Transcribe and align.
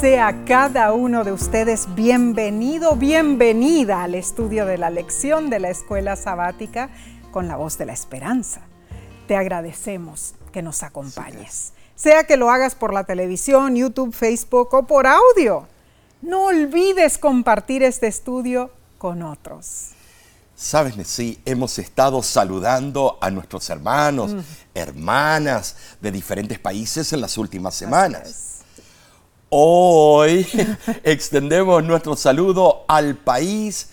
Sea 0.00 0.44
cada 0.44 0.92
uno 0.92 1.24
de 1.24 1.32
ustedes 1.32 1.92
bienvenido, 1.96 2.94
bienvenida 2.94 4.04
al 4.04 4.14
estudio 4.14 4.64
de 4.64 4.78
la 4.78 4.90
lección 4.90 5.50
de 5.50 5.58
la 5.58 5.70
escuela 5.70 6.14
sabática 6.14 6.88
con 7.32 7.48
la 7.48 7.56
voz 7.56 7.78
de 7.78 7.86
la 7.86 7.94
esperanza. 7.94 8.60
Te 9.26 9.34
agradecemos 9.34 10.34
que 10.52 10.62
nos 10.62 10.84
acompañes, 10.84 11.72
sea 11.96 12.22
que 12.28 12.36
lo 12.36 12.48
hagas 12.48 12.76
por 12.76 12.94
la 12.94 13.02
televisión, 13.02 13.74
YouTube, 13.74 14.14
Facebook 14.14 14.72
o 14.72 14.86
por 14.86 15.08
audio. 15.08 15.66
No 16.22 16.44
olvides 16.44 17.18
compartir 17.18 17.82
este 17.82 18.06
estudio 18.06 18.70
con 18.98 19.22
otros. 19.22 19.88
Sabes, 20.54 20.94
sí, 21.08 21.40
hemos 21.44 21.76
estado 21.80 22.22
saludando 22.22 23.18
a 23.20 23.32
nuestros 23.32 23.68
hermanos, 23.68 24.36
hermanas 24.74 25.74
de 26.00 26.12
diferentes 26.12 26.60
países 26.60 27.12
en 27.12 27.20
las 27.20 27.36
últimas 27.36 27.74
semanas. 27.74 28.57
Hoy 29.50 30.46
extendemos 31.04 31.82
nuestro 31.82 32.16
saludo 32.16 32.84
al 32.86 33.16
país 33.16 33.88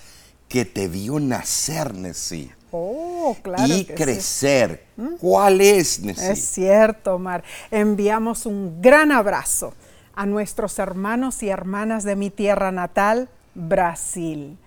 que 0.49 0.65
te 0.65 0.87
vio 0.89 1.19
nacer, 1.19 1.93
Nessie. 1.93 2.51
Oh, 2.71 3.37
claro. 3.41 3.63
Y 3.65 3.85
crecer. 3.85 4.85
¿Cuál 5.19 5.61
es, 5.61 6.01
Nessie? 6.01 6.31
Es 6.31 6.45
cierto, 6.45 7.15
Omar. 7.15 7.43
Enviamos 7.71 8.45
un 8.45 8.81
gran 8.81 9.13
abrazo 9.13 9.73
a 10.13 10.25
nuestros 10.25 10.77
hermanos 10.77 11.41
y 11.41 11.47
hermanas 11.47 12.03
de 12.03 12.17
mi 12.17 12.29
tierra 12.29 12.71
natal, 12.73 13.29
Brasil. 13.53 14.57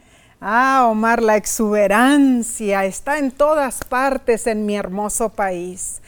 Ah, 0.41 0.87
Omar, 0.91 1.23
la 1.23 1.37
exuberancia 1.37 2.87
está 2.87 3.19
en 3.19 3.31
todas 3.31 3.81
partes 3.85 4.47
en 4.47 4.65
mi 4.65 4.77
hermoso 4.77 5.29
país. 5.29 6.01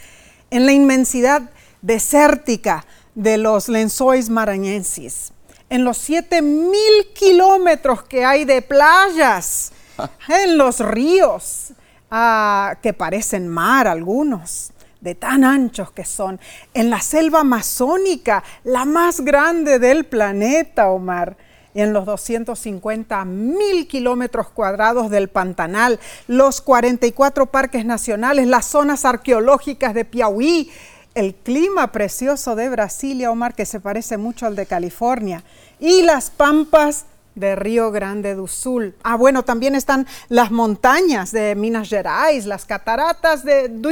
En 0.50 0.64
la 0.64 0.72
inmensidad 0.72 1.50
desértica, 1.82 2.86
de 3.14 3.38
los 3.38 3.68
lenzois 3.68 4.28
maranhenses, 4.30 5.32
en 5.68 5.84
los 5.84 5.98
7000 5.98 6.72
kilómetros 7.14 8.02
que 8.02 8.24
hay 8.24 8.44
de 8.44 8.62
playas, 8.62 9.72
en 10.28 10.56
los 10.56 10.80
ríos, 10.80 11.72
ah, 12.10 12.76
que 12.82 12.92
parecen 12.92 13.48
mar 13.48 13.86
algunos, 13.86 14.72
de 15.00 15.14
tan 15.14 15.44
anchos 15.44 15.90
que 15.92 16.04
son, 16.04 16.40
en 16.74 16.90
la 16.90 17.00
selva 17.00 17.40
amazónica, 17.40 18.44
la 18.64 18.84
más 18.84 19.20
grande 19.20 19.78
del 19.78 20.04
planeta, 20.04 20.90
Omar 20.90 21.36
en 21.74 21.92
los 21.92 22.04
250 22.04 23.24
mil 23.24 23.86
kilómetros 23.86 24.48
cuadrados 24.48 25.10
del 25.10 25.28
Pantanal, 25.28 26.00
los 26.26 26.60
44 26.60 27.46
parques 27.46 27.84
nacionales, 27.84 28.46
las 28.46 28.66
zonas 28.66 29.04
arqueológicas 29.04 29.94
de 29.94 30.04
Piauí, 30.04 30.70
el 31.14 31.34
clima 31.34 31.92
precioso 31.92 32.56
de 32.56 32.68
Brasilia, 32.68 33.30
Omar, 33.30 33.54
que 33.54 33.66
se 33.66 33.80
parece 33.80 34.16
mucho 34.16 34.46
al 34.46 34.56
de 34.56 34.66
California, 34.66 35.42
y 35.78 36.02
las 36.02 36.30
pampas 36.30 37.06
de 37.34 37.56
Río 37.56 37.90
Grande 37.90 38.34
do 38.34 38.46
Sul. 38.46 38.94
Ah, 39.02 39.16
bueno, 39.16 39.44
también 39.44 39.74
están 39.74 40.06
las 40.28 40.50
montañas 40.50 41.32
de 41.32 41.54
Minas 41.54 41.88
Gerais, 41.88 42.46
las 42.46 42.66
cataratas 42.66 43.44
de 43.44 43.68
do 43.68 43.90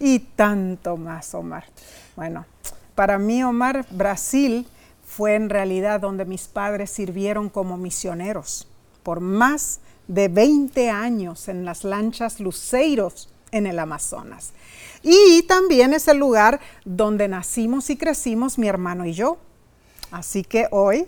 y 0.00 0.18
tanto 0.18 0.96
más, 0.96 1.34
Omar. 1.34 1.64
Bueno, 2.16 2.46
para 2.94 3.18
mí, 3.18 3.42
Omar, 3.42 3.86
Brasil 3.90 4.66
fue 5.06 5.34
en 5.34 5.48
realidad 5.48 6.00
donde 6.00 6.24
mis 6.24 6.48
padres 6.48 6.90
sirvieron 6.90 7.48
como 7.48 7.76
misioneros 7.76 8.66
por 9.04 9.20
más 9.20 9.80
de 10.08 10.28
20 10.28 10.90
años 10.90 11.48
en 11.48 11.64
las 11.64 11.84
lanchas 11.84 12.40
Luceiros 12.40 13.28
en 13.54 13.66
el 13.66 13.78
Amazonas. 13.78 14.52
Y 15.02 15.42
también 15.42 15.94
es 15.94 16.08
el 16.08 16.18
lugar 16.18 16.60
donde 16.84 17.28
nacimos 17.28 17.88
y 17.90 17.96
crecimos 17.96 18.58
mi 18.58 18.68
hermano 18.68 19.06
y 19.06 19.12
yo. 19.12 19.38
Así 20.10 20.44
que 20.44 20.66
hoy 20.70 21.06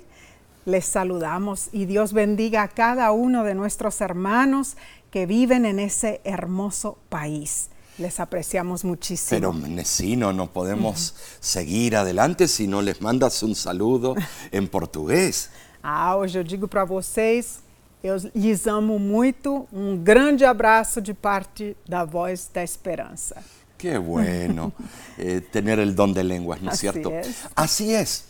les 0.64 0.84
saludamos 0.84 1.68
y 1.72 1.86
Dios 1.86 2.12
bendiga 2.12 2.62
a 2.62 2.68
cada 2.68 3.10
uno 3.12 3.44
de 3.44 3.54
nuestros 3.54 4.00
hermanos 4.00 4.76
que 5.10 5.26
viven 5.26 5.64
en 5.64 5.78
ese 5.78 6.20
hermoso 6.24 6.98
país. 7.08 7.70
Les 7.98 8.20
apreciamos 8.20 8.84
muchísimo. 8.84 9.30
Pero 9.30 9.54
Nesino, 9.54 10.32
no 10.32 10.52
podemos 10.52 11.14
seguir 11.40 11.96
adelante 11.96 12.46
si 12.48 12.66
no 12.66 12.82
les 12.82 13.00
mandas 13.00 13.42
un 13.42 13.54
saludo 13.54 14.14
en 14.52 14.68
portugués. 14.68 15.50
Ah, 15.82 16.16
hoje 16.16 16.36
eu 16.36 16.44
digo 16.44 16.66
para 16.66 16.84
vocês, 16.84 17.60
eu 18.06 18.16
lhes 18.34 18.66
amo 18.66 18.98
muito. 18.98 19.66
Um 19.72 19.96
grande 19.96 20.44
abraço 20.44 21.00
de 21.00 21.12
parte 21.12 21.76
da 21.88 22.04
Voz 22.04 22.48
da 22.52 22.62
Esperança. 22.62 23.42
Qué 23.76 23.98
bueno 23.98 24.72
eh, 25.18 25.40
tener 25.40 25.78
el 25.78 25.94
don 25.94 26.14
de 26.14 26.22
lenguas, 26.22 26.62
¿no 26.62 26.70
es 26.70 26.78
cierto? 26.78 27.12
Así 27.54 27.92
es. 27.92 28.24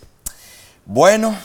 Bueno, 0.84 1.36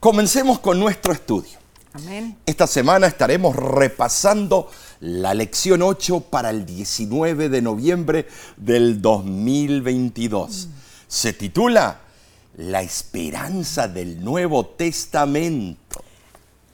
comencemos 0.00 0.58
con 0.60 0.78
nuestro 0.78 1.12
estudio. 1.12 1.58
Amén. 1.92 2.36
Esta 2.46 2.66
semana 2.66 3.06
estaremos 3.06 3.54
repasando 3.54 4.70
la 5.00 5.34
lección 5.34 5.82
8 5.82 6.20
para 6.30 6.50
el 6.50 6.64
19 6.64 7.48
de 7.48 7.62
noviembre 7.62 8.26
del 8.56 9.00
2022. 9.00 10.68
Se 11.06 11.32
titula 11.32 12.00
La 12.56 12.82
esperanza 12.82 13.86
del 13.86 14.24
Nuevo 14.24 14.66
Testamento. 14.66 15.83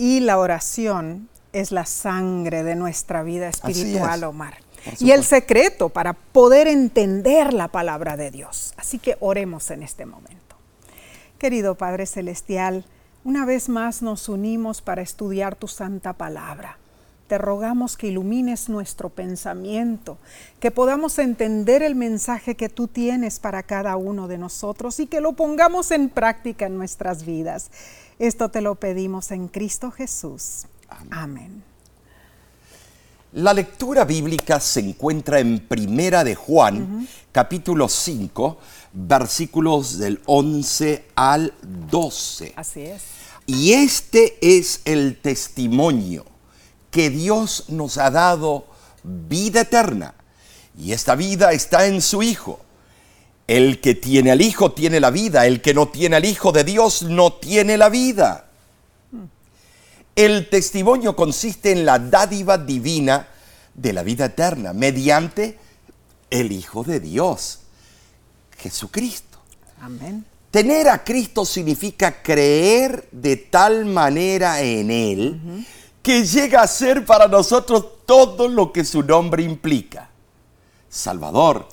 Y 0.00 0.20
la 0.20 0.38
oración 0.38 1.28
es 1.52 1.72
la 1.72 1.84
sangre 1.84 2.62
de 2.62 2.74
nuestra 2.74 3.22
vida 3.22 3.50
espiritual, 3.50 4.24
Omar 4.24 4.54
y 4.98 5.10
el 5.10 5.24
secreto 5.24 5.90
para 5.90 6.14
poder 6.14 6.68
entender 6.68 7.52
la 7.52 7.68
palabra 7.68 8.16
de 8.16 8.30
Dios. 8.30 8.72
Así 8.78 8.98
que 8.98 9.18
oremos 9.20 9.70
en 9.70 9.82
este 9.82 10.06
momento. 10.06 10.56
Querido 11.38 11.74
Padre 11.74 12.06
Celestial, 12.06 12.86
una 13.24 13.44
vez 13.44 13.68
más 13.68 14.00
nos 14.00 14.30
unimos 14.30 14.80
para 14.80 15.02
estudiar 15.02 15.54
tu 15.54 15.68
santa 15.68 16.14
palabra. 16.14 16.78
Te 17.28 17.36
rogamos 17.36 17.98
que 17.98 18.06
ilumines 18.06 18.70
nuestro 18.70 19.10
pensamiento, 19.10 20.16
que 20.60 20.70
podamos 20.70 21.18
entender 21.18 21.82
el 21.82 21.94
mensaje 21.94 22.56
que 22.56 22.70
tú 22.70 22.88
tienes 22.88 23.38
para 23.38 23.62
cada 23.64 23.96
uno 23.96 24.28
de 24.28 24.38
nosotros 24.38 24.98
y 24.98 25.06
que 25.06 25.20
lo 25.20 25.34
pongamos 25.34 25.90
en 25.90 26.08
práctica 26.08 26.64
en 26.64 26.78
nuestras 26.78 27.26
vidas. 27.26 27.70
Esto 28.20 28.50
te 28.50 28.60
lo 28.60 28.74
pedimos 28.74 29.30
en 29.30 29.48
Cristo 29.48 29.90
Jesús. 29.90 30.66
Amén. 31.10 31.64
La 33.32 33.54
lectura 33.54 34.04
bíblica 34.04 34.60
se 34.60 34.80
encuentra 34.80 35.40
en 35.40 35.58
Primera 35.58 36.22
de 36.22 36.34
Juan, 36.34 37.08
capítulo 37.32 37.88
5, 37.88 38.58
versículos 38.92 39.96
del 39.96 40.20
11 40.26 41.06
al 41.14 41.54
12. 41.62 42.52
Así 42.56 42.82
es. 42.82 43.04
Y 43.46 43.72
este 43.72 44.36
es 44.42 44.82
el 44.84 45.18
testimonio 45.22 46.26
que 46.90 47.08
Dios 47.08 47.70
nos 47.70 47.96
ha 47.96 48.10
dado 48.10 48.66
vida 49.02 49.62
eterna. 49.62 50.14
Y 50.78 50.92
esta 50.92 51.14
vida 51.14 51.52
está 51.52 51.86
en 51.86 52.02
su 52.02 52.22
Hijo. 52.22 52.60
El 53.50 53.80
que 53.80 53.96
tiene 53.96 54.30
al 54.30 54.42
Hijo 54.42 54.70
tiene 54.70 55.00
la 55.00 55.10
vida, 55.10 55.44
el 55.44 55.60
que 55.60 55.74
no 55.74 55.88
tiene 55.88 56.14
al 56.14 56.24
Hijo 56.24 56.52
de 56.52 56.62
Dios 56.62 57.02
no 57.02 57.32
tiene 57.32 57.76
la 57.76 57.88
vida. 57.88 58.48
El 60.14 60.48
testimonio 60.48 61.16
consiste 61.16 61.72
en 61.72 61.84
la 61.84 61.98
dádiva 61.98 62.58
divina 62.58 63.26
de 63.74 63.92
la 63.92 64.04
vida 64.04 64.26
eterna 64.26 64.72
mediante 64.72 65.58
el 66.30 66.52
Hijo 66.52 66.84
de 66.84 67.00
Dios, 67.00 67.62
Jesucristo. 68.56 69.40
Amén. 69.80 70.24
Tener 70.52 70.88
a 70.88 71.02
Cristo 71.02 71.44
significa 71.44 72.22
creer 72.22 73.08
de 73.10 73.36
tal 73.36 73.84
manera 73.84 74.60
en 74.60 74.92
Él 74.92 75.66
que 76.00 76.24
llega 76.24 76.62
a 76.62 76.68
ser 76.68 77.04
para 77.04 77.26
nosotros 77.26 78.06
todo 78.06 78.46
lo 78.46 78.70
que 78.70 78.84
su 78.84 79.02
nombre 79.02 79.42
implica. 79.42 80.08
Salvador, 80.88 81.66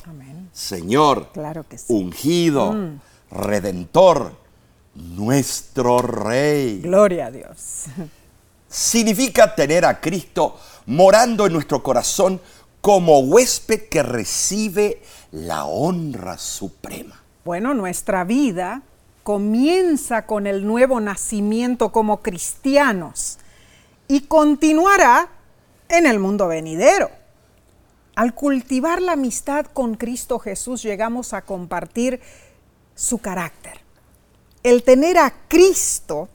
Señor, 0.58 1.30
ungido, 1.88 2.74
mm. 2.74 3.00
redentor, 3.30 4.32
nuestro 4.96 6.00
Rey. 6.00 6.82
Gloria 6.82 7.28
a 7.28 7.32
Dios 7.32 7.86
significa 8.68 9.54
tener 9.54 9.86
a 9.86 10.02
Cristo 10.02 10.58
morando 10.88 11.46
en 11.46 11.54
nuestro 11.54 11.84
corazón 11.84 12.42
como 12.82 13.20
huésped 13.20 13.88
que 13.90 14.02
recibe 14.02 15.02
la 15.32 15.66
honra 15.66 16.40
suprema. 16.40 17.22
Bueno, 17.46 17.76
nuestra 17.76 18.24
vida 18.24 18.82
comienza 19.22 20.26
con 20.26 20.48
el 20.48 20.66
nuevo 20.66 21.00
nacimiento 21.00 21.92
como 21.92 22.22
cristianos 22.22 23.38
y 24.08 24.22
continuará 24.22 25.30
en 25.90 26.08
el 26.08 26.18
mundo 26.18 26.48
venidero. 26.48 27.10
Al 28.18 28.34
cultivar 28.34 29.00
la 29.00 29.12
amistad 29.12 29.68
con 29.68 29.94
Cristo 29.94 30.40
Jesús 30.40 30.82
llegamos 30.82 31.34
a 31.34 31.44
compartir 31.44 32.20
su 32.96 33.20
carácter. 33.20 33.80
El 34.64 34.82
tener 34.82 35.20
a 35.20 35.36
Cristo 35.48 36.28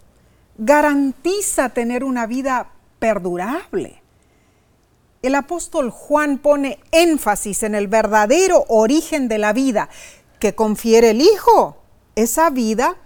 garantiza 0.56 1.70
tener 1.70 2.05
una 2.05 2.29
vida 2.29 2.70
perdurable. 3.00 4.00
El 5.23 5.34
apóstol 5.34 5.90
Juan 5.90 6.38
pone 6.38 6.79
énfasis 6.93 7.64
en 7.64 7.75
el 7.75 7.88
verdadero 7.88 8.64
origen 8.69 9.26
de 9.26 9.38
la 9.38 9.52
vida 9.52 9.88
que 10.38 10.55
confiere 10.55 11.11
el 11.11 11.20
Hijo. 11.20 11.78
Esa 12.14 12.50
vida 12.50 12.96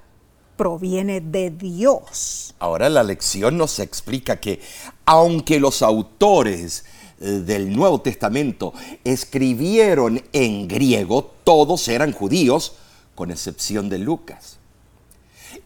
proviene 0.58 1.22
de 1.22 1.48
Dios. 1.48 2.54
Ahora 2.58 2.90
la 2.90 3.04
lección 3.04 3.56
nos 3.56 3.78
explica 3.78 4.38
que 4.38 4.60
aunque 5.06 5.60
los 5.60 5.80
autores 5.80 6.84
del 7.18 7.74
Nuevo 7.74 8.00
Testamento 8.00 8.74
escribieron 9.04 10.22
en 10.32 10.68
griego, 10.68 11.32
todos 11.44 11.88
eran 11.88 12.12
judíos, 12.12 12.74
con 13.14 13.30
excepción 13.30 13.88
de 13.88 13.98
Lucas. 13.98 14.58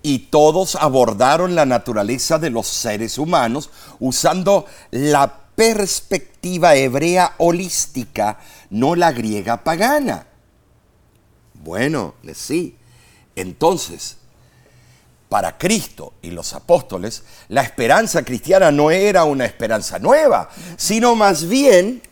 Y 0.03 0.19
todos 0.31 0.77
abordaron 0.77 1.55
la 1.55 1.67
naturaleza 1.67 2.39
de 2.39 2.51
los 2.51 2.67
seres 2.67 3.19
humanos 3.19 3.71
usando 3.99 4.65
la 4.91 5.41
perspectiva 5.55 6.75
hebrea 6.75 7.35
holística, 7.39 8.39
no 8.71 8.95
la 8.95 9.13
griega 9.13 9.63
pagana. 9.63 10.27
Bueno, 11.63 12.15
sí. 12.35 12.77
Entonces, 13.37 14.17
para 15.31 15.57
Cristo 15.57 16.15
y 16.23 16.33
los 16.33 16.53
apóstoles, 16.55 17.23
la 17.49 17.63
esperanza 17.63 18.25
cristiana 18.25 18.73
no 18.73 18.91
era 18.91 19.23
una 19.23 19.47
esperanza 19.47 20.01
nueva, 20.01 20.51
sino 20.77 21.15
más 21.15 21.49
bien 21.49 22.03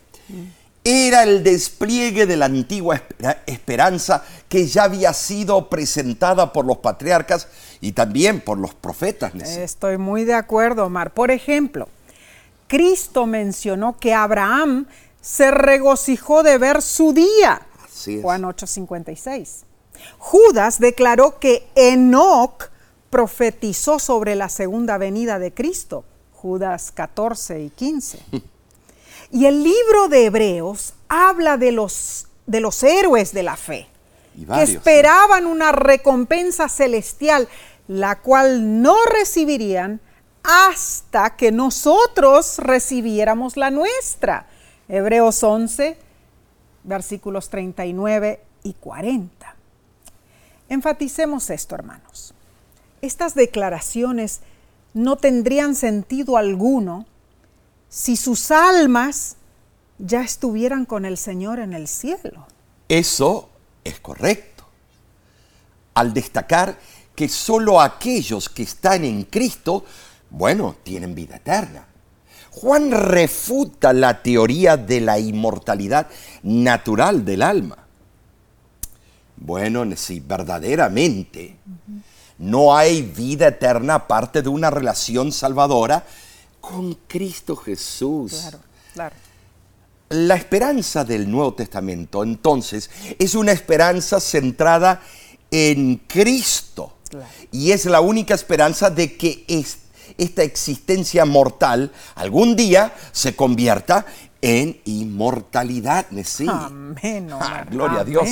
era 0.84 1.24
el 1.24 1.42
despliegue 1.42 2.26
de 2.26 2.36
la 2.36 2.46
antigua 2.46 3.02
esperanza 3.44 4.22
que 4.48 4.68
ya 4.68 4.84
había 4.84 5.12
sido 5.12 5.68
presentada 5.68 6.52
por 6.52 6.64
los 6.64 6.78
patriarcas 6.78 7.48
y 7.80 7.90
también 7.90 8.40
por 8.40 8.56
los 8.56 8.72
profetas. 8.72 9.34
Estoy 9.34 9.98
muy 9.98 10.24
de 10.24 10.34
acuerdo, 10.34 10.86
Omar. 10.86 11.12
Por 11.12 11.32
ejemplo, 11.32 11.88
Cristo 12.68 13.26
mencionó 13.26 13.98
que 13.98 14.14
Abraham 14.14 14.86
se 15.20 15.50
regocijó 15.50 16.44
de 16.44 16.56
ver 16.56 16.82
su 16.82 17.12
día. 17.12 17.62
Juan 18.22 18.44
8:56. 18.44 19.64
Judas 20.18 20.78
declaró 20.78 21.40
que 21.40 21.66
Enoch 21.74 22.70
profetizó 23.10 23.98
sobre 23.98 24.34
la 24.34 24.48
segunda 24.48 24.98
venida 24.98 25.38
de 25.38 25.52
Cristo. 25.52 26.04
Judas 26.32 26.92
14 26.92 27.62
y 27.62 27.70
15. 27.70 28.18
Y 29.30 29.44
el 29.44 29.62
libro 29.62 30.08
de 30.08 30.26
Hebreos 30.26 30.94
habla 31.08 31.58
de 31.58 31.70
los, 31.72 32.28
de 32.46 32.60
los 32.60 32.82
héroes 32.82 33.32
de 33.32 33.42
la 33.42 33.56
fe, 33.56 33.86
que 34.34 34.62
esperaban 34.62 35.46
una 35.46 35.70
recompensa 35.72 36.68
celestial, 36.68 37.46
la 37.88 38.20
cual 38.20 38.80
no 38.80 38.96
recibirían 39.04 40.00
hasta 40.42 41.36
que 41.36 41.52
nosotros 41.52 42.58
recibiéramos 42.58 43.58
la 43.58 43.70
nuestra. 43.70 44.46
Hebreos 44.88 45.42
11, 45.42 45.98
versículos 46.84 47.50
39 47.50 48.40
y 48.62 48.72
40. 48.72 49.56
Enfaticemos 50.70 51.50
esto, 51.50 51.74
hermanos. 51.74 52.34
Estas 53.00 53.34
declaraciones 53.34 54.40
no 54.94 55.16
tendrían 55.16 55.74
sentido 55.74 56.36
alguno 56.36 57.06
si 57.88 58.16
sus 58.16 58.50
almas 58.50 59.36
ya 59.98 60.22
estuvieran 60.22 60.84
con 60.84 61.04
el 61.04 61.16
Señor 61.16 61.58
en 61.58 61.72
el 61.72 61.88
cielo. 61.88 62.46
Eso 62.88 63.48
es 63.84 64.00
correcto. 64.00 64.64
Al 65.94 66.14
destacar 66.14 66.78
que 67.14 67.28
solo 67.28 67.80
aquellos 67.80 68.48
que 68.48 68.62
están 68.62 69.04
en 69.04 69.24
Cristo, 69.24 69.84
bueno, 70.30 70.76
tienen 70.82 71.14
vida 71.14 71.36
eterna. 71.36 71.86
Juan 72.50 72.90
refuta 72.90 73.92
la 73.92 74.22
teoría 74.22 74.76
de 74.76 75.00
la 75.00 75.18
inmortalidad 75.18 76.08
natural 76.42 77.24
del 77.24 77.42
alma. 77.42 77.78
Bueno, 79.36 79.84
si 79.96 80.20
verdaderamente 80.20 81.56
no 82.38 82.76
hay 82.76 83.02
vida 83.02 83.48
eterna 83.48 83.94
aparte 83.94 84.42
de 84.42 84.48
una 84.48 84.70
relación 84.70 85.32
salvadora, 85.32 86.04
con 86.60 86.94
Cristo 87.06 87.56
Jesús. 87.56 88.32
Claro, 88.32 88.58
claro. 88.94 89.16
La 90.10 90.36
esperanza 90.36 91.04
del 91.04 91.30
Nuevo 91.30 91.54
Testamento, 91.54 92.22
entonces, 92.22 92.90
es 93.18 93.34
una 93.34 93.52
esperanza 93.52 94.20
centrada 94.20 95.02
en 95.50 95.96
Cristo. 96.06 96.94
Y 97.52 97.72
es 97.72 97.86
la 97.86 98.00
única 98.00 98.34
esperanza 98.34 98.90
de 98.90 99.16
que 99.16 99.44
esta 100.16 100.42
existencia 100.42 101.24
mortal 101.24 101.92
algún 102.14 102.56
día 102.56 102.94
se 103.12 103.34
convierta 103.34 104.06
en 104.40 104.80
inmortalidad. 104.84 106.06
¿sí? 106.24 106.46
Amén. 106.48 107.28
Ah, 107.32 107.64
gloria 107.68 108.00
a 108.00 108.04
Dios. 108.04 108.28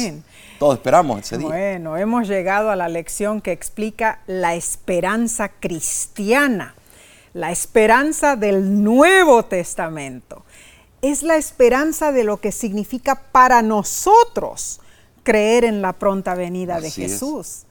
Todos 0.58 0.76
esperamos 0.76 1.20
ese 1.20 1.38
día. 1.38 1.48
Bueno, 1.48 1.96
hemos 1.96 2.28
llegado 2.28 2.70
a 2.70 2.76
la 2.76 2.88
lección 2.88 3.40
que 3.40 3.52
explica 3.52 4.20
la 4.26 4.54
esperanza 4.54 5.48
cristiana 5.48 6.74
la 7.36 7.52
esperanza 7.52 8.34
del 8.34 8.82
Nuevo 8.82 9.44
Testamento. 9.44 10.42
Es 11.02 11.22
la 11.22 11.36
esperanza 11.36 12.10
de 12.10 12.24
lo 12.24 12.38
que 12.38 12.50
significa 12.50 13.14
para 13.30 13.60
nosotros 13.60 14.80
creer 15.22 15.64
en 15.64 15.82
la 15.82 15.92
pronta 15.92 16.34
venida 16.34 16.80
de 16.80 16.90
Jesús. 16.90 17.64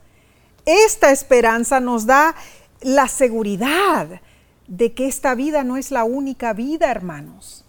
Esta 0.64 1.10
esperanza 1.10 1.80
nos 1.80 2.06
da 2.06 2.36
la 2.80 3.08
seguridad 3.08 4.20
de 4.68 4.92
que 4.92 5.08
esta 5.08 5.34
vida 5.34 5.64
no 5.64 5.76
es 5.76 5.90
la 5.90 6.04
única 6.04 6.52
vida, 6.52 6.88
hermanos. 6.88 7.64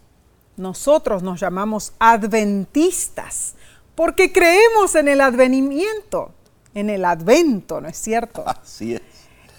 Nosotros 0.55 1.23
nos 1.23 1.39
llamamos 1.39 1.93
adventistas 1.97 3.55
porque 3.97 4.31
creemos 4.31 4.94
en 4.94 5.07
el 5.07 5.21
advenimiento, 5.21 6.31
en 6.75 6.91
el 6.91 7.03
advento, 7.03 7.81
¿no 7.81 7.88
es 7.88 7.97
cierto? 7.97 8.44
Así 8.47 8.94
es. 8.94 9.01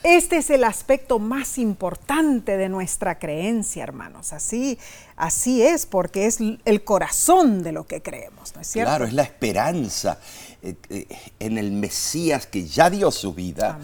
Este 0.05 0.37
es 0.37 0.49
el 0.51 0.63
aspecto 0.63 1.19
más 1.19 1.59
importante 1.59 2.57
de 2.57 2.69
nuestra 2.69 3.19
creencia, 3.19 3.83
hermanos. 3.83 4.33
Así, 4.33 4.79
así 5.17 5.65
es, 5.65 5.87
porque 5.87 6.27
es 6.27 6.39
el 6.65 6.85
corazón 6.85 7.65
de 7.65 7.73
lo 7.73 7.89
que 7.89 8.01
creemos, 8.01 8.55
¿no 8.55 8.61
es 8.61 8.69
cierto? 8.69 8.91
Claro, 8.91 9.07
es 9.07 9.13
la 9.13 9.25
esperanza 9.25 10.21
eh, 10.63 10.77
eh, 10.89 11.09
en 11.41 11.59
el 11.59 11.73
Mesías 11.73 12.47
que 12.47 12.65
ya 12.65 12.91
dio 12.91 13.11
su 13.11 13.35
vida 13.35 13.77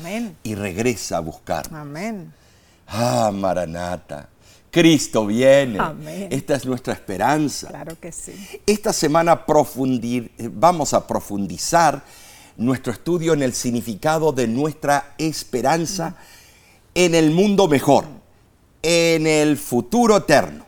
y 0.44 0.54
regresa 0.54 1.16
a 1.16 1.20
buscar. 1.20 1.66
Amén. 1.72 2.32
Ah, 2.86 3.32
Maranata. 3.34 4.28
Cristo 4.74 5.24
viene. 5.24 5.78
Amén. 5.78 6.26
Esta 6.32 6.56
es 6.56 6.66
nuestra 6.66 6.94
esperanza. 6.94 7.68
Claro 7.68 7.96
que 8.00 8.10
sí. 8.10 8.32
Esta 8.66 8.92
semana 8.92 9.46
profundir, 9.46 10.32
vamos 10.52 10.92
a 10.94 11.06
profundizar 11.06 12.02
nuestro 12.56 12.92
estudio 12.92 13.34
en 13.34 13.42
el 13.44 13.54
significado 13.54 14.32
de 14.32 14.48
nuestra 14.48 15.14
esperanza 15.16 16.16
en 16.92 17.14
el 17.14 17.30
mundo 17.30 17.68
mejor, 17.68 18.06
en 18.82 19.28
el 19.28 19.56
futuro 19.58 20.16
eterno. 20.16 20.66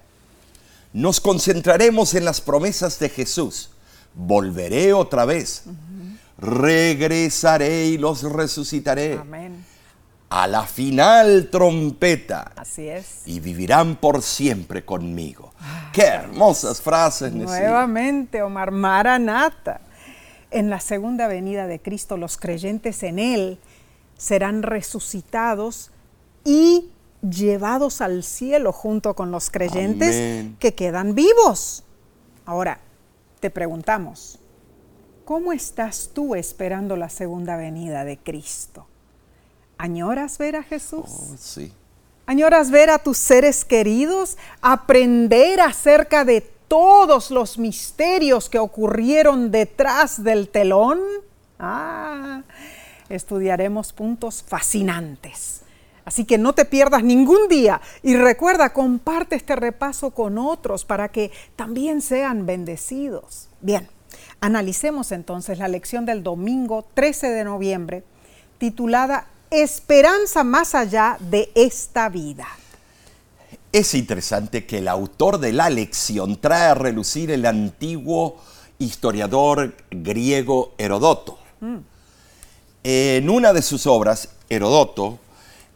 Nos 0.93 1.21
concentraremos 1.21 2.15
en 2.15 2.25
las 2.25 2.41
promesas 2.41 3.01
de 3.01 3.09
Jesús. 3.09 3.71
Volveré 4.15 4.93
otra 4.93 5.25
vez. 5.25 5.65
Regresaré 6.39 7.87
y 7.87 7.99
los 7.99 8.23
resucitaré. 8.23 9.21
A 10.29 10.47
la 10.47 10.67
final 10.67 11.49
trompeta. 11.51 12.53
Así 12.57 12.89
es. 12.89 13.23
Y 13.27 13.41
vivirán 13.41 13.97
por 13.97 14.23
siempre 14.23 14.85
conmigo. 14.85 15.53
Ah, 15.61 15.91
Qué 15.93 16.03
hermosas 16.03 16.81
frases. 16.81 17.33
Nuevamente, 17.33 18.43
Omar 18.43 18.71
Maranata 18.71 19.81
en 20.51 20.71
la 20.71 20.81
segunda 20.81 21.29
venida 21.29 21.67
de 21.67 21.81
Cristo, 21.81 22.17
los 22.17 22.37
creyentes 22.39 23.03
en 23.03 23.19
Él 23.19 23.59
serán 24.17 24.63
resucitados 24.63 25.91
y 26.45 26.91
llevados 27.29 28.01
al 28.01 28.23
cielo 28.23 28.73
junto 28.73 29.15
con 29.15 29.31
los 29.31 29.51
creyentes 29.51 30.47
que 30.59 30.75
quedan 30.75 31.15
vivos. 31.15 31.85
Ahora, 32.45 32.81
te 33.41 33.51
preguntamos, 33.51 34.39
¿cómo 35.25 35.53
estás 35.53 36.11
tú 36.15 36.35
esperando 36.35 36.97
la 36.97 37.09
segunda 37.09 37.57
venida 37.57 38.05
de 38.05 38.19
Cristo? 38.19 38.87
¿Añoras 39.79 40.39
ver 40.39 40.57
a 40.57 40.63
Jesús? 40.63 41.05
Oh, 41.07 41.37
sí. 41.39 41.73
¿Añoras 42.27 42.71
ver 42.71 42.91
a 42.91 42.99
tus 42.99 43.19
seres 43.19 43.65
queridos? 43.65 44.37
¿Aprender 44.61 45.61
acerca 45.61 46.25
de 46.25 46.41
todos 46.41 47.31
los 47.31 47.59
misterios 47.59 48.49
que 48.49 48.59
ocurrieron 48.59 49.51
detrás 49.51 50.25
del 50.25 50.49
telón? 50.49 51.01
Ah, 51.59 52.43
estudiaremos 53.09 53.93
puntos 53.93 54.43
fascinantes. 54.43 55.63
Así 56.05 56.25
que 56.25 56.39
no 56.39 56.53
te 56.53 56.65
pierdas 56.65 57.03
ningún 57.03 57.49
día 57.49 57.81
y 58.03 58.17
recuerda, 58.17 58.73
comparte 58.73 59.35
este 59.35 59.57
repaso 59.57 60.13
con 60.13 60.39
otros 60.39 60.85
para 60.85 61.09
que 61.09 61.33
también 61.57 62.01
sean 62.01 62.47
bendecidos. 62.47 63.49
Bien, 63.61 63.89
analicemos 64.41 65.11
entonces 65.11 65.59
la 65.59 65.67
lección 65.67 66.07
del 66.07 66.23
domingo 66.23 66.87
13 66.95 67.31
de 67.31 67.45
noviembre 67.45 68.05
titulada 68.59 69.27
Esperanza 69.51 70.43
más 70.43 70.75
allá 70.75 71.19
de 71.21 71.51
esta 71.55 72.09
vida. 72.09 72.49
Es 73.71 73.95
interesante 73.95 74.67
que 74.67 74.79
el 74.79 74.89
autor 74.89 75.39
de 75.39 75.53
la 75.53 75.71
lección 75.71 76.41
trae 76.41 76.71
a 76.71 76.75
relucir 76.75 77.31
el 77.31 77.47
antiguo 77.47 78.39
historiador 78.79 79.77
griego 79.91 80.75
Herodoto. 80.79 81.39
Mm. 81.61 81.77
En 82.83 83.31
una 83.31 83.53
de 83.53 83.63
sus 83.63 83.87
obras, 83.87 84.31
Herodoto 84.49 85.21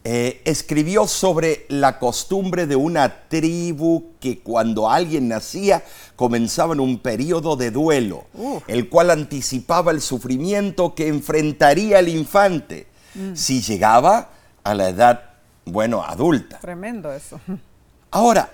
eh, 0.03 0.41
escribió 0.43 1.07
sobre 1.07 1.65
la 1.69 1.97
costumbre 1.97 2.67
de 2.67 2.75
una 2.75 3.27
tribu 3.29 4.15
que 4.19 4.39
cuando 4.39 4.89
alguien 4.89 5.29
nacía 5.29 5.83
comenzaban 6.17 6.79
un 6.79 6.99
periodo 6.99 7.55
de 7.55 7.71
duelo, 7.71 8.25
el 8.67 8.89
cual 8.89 9.11
anticipaba 9.11 9.91
el 9.91 10.01
sufrimiento 10.01 10.93
que 10.93 11.07
enfrentaría 11.07 11.99
el 11.99 12.09
infante 12.09 12.90
si 13.33 13.61
llegaba 13.61 14.29
a 14.63 14.73
la 14.73 14.89
edad, 14.89 15.31
bueno, 15.65 16.03
adulta. 16.03 16.59
Tremendo 16.59 17.11
eso. 17.11 17.39
Ahora, 18.11 18.51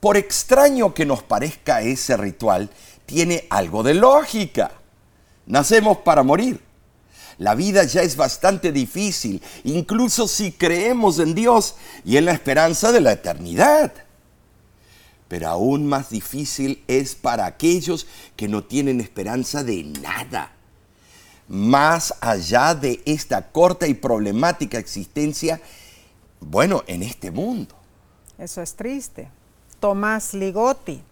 por 0.00 0.16
extraño 0.16 0.94
que 0.94 1.06
nos 1.06 1.22
parezca 1.22 1.82
ese 1.82 2.16
ritual, 2.16 2.70
tiene 3.06 3.46
algo 3.50 3.82
de 3.82 3.94
lógica. 3.94 4.70
Nacemos 5.46 5.98
para 5.98 6.22
morir. 6.22 6.60
La 7.38 7.54
vida 7.54 7.84
ya 7.84 8.02
es 8.02 8.16
bastante 8.16 8.72
difícil, 8.72 9.40
incluso 9.62 10.26
si 10.26 10.52
creemos 10.52 11.20
en 11.20 11.34
Dios 11.34 11.76
y 12.04 12.16
en 12.16 12.24
la 12.24 12.32
esperanza 12.32 12.90
de 12.90 13.00
la 13.00 13.12
eternidad. 13.12 13.92
Pero 15.28 15.48
aún 15.48 15.86
más 15.86 16.10
difícil 16.10 16.82
es 16.88 17.14
para 17.14 17.46
aquellos 17.46 18.06
que 18.34 18.48
no 18.48 18.64
tienen 18.64 19.00
esperanza 19.00 19.62
de 19.62 19.84
nada. 19.84 20.52
Más 21.48 22.14
allá 22.20 22.74
de 22.74 23.02
esta 23.06 23.50
corta 23.50 23.86
y 23.86 23.94
problemática 23.94 24.78
existencia, 24.78 25.60
bueno, 26.40 26.82
en 26.86 27.02
este 27.02 27.30
mundo. 27.30 27.74
Eso 28.38 28.62
es 28.62 28.74
triste. 28.74 29.30
Tomás 29.80 30.34
Ligotti, 30.34 31.02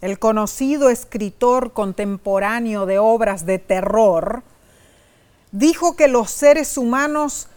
el 0.00 0.18
conocido 0.18 0.90
escritor 0.90 1.72
contemporáneo 1.72 2.84
de 2.84 2.98
obras 2.98 3.46
de 3.46 3.58
terror, 3.58 4.42
dijo 5.52 5.96
que 5.96 6.08
los 6.08 6.30
seres 6.30 6.76
humanos 6.76 7.48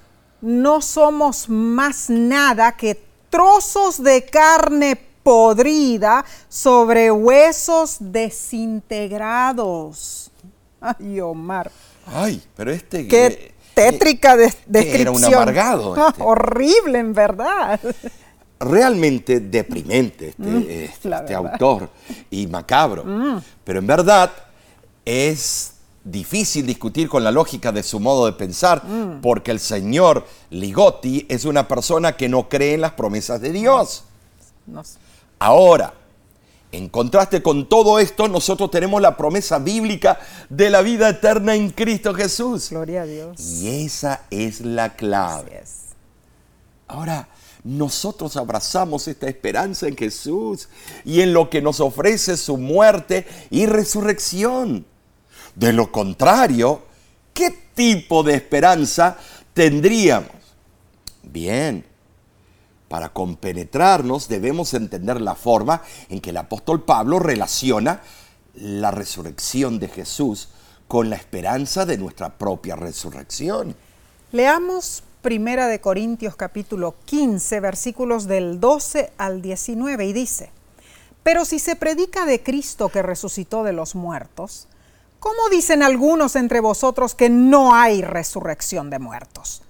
no 0.42 0.82
somos 0.82 1.50
más 1.50 2.10
nada 2.10 2.72
que 2.74 2.96
trozos 3.30 4.02
de 4.02 4.26
carne 4.26 4.96
podrida 5.24 6.24
sobre 6.48 7.12
huesos 7.12 7.98
desintegrados. 8.00 10.32
Ay, 10.80 11.20
Omar. 11.20 11.70
Ay, 12.06 12.42
pero 12.56 12.72
este... 12.72 13.08
Qué 13.08 13.54
tétrica 13.74 14.36
descripción. 14.36 15.02
Era 15.02 15.12
un 15.12 15.24
amargado. 15.24 15.96
Este. 16.10 16.24
horrible, 16.24 17.00
en 17.00 17.14
verdad. 17.14 17.80
Realmente 18.60 19.40
deprimente 19.40 20.30
este, 20.30 20.44
mm, 20.44 20.66
este, 20.70 21.10
este 21.10 21.34
autor 21.34 21.90
y 22.30 22.48
macabro. 22.48 23.06
Mm. 23.06 23.42
Pero 23.64 23.80
en 23.80 23.88
verdad 23.88 24.32
es 25.06 25.74
difícil 26.04 26.66
discutir 26.66 27.08
con 27.08 27.24
la 27.24 27.32
lógica 27.32 27.72
de 27.72 27.84
su 27.84 28.00
modo 28.00 28.26
de 28.26 28.34
pensar, 28.34 28.84
mm. 28.86 29.22
porque 29.22 29.52
el 29.52 29.60
señor 29.60 30.26
Ligotti 30.50 31.26
es 31.30 31.46
una 31.46 31.68
persona 31.68 32.18
que 32.18 32.28
no 32.28 32.50
cree 32.50 32.74
en 32.74 32.82
las 32.82 32.94
promesas 32.94 33.40
de 33.42 33.52
Dios. 33.52 34.04
Ahora, 35.40 35.94
en 36.72 36.90
contraste 36.90 37.42
con 37.42 37.68
todo 37.68 38.00
esto, 38.00 38.28
nosotros 38.28 38.70
tenemos 38.70 39.02
la 39.02 39.18
promesa 39.18 39.58
bíblica 39.58 40.20
de 40.50 40.70
la 40.70 40.82
vida 40.82 41.10
eterna 41.10 41.56
en 41.56 41.72
Cristo 41.72 42.14
Jesús. 42.14 42.70
Gloria 42.70 43.02
a 43.02 43.06
Dios. 43.06 43.40
Y 43.40 43.86
esa 43.86 44.26
es 44.30 44.62
la 44.62 44.96
clave. 44.96 45.64
Ahora, 46.88 47.28
nosotros 47.64 48.38
abrazamos 48.38 49.08
esta 49.08 49.28
esperanza 49.28 49.88
en 49.88 49.98
Jesús 49.98 50.70
y 51.04 51.22
en 51.22 51.34
lo 51.34 51.50
que 51.50 51.62
nos 51.62 51.80
ofrece 51.80 52.38
su 52.38 52.58
muerte 52.58 53.26
y 53.50 53.66
resurrección. 53.66 54.86
De 55.56 55.74
lo 55.74 55.92
contrario, 55.92 56.84
¿qué 57.34 57.50
tipo 57.74 58.24
de 58.24 58.36
esperanza 58.36 59.18
tendríamos? 59.54 60.32
Bien, 61.24 61.86
para 62.90 63.10
compenetrarnos 63.14 64.28
debemos 64.28 64.74
entender 64.74 65.22
la 65.22 65.36
forma 65.36 65.82
en 66.10 66.20
que 66.20 66.32
el 66.32 66.38
apóstol 66.38 66.84
Pablo 66.84 67.20
relaciona 67.20 68.02
la 68.56 68.92
resurrección 68.92 69.80
de 69.80 69.88
Jesús 69.88 70.50
con 70.88 71.10
la 71.10 71.16
esperanza 71.16 71.86
de 71.86 71.98
nuestra 71.98 72.38
propia 72.38 72.76
resurrección. 72.76 73.76
Leamos 74.34 75.04
Primera 75.22 75.68
de 75.68 75.80
Corintios 75.80 76.36
capítulo 76.36 76.96
15 77.06 77.60
versículos 77.62 78.26
del 78.26 78.60
12 78.60 79.14
al 79.18 79.42
19 79.42 80.06
y 80.06 80.14
dice, 80.14 80.52
Pero 81.24 81.46
si 81.46 81.60
se 81.60 81.78
predica 81.78 82.26
de 82.26 82.44
Cristo 82.44 82.90
que 82.90 83.02
resucitó 83.02 83.64
de 83.64 83.74
los 83.74 83.96
muertos, 83.96 84.68
¿Cómo 85.20 85.50
dicen 85.52 85.84
algunos 85.84 86.38
entre 86.38 86.62
vosotros 86.62 87.14
que 87.14 87.30
no 87.30 87.76
hay 87.76 88.02
resurrección 88.02 88.90
de 88.90 89.00
muertos? 89.00 89.62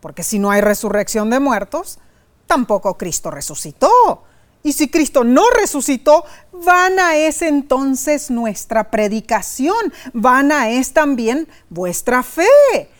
Porque 0.00 0.24
si 0.24 0.40
no 0.40 0.50
hay 0.50 0.60
resurrección 0.60 1.30
de 1.30 1.38
muertos, 1.38 2.00
tampoco 2.48 2.98
Cristo 2.98 3.30
resucitó. 3.30 4.24
Y 4.64 4.72
si 4.72 4.88
Cristo 4.88 5.22
no 5.22 5.48
resucitó, 5.50 6.24
vana 6.50 7.16
es 7.16 7.42
entonces 7.42 8.30
nuestra 8.30 8.90
predicación, 8.90 9.92
vana 10.12 10.70
es 10.70 10.92
también 10.92 11.46
vuestra 11.70 12.24
fe. 12.24 12.90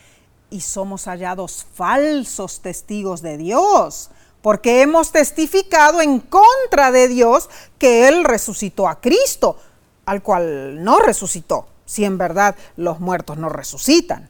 Y 0.49 0.61
somos 0.61 1.05
hallados 1.05 1.67
falsos 1.73 2.61
testigos 2.61 3.21
de 3.21 3.37
Dios, 3.37 4.09
porque 4.41 4.81
hemos 4.81 5.11
testificado 5.11 5.99
en 6.01 6.21
contra 6.21 6.91
de 6.91 7.09
Dios 7.09 7.49
que 7.77 8.07
Él 8.07 8.23
resucitó 8.23 8.87
a 8.87 9.01
Cristo, 9.01 9.57
al 10.05 10.23
cual 10.23 10.81
no 10.81 10.99
resucitó 10.99 11.67
si 11.85 12.05
en 12.05 12.17
verdad 12.17 12.55
los 12.77 12.99
muertos 12.99 13.37
no 13.37 13.49
resucitan. 13.49 14.29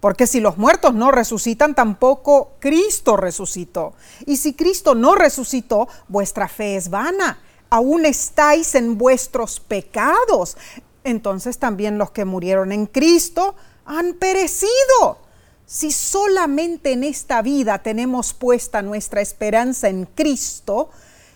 Porque 0.00 0.26
si 0.26 0.40
los 0.40 0.58
muertos 0.58 0.94
no 0.94 1.10
resucitan, 1.10 1.74
tampoco 1.74 2.52
Cristo 2.60 3.16
resucitó. 3.16 3.94
Y 4.26 4.36
si 4.36 4.54
Cristo 4.54 4.94
no 4.94 5.14
resucitó, 5.14 5.88
vuestra 6.06 6.48
fe 6.48 6.76
es 6.76 6.88
vana. 6.88 7.40
Aún 7.70 8.06
estáis 8.06 8.74
en 8.76 8.96
vuestros 8.96 9.58
pecados. 9.58 10.56
Entonces 11.02 11.58
también 11.58 11.98
los 11.98 12.12
que 12.12 12.24
murieron 12.24 12.70
en 12.70 12.86
Cristo 12.86 13.56
han 13.84 14.14
perecido. 14.14 15.18
Si 15.66 15.90
solamente 15.90 16.92
en 16.92 17.02
esta 17.02 17.42
vida 17.42 17.82
tenemos 17.82 18.32
puesta 18.32 18.82
nuestra 18.82 19.20
esperanza 19.20 19.88
en 19.88 20.06
Cristo, 20.06 20.90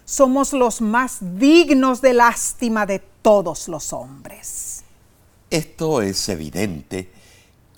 somos 0.04 0.52
los 0.52 0.80
más 0.80 1.18
dignos 1.20 2.00
de 2.00 2.14
lástima 2.14 2.86
de 2.86 3.00
todos 3.22 3.68
los 3.68 3.92
hombres. 3.92 4.84
Esto 5.50 6.00
es 6.00 6.28
evidente 6.28 7.21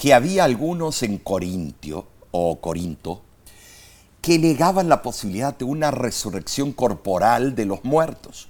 que 0.05 0.13
había 0.13 0.45
algunos 0.45 1.03
en 1.03 1.17
Corintio 1.17 2.05
o 2.31 2.61
Corinto 2.61 3.23
que 4.21 4.39
negaban 4.39 4.91
la 4.91 5.01
posibilidad 5.01 5.57
de 5.57 5.65
una 5.65 5.91
resurrección 5.91 6.73
corporal 6.73 7.55
de 7.55 7.65
los 7.65 7.85
muertos. 7.85 8.49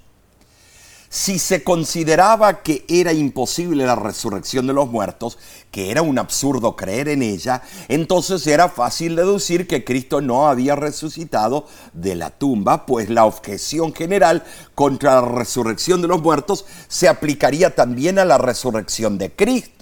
Si 1.09 1.39
se 1.39 1.63
consideraba 1.63 2.65
que 2.65 2.85
era 2.89 3.13
imposible 3.13 3.87
la 3.87 3.95
resurrección 3.95 4.67
de 4.67 4.73
los 4.73 4.91
muertos, 4.91 5.39
que 5.71 5.93
era 5.93 6.03
un 6.03 6.19
absurdo 6.19 6.75
creer 6.75 7.07
en 7.07 7.23
ella, 7.23 7.63
entonces 7.87 8.45
era 8.49 8.69
fácil 8.69 9.15
deducir 9.15 9.69
que 9.69 9.85
Cristo 9.85 10.21
no 10.21 10.49
había 10.49 10.75
resucitado 10.75 11.69
de 11.93 12.17
la 12.17 12.31
tumba, 12.31 12.85
pues 12.85 13.11
la 13.11 13.27
objeción 13.27 13.95
general 13.95 14.43
contra 14.75 15.21
la 15.21 15.29
resurrección 15.29 16.03
de 16.03 16.09
los 16.09 16.21
muertos 16.21 16.65
se 16.89 17.07
aplicaría 17.07 17.77
también 17.77 18.19
a 18.19 18.25
la 18.25 18.39
resurrección 18.39 19.19
de 19.19 19.31
Cristo. 19.31 19.74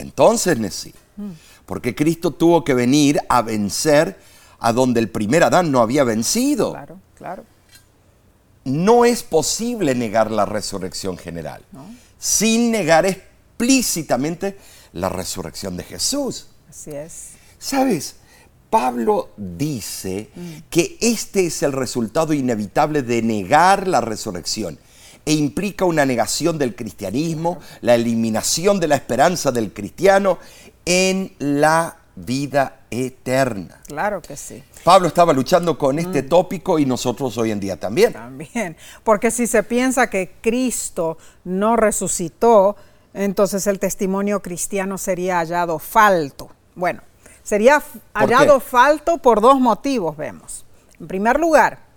Entonces, 0.00 0.58
sí, 0.74 0.94
porque 1.66 1.94
Cristo 1.94 2.30
tuvo 2.32 2.64
que 2.64 2.74
venir 2.74 3.20
a 3.28 3.42
vencer 3.42 4.18
a 4.58 4.72
donde 4.72 5.00
el 5.00 5.08
primer 5.08 5.44
Adán 5.44 5.70
no 5.70 5.80
había 5.80 6.04
vencido. 6.04 6.72
Claro, 6.72 7.00
claro 7.16 7.44
no 8.64 9.04
es 9.04 9.22
posible 9.22 9.94
negar 9.94 10.30
la 10.30 10.44
resurrección 10.44 11.16
general, 11.16 11.62
sin 12.18 12.70
negar 12.70 13.06
explícitamente 13.06 14.58
la 14.92 15.08
resurrección 15.08 15.76
de 15.76 15.84
Jesús. 15.84 16.48
Así 16.68 16.90
es. 16.90 17.30
¿Sabes? 17.58 18.16
Pablo 18.68 19.30
dice 19.36 20.30
mm. 20.34 20.50
que 20.70 20.96
este 21.00 21.46
es 21.46 21.62
el 21.62 21.72
resultado 21.72 22.32
inevitable 22.32 23.02
de 23.02 23.20
negar 23.20 23.88
la 23.88 24.00
resurrección 24.00 24.78
e 25.24 25.32
implica 25.32 25.84
una 25.84 26.04
negación 26.04 26.58
del 26.58 26.74
cristianismo, 26.74 27.58
la 27.80 27.94
eliminación 27.94 28.80
de 28.80 28.88
la 28.88 28.96
esperanza 28.96 29.52
del 29.52 29.72
cristiano 29.72 30.38
en 30.84 31.32
la 31.38 31.96
vida 32.16 32.80
eterna. 32.90 33.80
Claro 33.86 34.20
que 34.20 34.36
sí. 34.36 34.62
Pablo 34.84 35.08
estaba 35.08 35.32
luchando 35.32 35.78
con 35.78 35.98
este 35.98 36.22
mm. 36.22 36.28
tópico 36.28 36.78
y 36.78 36.86
nosotros 36.86 37.36
hoy 37.38 37.50
en 37.50 37.60
día 37.60 37.78
también. 37.78 38.12
También, 38.12 38.76
porque 39.04 39.30
si 39.30 39.46
se 39.46 39.62
piensa 39.62 40.10
que 40.10 40.32
Cristo 40.40 41.18
no 41.44 41.76
resucitó, 41.76 42.76
entonces 43.14 43.66
el 43.66 43.78
testimonio 43.78 44.40
cristiano 44.40 44.98
sería 44.98 45.38
hallado 45.38 45.78
falto. 45.78 46.50
Bueno, 46.74 47.02
sería 47.42 47.82
hallado 48.14 48.60
falto 48.60 49.18
por 49.18 49.40
dos 49.40 49.60
motivos, 49.60 50.16
vemos. 50.16 50.64
En 50.98 51.08
primer 51.08 51.38
lugar, 51.38 51.89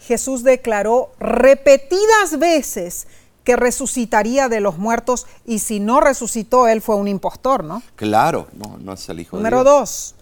Jesús 0.00 0.42
declaró 0.42 1.10
repetidas 1.18 2.38
veces 2.38 3.06
que 3.44 3.56
resucitaría 3.56 4.48
de 4.48 4.60
los 4.60 4.78
muertos 4.78 5.26
y 5.46 5.60
si 5.60 5.80
no 5.80 6.00
resucitó, 6.00 6.68
él 6.68 6.82
fue 6.82 6.96
un 6.96 7.08
impostor, 7.08 7.64
¿no? 7.64 7.82
Claro, 7.96 8.46
no, 8.52 8.76
no 8.78 8.92
es 8.92 9.08
el 9.08 9.20
Hijo 9.20 9.36
Número 9.36 9.58
de 9.58 9.64
Dios. 9.64 9.78
dos, 9.80 10.14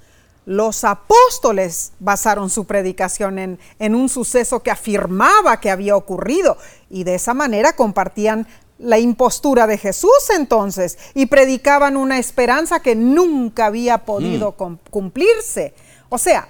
los 0.47 0.85
apóstoles 0.85 1.93
basaron 1.99 2.51
su 2.51 2.67
predicación 2.67 3.39
en, 3.41 3.59
en 3.81 3.95
un 3.97 4.09
suceso 4.09 4.63
que 4.63 4.71
afirmaba 4.71 5.59
que 5.61 5.71
había 5.73 5.97
ocurrido 5.97 6.57
y 6.89 7.03
de 7.03 7.17
esa 7.17 7.35
manera 7.35 7.75
compartían 7.75 8.47
la 8.79 8.99
impostura 8.99 9.67
de 9.67 9.77
Jesús 9.79 10.31
entonces 10.37 10.99
y 11.15 11.27
predicaban 11.27 11.97
una 11.97 12.19
esperanza 12.19 12.79
que 12.81 12.95
nunca 12.95 13.67
había 13.67 14.05
podido 14.05 14.53
cum- 14.53 14.79
cumplirse. 14.91 15.75
O 16.11 16.19
sea, 16.19 16.49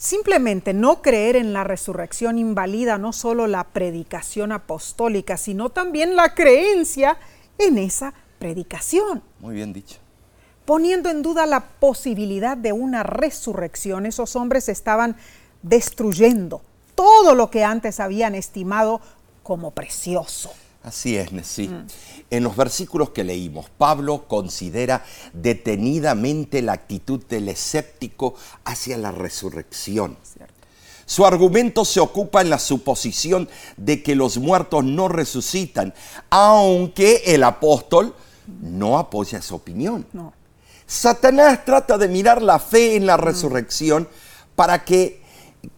simplemente 0.00 0.72
no 0.72 1.02
creer 1.02 1.36
en 1.36 1.52
la 1.52 1.62
resurrección 1.62 2.38
invalida 2.38 2.96
no 2.96 3.12
solo 3.12 3.46
la 3.46 3.64
predicación 3.64 4.50
apostólica, 4.50 5.36
sino 5.36 5.68
también 5.68 6.16
la 6.16 6.34
creencia 6.34 7.18
en 7.58 7.76
esa 7.76 8.14
predicación 8.38 9.22
Muy 9.40 9.54
bien 9.54 9.74
dicho. 9.74 9.98
poniendo 10.64 11.10
en 11.10 11.20
duda 11.20 11.44
la 11.44 11.60
posibilidad 11.60 12.56
de 12.56 12.72
una 12.72 13.02
resurrección, 13.02 14.06
esos 14.06 14.36
hombres 14.36 14.70
estaban 14.70 15.16
destruyendo 15.62 16.62
todo 16.94 17.34
lo 17.34 17.50
que 17.50 17.62
antes 17.62 18.00
habían 18.00 18.34
estimado 18.34 19.02
como 19.42 19.72
precioso. 19.72 20.50
Así 20.82 21.16
es, 21.16 21.32
Nesí. 21.32 21.70
En 22.30 22.42
los 22.42 22.56
versículos 22.56 23.10
que 23.10 23.22
leímos, 23.22 23.66
Pablo 23.76 24.26
considera 24.26 25.04
detenidamente 25.32 26.62
la 26.62 26.72
actitud 26.72 27.22
del 27.26 27.48
escéptico 27.48 28.34
hacia 28.64 28.96
la 28.96 29.12
resurrección. 29.12 30.16
Su 31.04 31.26
argumento 31.26 31.84
se 31.84 32.00
ocupa 32.00 32.40
en 32.40 32.50
la 32.50 32.58
suposición 32.58 33.48
de 33.76 34.02
que 34.02 34.14
los 34.14 34.38
muertos 34.38 34.84
no 34.84 35.08
resucitan, 35.08 35.92
aunque 36.30 37.24
el 37.26 37.42
apóstol 37.42 38.14
no 38.46 38.98
apoya 38.98 39.38
esa 39.38 39.54
opinión. 39.54 40.06
No. 40.12 40.32
Satanás 40.86 41.64
trata 41.64 41.98
de 41.98 42.08
mirar 42.08 42.40
la 42.42 42.58
fe 42.58 42.96
en 42.96 43.06
la 43.06 43.16
resurrección 43.16 44.08
para 44.56 44.84
que, 44.84 45.20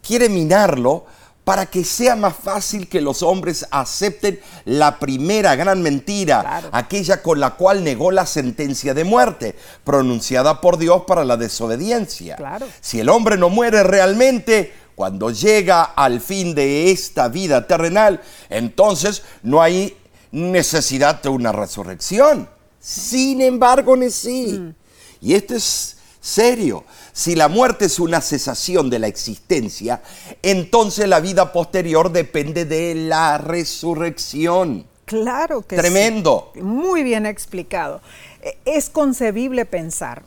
quiere 0.00 0.28
minarlo, 0.28 1.06
para 1.44 1.66
que 1.66 1.82
sea 1.84 2.14
más 2.14 2.34
fácil 2.37 2.88
que 2.88 3.00
los 3.00 3.22
hombres 3.22 3.66
acepten 3.70 4.40
la 4.64 4.99
primera 5.00 5.56
gran 5.56 5.82
mentira, 5.82 6.40
Claro. 6.40 6.68
aquella 6.72 7.20
con 7.22 7.40
la 7.40 7.50
cual 7.56 7.82
negó 7.82 8.12
la 8.12 8.26
sentencia 8.26 8.94
de 8.94 9.02
muerte, 9.04 9.56
pronunciada 9.82 10.61
por 10.61 10.78
Dios 10.78 11.02
para 11.06 11.25
la 11.25 11.37
desobediencia. 11.37 12.37
Claro. 12.37 12.66
Si 12.80 13.00
el 13.00 13.08
hombre 13.08 13.37
no 13.37 13.49
muere 13.49 13.82
realmente, 13.82 14.72
cuando 14.94 15.30
llega 15.30 15.82
al 15.82 16.20
fin 16.20 16.54
de 16.54 16.92
esta 16.92 17.26
vida 17.28 17.66
terrenal, 17.66 18.20
entonces 18.49 19.22
no 19.42 19.61
hay 19.61 19.96
necesidad 20.30 21.20
de 21.22 21.28
una 21.28 21.50
resurrección. 21.50 22.49
Sin 22.78 23.40
embargo, 23.40 23.96
sí. 24.11 24.72
Y 25.20 25.34
esto 25.34 25.54
es 25.54 25.96
serio. 26.20 26.84
Si 27.12 27.35
la 27.35 27.49
muerte 27.49 27.85
es 27.87 27.99
una 28.00 28.21
cesación 28.23 28.88
de 28.88 28.99
la 28.99 29.07
existencia, 29.07 30.02
entonces 30.42 31.07
la 31.09 31.21
vida 31.21 31.52
posterior 31.52 32.11
depende 32.11 32.64
de 32.64 32.95
la 32.95 33.37
resurrección. 33.38 34.87
Claro 35.04 35.62
que 35.62 35.76
Tremendo. 35.76 36.52
sí. 36.54 36.62
Muy 36.62 37.02
bien 37.02 37.26
explicado. 37.26 38.00
E- 38.40 38.57
Es 38.64 38.88
concebible 38.88 39.66
pensar 39.66 40.23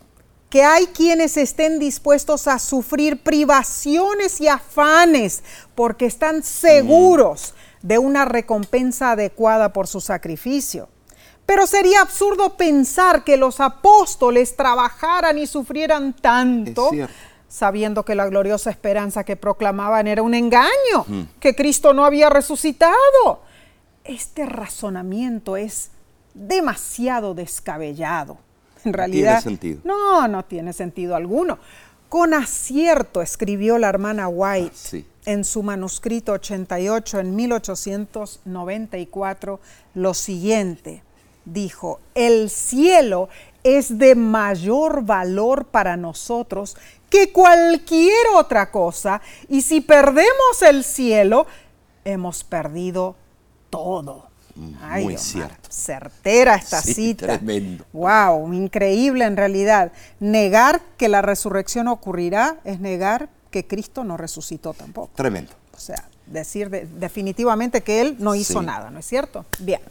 que 0.49 0.63
hay 0.63 0.85
quienes 0.87 1.37
estén 1.37 1.79
dispuestos 1.79 2.47
a 2.47 2.59
sufrir 2.59 3.23
privaciones 3.23 4.39
y 4.39 4.47
afanes 4.47 5.43
porque 5.73 6.05
están 6.05 6.43
seguros 6.43 7.55
de 7.81 7.97
una 7.97 8.25
recompensa 8.25 9.11
adecuada 9.11 9.73
por 9.73 9.87
su 9.87 10.01
sacrificio. 10.01 10.87
Pero 11.45 11.67
sería 11.67 12.01
absurdo 12.01 12.57
pensar 12.57 13.23
que 13.23 13.37
los 13.37 13.59
apóstoles 13.59 14.55
trabajaran 14.55 15.37
y 15.37 15.45
sufrieran 15.47 16.13
tanto 16.13 16.89
sabiendo 17.47 18.03
que 18.03 18.15
la 18.15 18.25
gloriosa 18.27 18.69
esperanza 18.69 19.23
que 19.23 19.37
proclamaban 19.37 20.07
era 20.07 20.21
un 20.23 20.33
engaño, 20.33 21.05
que 21.39 21.55
Cristo 21.55 21.93
no 21.93 22.03
había 22.03 22.29
resucitado. 22.29 23.43
Este 24.03 24.45
razonamiento 24.45 25.55
es 25.55 25.91
demasiado 26.33 27.33
descabellado. 27.33 28.37
En 28.83 28.91
realidad, 28.93 29.41
sentido. 29.41 29.79
no, 29.83 30.27
no 30.27 30.43
tiene 30.43 30.73
sentido 30.73 31.15
alguno. 31.15 31.57
Con 32.09 32.33
acierto 32.33 33.21
escribió 33.21 33.77
la 33.77 33.87
hermana 33.89 34.27
White 34.27 34.71
Ah, 34.73 34.77
sí. 34.77 35.05
en 35.25 35.43
su 35.45 35.63
manuscrito 35.63 36.33
88 36.33 37.19
en 37.19 37.35
1894 37.35 39.59
lo 39.95 40.13
siguiente. 40.13 41.03
Dijo, 41.45 41.99
el 42.15 42.49
cielo 42.49 43.29
es 43.63 43.97
de 43.97 44.15
mayor 44.15 45.03
valor 45.03 45.65
para 45.67 45.95
nosotros 45.97 46.75
que 47.09 47.31
cualquier 47.31 48.27
otra 48.35 48.71
cosa 48.71 49.21
y 49.47 49.61
si 49.61 49.81
perdemos 49.81 50.61
el 50.67 50.83
cielo, 50.83 51.45
hemos 52.03 52.43
perdido 52.43 53.15
todo. 53.69 54.27
muy 54.55 54.73
Omar, 55.15 55.17
cierto. 55.19 55.69
Certera 55.69 56.55
esta 56.55 56.81
Sí, 56.81 56.93
cita. 56.93 57.25
tremendo. 57.37 57.83
Wow, 57.91 58.53
increíble 58.53 59.25
en 59.25 59.35
realidad. 59.35 59.91
Negar 60.21 60.81
que 60.97 61.09
la 61.09 61.21
resurrección 61.21 61.89
ocurrirá 61.89 62.57
es 62.63 62.79
negar 62.79 63.27
que 63.51 63.67
Cristo 63.67 64.03
no 64.05 64.15
resucitó 64.15 64.73
tampoco. 64.73 65.09
Tremendo. 65.13 65.51
O 65.75 65.77
sea, 65.79 66.05
decir 66.25 66.69
de- 66.69 66.85
definitivamente 66.85 67.81
que 67.81 67.99
Él 67.99 68.15
no 68.19 68.33
hizo 68.33 68.61
Sí. 68.61 68.65
nada, 68.65 68.89
¿no 68.91 68.99
es 68.99 69.05
cierto? 69.05 69.45
Bien, 69.59 69.81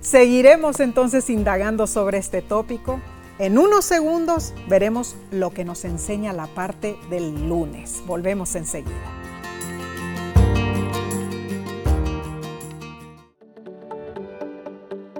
seguiremos 0.00 0.80
entonces 0.80 1.28
indagando 1.30 1.86
sobre 1.86 2.18
este 2.18 2.42
tópico. 2.42 3.00
En 3.38 3.58
unos 3.58 3.84
segundos 3.84 4.54
veremos 4.68 5.16
lo 5.30 5.50
que 5.50 5.64
nos 5.64 5.84
enseña 5.84 6.32
la 6.32 6.46
parte 6.46 6.96
del 7.10 7.48
lunes. 7.48 8.02
Volvemos 8.06 8.54
enseguida. 8.54 9.22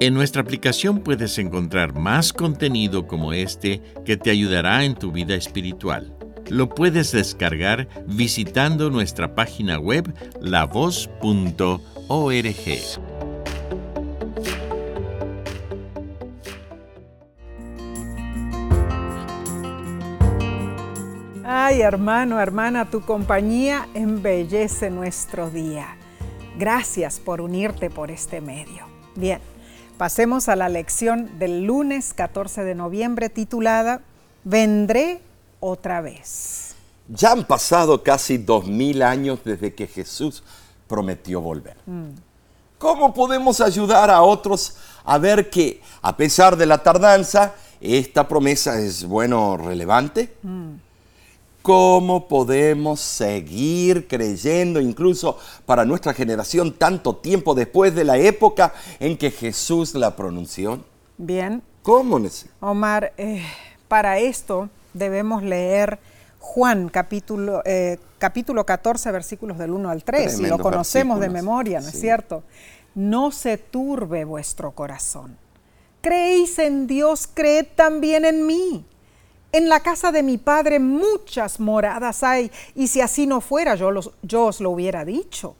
En 0.02 0.14
nuestra 0.14 0.42
aplicación 0.42 0.98
puedes 0.98 1.38
encontrar 1.38 1.94
más 1.94 2.32
contenido 2.32 3.06
como 3.06 3.32
este 3.32 3.80
que 4.04 4.16
te 4.16 4.30
ayudará 4.30 4.84
en 4.84 4.96
tu 4.96 5.12
vida 5.12 5.36
espiritual. 5.36 6.12
Lo 6.48 6.68
puedes 6.68 7.12
descargar 7.12 7.88
visitando 8.08 8.90
nuestra 8.90 9.36
página 9.36 9.78
web 9.78 10.12
lavoz.org. 10.40 11.12
Ay, 21.54 21.82
hermano, 21.82 22.40
hermana, 22.40 22.88
tu 22.88 23.02
compañía 23.02 23.86
embellece 23.92 24.88
nuestro 24.88 25.50
día. 25.50 25.98
Gracias 26.58 27.20
por 27.20 27.42
unirte 27.42 27.90
por 27.90 28.10
este 28.10 28.40
medio. 28.40 28.86
Bien, 29.16 29.38
pasemos 29.98 30.48
a 30.48 30.56
la 30.56 30.70
lección 30.70 31.38
del 31.38 31.64
lunes 31.64 32.14
14 32.14 32.64
de 32.64 32.74
noviembre 32.74 33.28
titulada 33.28 34.00
Vendré 34.44 35.20
otra 35.60 36.00
vez. 36.00 36.74
Ya 37.06 37.32
han 37.32 37.44
pasado 37.44 38.02
casi 38.02 38.38
dos 38.38 38.66
mil 38.66 39.02
años 39.02 39.40
desde 39.44 39.74
que 39.74 39.86
Jesús 39.86 40.42
prometió 40.88 41.42
volver. 41.42 41.76
¿Cómo 42.78 43.12
podemos 43.12 43.60
ayudar 43.60 44.08
a 44.08 44.22
otros 44.22 44.78
a 45.04 45.18
ver 45.18 45.50
que, 45.50 45.82
a 46.00 46.16
pesar 46.16 46.56
de 46.56 46.64
la 46.64 46.78
tardanza, 46.78 47.52
esta 47.78 48.26
promesa 48.26 48.80
es, 48.80 49.04
bueno, 49.04 49.58
relevante? 49.58 50.32
¿Cómo 51.62 52.26
podemos 52.26 53.00
seguir 53.00 54.08
creyendo, 54.08 54.80
incluso 54.80 55.38
para 55.64 55.84
nuestra 55.84 56.12
generación, 56.12 56.72
tanto 56.72 57.16
tiempo 57.16 57.54
después 57.54 57.94
de 57.94 58.04
la 58.04 58.18
época 58.18 58.74
en 58.98 59.16
que 59.16 59.30
Jesús 59.30 59.94
la 59.94 60.16
pronunció? 60.16 60.84
Bien, 61.18 61.62
¿Cómo? 61.82 62.20
Omar, 62.60 63.12
eh, 63.16 63.42
para 63.88 64.18
esto 64.18 64.68
debemos 64.92 65.42
leer 65.42 65.98
Juan 66.38 66.88
capítulo, 66.88 67.62
eh, 67.64 67.98
capítulo 68.18 68.66
14, 68.66 69.10
versículos 69.12 69.58
del 69.58 69.70
1 69.70 69.90
al 69.90 70.02
3. 70.04 70.40
y 70.40 70.46
lo 70.46 70.58
conocemos 70.58 71.20
de 71.20 71.28
memoria, 71.28 71.80
¿no 71.80 71.88
es 71.88 72.00
cierto? 72.00 72.42
No 72.94 73.30
se 73.30 73.56
turbe 73.56 74.24
vuestro 74.24 74.72
corazón. 74.72 75.36
Creéis 76.00 76.58
en 76.58 76.88
Dios, 76.88 77.28
creed 77.32 77.66
también 77.76 78.24
en 78.24 78.46
mí. 78.46 78.84
En 79.54 79.68
la 79.68 79.80
casa 79.80 80.10
de 80.10 80.22
mi 80.22 80.38
padre 80.38 80.78
muchas 80.78 81.60
moradas 81.60 82.22
hay, 82.22 82.50
y 82.74 82.88
si 82.88 83.02
así 83.02 83.26
no 83.26 83.42
fuera, 83.42 83.74
yo, 83.74 83.90
os 84.46 84.60
lo 84.60 84.70
hubiera 84.70 85.04
dicho. 85.04 85.56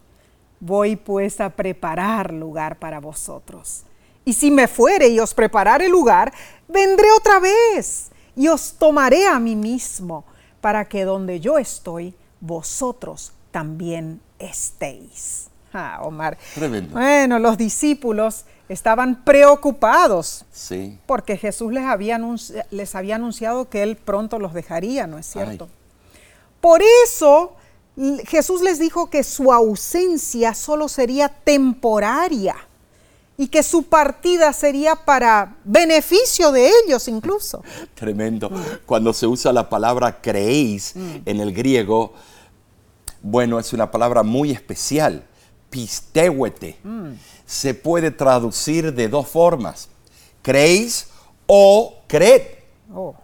Voy 0.61 0.97
pues 0.97 1.43
a 1.43 1.51
preparar 1.51 2.33
lugar 2.33 2.79
para 2.79 3.01
vosotros. 3.01 3.83
Y 4.25 4.33
si 4.33 4.51
me 4.51 4.67
fuere 4.67 5.09
y 5.09 5.21
os 5.21 5.35
preparare 5.35 5.91
lugar, 5.91 6.33
vendré 6.69 7.13
otra 7.13 7.39
vez 7.39 8.11
y 8.35 8.49
os 8.49 8.73
tomaré 8.79 9.27
a 9.27 9.39
mí 9.39 9.57
mismo, 9.57 10.25
para 10.63 10.89
que 10.89 11.05
donde 11.05 11.39
yo 11.41 11.59
estoy, 11.59 12.15
vosotros 12.41 13.33
también 13.51 14.23
estéis. 14.39 15.52
Ah, 15.75 16.01
Omar. 16.03 16.37
Tremendo. 16.55 16.93
Bueno, 16.93 17.39
los 17.39 17.57
discípulos 17.57 18.45
estaban 18.69 19.25
preocupados 19.25 20.45
Sí. 20.53 20.99
porque 21.07 21.37
Jesús 21.37 21.73
les 21.73 21.85
había, 21.85 22.19
anunci- 22.19 22.65
les 22.71 22.95
había 22.95 23.17
anunciado 23.17 23.69
que 23.69 23.83
Él 23.83 23.97
pronto 23.97 24.39
los 24.39 24.53
dejaría, 24.55 25.07
¿no 25.07 25.19
es 25.19 25.27
cierto? 25.27 25.69
Por 26.61 26.83
eso 27.05 27.55
Jesús 28.27 28.63
les 28.63 28.79
dijo 28.79 29.11
que 29.11 29.23
su 29.25 29.53
ausencia 29.53 30.55
solo 30.55 30.89
sería 30.89 31.29
temporaria 31.29 32.55
y 33.37 33.49
que 33.49 33.63
su 33.63 33.83
partida 33.85 34.53
sería 34.53 34.95
para 34.95 35.57
beneficio 35.65 36.53
de 36.53 36.71
ellos 36.85 37.09
incluso. 37.09 37.63
Tremendo. 37.95 38.51
Cuando 38.87 39.13
se 39.13 39.27
usa 39.27 39.53
la 39.53 39.69
palabra 39.69 40.21
creéis 40.21 40.95
en 40.97 41.41
el 41.41 41.53
griego, 41.53 42.13
bueno, 43.23 43.59
es 43.59 43.73
una 43.73 43.91
palabra 43.91 44.23
muy 44.23 44.51
especial, 44.51 45.25
pisteuete. 45.73 46.77
Se 47.47 47.73
puede 47.75 48.11
traducir 48.11 48.93
de 48.93 49.09
dos 49.09 49.27
formas, 49.27 49.89
creéis 50.43 51.09
o 51.47 51.95
creed. 52.07 52.43
Oh, 52.95 53.17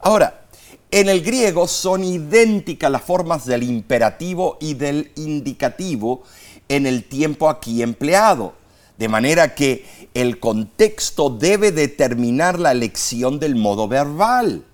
Ahora, 0.00 0.46
en 0.90 1.08
el 1.08 1.22
griego 1.22 1.68
son 1.68 2.02
idénticas 2.02 2.90
las 2.90 3.02
formas 3.02 3.46
del 3.46 3.62
imperativo 3.62 4.58
y 4.60 4.74
del 4.74 5.12
indicativo 5.16 6.24
en 6.68 6.86
el 6.86 7.04
tiempo 7.04 7.48
aquí 7.48 7.82
empleado, 7.82 8.54
de 8.98 9.08
manera 9.08 9.54
que 9.54 9.86
el 10.14 10.40
contexto 10.40 11.30
debe 11.30 11.72
determinar 11.72 12.58
la 12.58 12.72
elección 12.72 13.38
del 13.38 13.54
modo 13.54 13.86
verbal. 13.86 14.64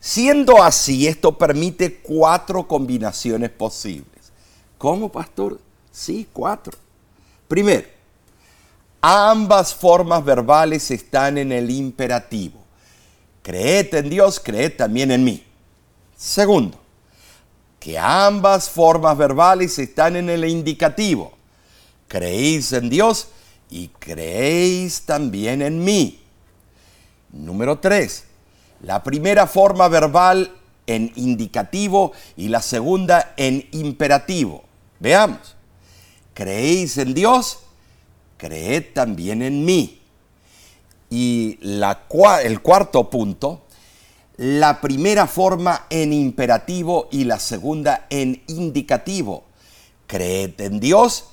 Siendo 0.00 0.62
así, 0.62 1.06
esto 1.06 1.36
permite 1.36 2.00
cuatro 2.00 2.66
combinaciones 2.66 3.50
posibles. 3.50 4.32
¿Cómo, 4.78 5.12
pastor? 5.12 5.60
Sí, 5.90 6.28
cuatro. 6.32 6.76
Primero, 7.48 7.88
ambas 9.00 9.74
formas 9.74 10.24
verbales 10.24 10.90
están 10.90 11.38
en 11.38 11.52
el 11.52 11.70
imperativo. 11.70 12.60
Creed 13.42 13.94
en 13.94 14.10
Dios, 14.10 14.38
creed 14.38 14.76
también 14.76 15.10
en 15.10 15.24
mí. 15.24 15.44
Segundo, 16.16 16.78
que 17.80 17.98
ambas 17.98 18.68
formas 18.68 19.16
verbales 19.16 19.78
están 19.78 20.16
en 20.16 20.28
el 20.28 20.44
indicativo. 20.44 21.32
Creéis 22.06 22.72
en 22.72 22.90
Dios 22.90 23.28
y 23.70 23.88
creéis 23.88 25.02
también 25.02 25.62
en 25.62 25.82
mí. 25.82 26.20
Número 27.32 27.78
tres, 27.78 28.24
la 28.82 29.02
primera 29.02 29.46
forma 29.46 29.88
verbal 29.88 30.52
en 30.86 31.12
indicativo 31.16 32.12
y 32.36 32.48
la 32.48 32.60
segunda 32.60 33.32
en 33.36 33.66
imperativo. 33.72 34.64
Veamos. 34.98 35.56
Creéis 36.40 36.96
en 36.96 37.12
Dios, 37.12 37.58
creed 38.38 38.94
también 38.94 39.42
en 39.42 39.62
mí. 39.66 40.00
Y 41.10 41.58
la 41.60 42.06
el 42.42 42.62
cuarto 42.62 43.10
punto, 43.10 43.66
la 44.38 44.80
primera 44.80 45.26
forma 45.26 45.84
en 45.90 46.14
imperativo 46.14 47.08
y 47.10 47.24
la 47.24 47.38
segunda 47.38 48.06
en 48.08 48.42
indicativo. 48.46 49.44
Creed 50.06 50.58
en 50.62 50.80
Dios 50.80 51.28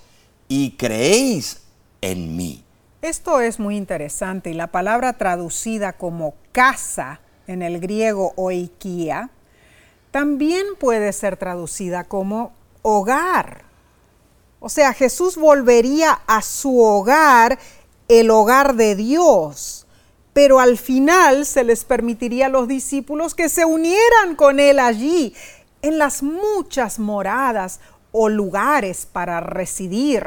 y 0.49 0.71
creéis 0.71 1.61
en 2.01 2.35
mí. 2.35 2.65
Esto 3.01 3.39
es 3.39 3.59
muy 3.59 3.77
interesante 3.77 4.49
y 4.49 4.55
la 4.55 4.67
palabra 4.67 5.13
traducida 5.13 5.93
como 5.93 6.35
casa 6.51 7.21
en 7.47 7.61
el 7.61 7.79
griego 7.79 8.33
oikia 8.35 9.29
también 10.11 10.65
puede 10.77 11.13
ser 11.13 11.37
traducida 11.37 12.03
como 12.03 12.51
hogar. 12.81 13.66
O 14.59 14.69
sea, 14.69 14.93
Jesús 14.93 15.37
volvería 15.37 16.19
a 16.27 16.41
su 16.41 16.79
hogar, 16.81 17.59
el 18.07 18.31
hogar 18.31 18.75
de 18.75 18.95
Dios, 18.95 19.85
pero 20.33 20.59
al 20.59 20.77
final 20.77 21.45
se 21.45 21.63
les 21.63 21.83
permitiría 21.83 22.47
a 22.47 22.49
los 22.49 22.67
discípulos 22.67 23.35
que 23.35 23.49
se 23.49 23.65
unieran 23.65 24.35
con 24.35 24.59
Él 24.59 24.79
allí, 24.79 25.33
en 25.81 25.97
las 25.97 26.23
muchas 26.23 26.99
moradas 26.99 27.79
o 28.11 28.29
lugares 28.29 29.05
para 29.05 29.39
residir, 29.39 30.25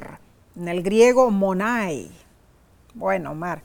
en 0.57 0.69
el 0.69 0.83
griego 0.83 1.31
monai. 1.31 2.11
Bueno, 2.95 3.35
Mar, 3.35 3.62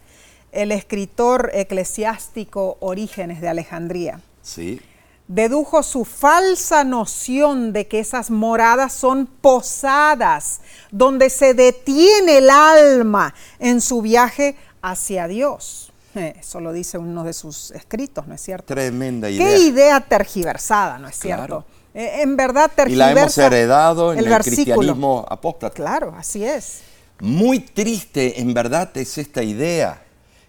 el 0.51 0.71
escritor 0.71 1.51
eclesiástico 1.53 2.77
Orígenes 2.79 3.41
de 3.41 3.49
Alejandría 3.49 4.21
¿Sí? 4.45 4.79
Dedujo 5.27 5.83
su 5.83 6.05
falsa 6.05 6.83
noción 6.83 7.73
de 7.73 7.87
que 7.87 7.99
esas 7.99 8.29
moradas 8.29 8.93
son 8.93 9.25
posadas, 9.25 10.61
donde 10.91 11.29
se 11.29 11.53
detiene 11.53 12.37
el 12.37 12.49
alma 12.49 13.33
en 13.59 13.81
su 13.81 14.01
viaje 14.01 14.55
hacia 14.81 15.27
Dios. 15.27 15.91
Eso 16.15 16.59
lo 16.59 16.71
dice 16.71 16.97
uno 16.97 17.23
de 17.23 17.33
sus 17.33 17.71
escritos, 17.71 18.27
¿no 18.27 18.35
es 18.35 18.41
cierto? 18.41 18.73
Tremenda 18.73 19.27
Qué 19.27 19.33
idea. 19.33 19.57
idea 19.57 20.01
tergiversada, 20.01 20.97
¿no 20.99 21.07
es 21.07 21.17
cierto? 21.17 21.45
Claro. 21.45 21.65
Eh, 21.93 22.21
en 22.21 22.35
verdad 22.35 22.69
Y 22.73 22.75
tergiversa 22.75 23.13
la 23.13 23.21
hemos 23.21 23.37
heredado 23.37 24.13
en 24.13 24.19
el, 24.19 24.25
versículo. 24.25 24.55
cristianismo 24.55 25.25
apóstata. 25.27 25.73
Claro, 25.73 26.13
así 26.17 26.43
es. 26.43 26.81
Muy 27.19 27.59
triste 27.59 28.41
en 28.41 28.53
verdad 28.53 28.95
es 28.97 29.17
esta 29.17 29.41
idea, 29.41 30.01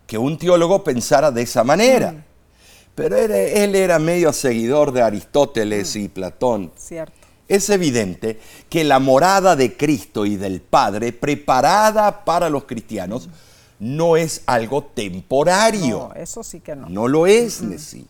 que 0.06 0.18
un 0.18 0.36
teólogo 0.36 0.82
pensara 0.82 1.30
de 1.30 1.42
esa 1.42 1.62
manera. 1.62 2.12
Mm. 2.12 2.24
Pero 2.96 3.14
era- 3.16 3.36
él 3.38 3.74
era 3.76 3.98
medio 4.00 4.32
seguidor 4.32 4.90
de 4.90 5.02
Aristóteles 5.02 5.94
Mm. 5.94 5.98
y 6.00 6.08
Platón. 6.08 6.72
Cierto. 6.76 7.12
Es 7.46 7.70
evidente 7.70 8.40
que 8.68 8.82
la 8.82 8.98
morada 8.98 9.54
de 9.54 9.76
Cristo 9.76 10.26
y 10.26 10.34
del 10.36 10.60
Padre 10.60 11.12
preparada 11.12 12.24
para 12.24 12.50
los 12.50 12.64
cristianos 12.64 13.28
no 13.78 14.16
es 14.16 14.40
algo 14.46 14.82
temporario. 14.82 16.10
No, 16.12 16.14
eso 16.20 16.42
sí 16.42 16.58
que 16.60 16.74
no. 16.74 16.88
No 16.88 17.06
lo 17.06 17.26
es, 17.28 17.62
Nessie. 17.62 18.06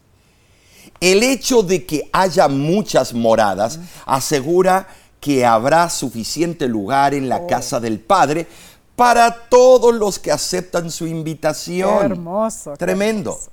El 1.00 1.22
hecho 1.22 1.62
de 1.62 1.84
que 1.84 2.08
haya 2.12 2.48
muchas 2.48 3.12
moradas 3.12 3.78
asegura 4.06 4.88
que 5.20 5.44
habrá 5.44 5.90
suficiente 5.90 6.68
lugar 6.68 7.12
en 7.12 7.28
la 7.28 7.46
casa 7.46 7.80
del 7.80 7.98
Padre 8.00 8.46
para 8.94 9.48
todos 9.50 9.94
los 9.94 10.18
que 10.18 10.30
aceptan 10.32 10.90
su 10.90 11.06
invitación. 11.06 11.98
Qué 11.98 12.04
hermoso, 12.06 12.70
qué 12.72 12.78
Tremendo. 12.78 13.32
hermoso. 13.32 13.50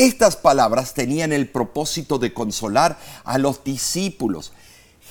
Estas 0.00 0.34
palabras 0.34 0.94
tenían 0.94 1.30
el 1.30 1.46
propósito 1.46 2.18
de 2.18 2.32
consolar 2.32 2.98
a 3.22 3.36
los 3.36 3.62
discípulos. 3.64 4.50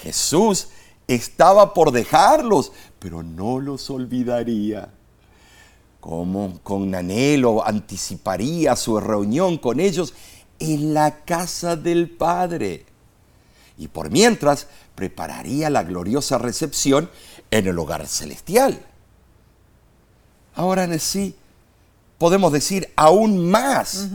Jesús 0.02 0.70
estaba 1.08 1.76
por 1.76 1.92
dejarlos, 1.92 2.72
pero 2.98 3.22
no 3.22 3.60
los 3.60 3.88
olvidaría. 3.92 4.90
Como 6.00 6.60
con 6.64 6.96
anhelo 6.96 7.64
anticiparía 7.64 8.76
su 8.76 9.00
reunión 9.00 9.60
con 9.60 9.80
ellos 9.80 10.16
en 10.58 10.96
la 10.96 11.24
casa 11.24 11.76
del 11.76 12.10
Padre. 12.10 12.88
Y 13.78 13.90
por 13.90 14.10
mientras 14.10 14.66
prepararía 14.96 15.70
la 15.70 15.84
gloriosa 15.84 16.40
recepción 16.40 17.12
en 17.52 17.68
el 17.68 17.78
hogar 17.78 18.08
celestial. 18.08 18.84
Ahora 20.56 20.86
en 20.86 21.00
sí 21.00 21.36
podemos 22.18 22.52
decir 22.52 22.92
aún 22.96 23.52
más. 23.52 24.08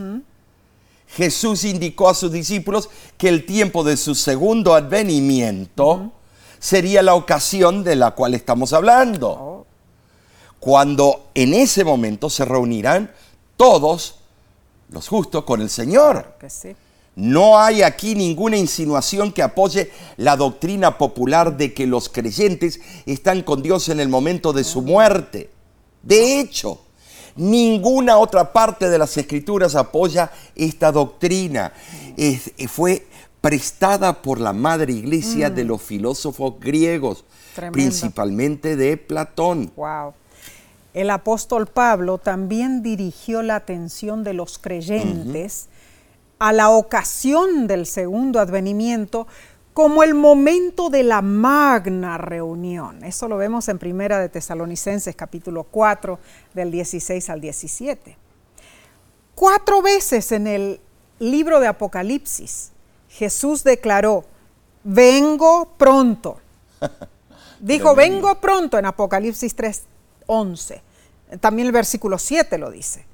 Jesús 1.16 1.64
indicó 1.64 2.08
a 2.08 2.14
sus 2.14 2.32
discípulos 2.32 2.88
que 3.16 3.28
el 3.28 3.46
tiempo 3.46 3.84
de 3.84 3.96
su 3.96 4.14
segundo 4.14 4.74
advenimiento 4.74 6.12
sería 6.58 7.02
la 7.02 7.14
ocasión 7.14 7.84
de 7.84 7.96
la 7.96 8.12
cual 8.12 8.34
estamos 8.34 8.72
hablando. 8.72 9.30
Oh, 9.30 9.66
Cuando 10.58 11.26
en 11.34 11.54
ese 11.54 11.84
momento 11.84 12.30
se 12.30 12.44
reunirán 12.44 13.12
todos 13.56 14.16
los 14.90 15.08
justos 15.08 15.44
con 15.44 15.60
el 15.60 15.70
Señor. 15.70 16.36
que 16.40 16.50
sí. 16.50 16.74
No 17.16 17.60
hay 17.60 17.82
aquí 17.82 18.16
ninguna 18.16 18.56
insinuación 18.56 19.30
que 19.30 19.42
apoye 19.42 19.92
la 20.16 20.36
doctrina 20.36 20.98
popular 20.98 21.56
de 21.56 21.72
que 21.72 21.86
los 21.86 22.08
creyentes 22.08 22.80
están 23.06 23.42
con 23.42 23.62
Dios 23.62 23.88
en 23.88 24.00
el 24.00 24.08
momento 24.08 24.52
de 24.52 24.64
su 24.64 24.82
muerte. 24.82 25.48
De 26.02 26.40
hecho, 26.40 26.80
ninguna 27.36 28.18
otra 28.18 28.52
parte 28.52 28.88
de 28.88 28.98
las 28.98 29.16
escrituras 29.16 29.74
apoya 29.74 30.30
esta 30.54 30.92
doctrina. 30.92 31.72
Es- 32.16 32.52
fue 32.68 33.06
prestada 33.40 34.22
por 34.22 34.40
la 34.40 34.52
madre 34.52 34.92
iglesia 34.92 35.50
de 35.50 35.64
los 35.64 35.82
filósofos 35.82 36.54
griegos, 36.60 37.24
Tremendo. 37.54 37.74
principalmente 37.74 38.76
de 38.76 38.96
Platón. 38.96 39.70
Wow. 39.76 40.14
El 40.94 41.10
apóstol 41.10 41.66
Pablo 41.66 42.18
también 42.18 42.82
dirigió 42.82 43.42
la 43.42 43.56
atención 43.56 44.22
de 44.24 44.32
los 44.32 44.58
creyentes 44.58 45.66
a 46.38 46.52
la 46.52 46.70
ocasión 46.70 47.66
del 47.66 47.84
segundo 47.86 48.38
advenimiento 48.40 49.26
como 49.74 50.04
el 50.04 50.14
momento 50.14 50.88
de 50.88 51.02
la 51.02 51.20
magna 51.20 52.16
reunión. 52.16 53.04
Eso 53.04 53.28
lo 53.28 53.36
vemos 53.36 53.68
en 53.68 53.78
Primera 53.78 54.20
de 54.20 54.28
Tesalonicenses 54.28 55.16
capítulo 55.16 55.64
4 55.64 56.18
del 56.54 56.70
16 56.70 57.28
al 57.28 57.40
17. 57.40 58.16
Cuatro 59.34 59.82
veces 59.82 60.30
en 60.30 60.46
el 60.46 60.80
libro 61.18 61.58
de 61.58 61.66
Apocalipsis 61.66 62.70
Jesús 63.08 63.62
declaró, 63.62 64.24
vengo 64.82 65.72
pronto. 65.76 66.38
Dijo, 67.60 67.94
vengo 67.94 68.34
pronto 68.40 68.78
en 68.78 68.86
Apocalipsis 68.86 69.54
3, 69.54 69.82
11. 70.26 70.82
También 71.40 71.66
el 71.66 71.72
versículo 71.72 72.18
7 72.18 72.58
lo 72.58 72.70
dice. 72.70 73.06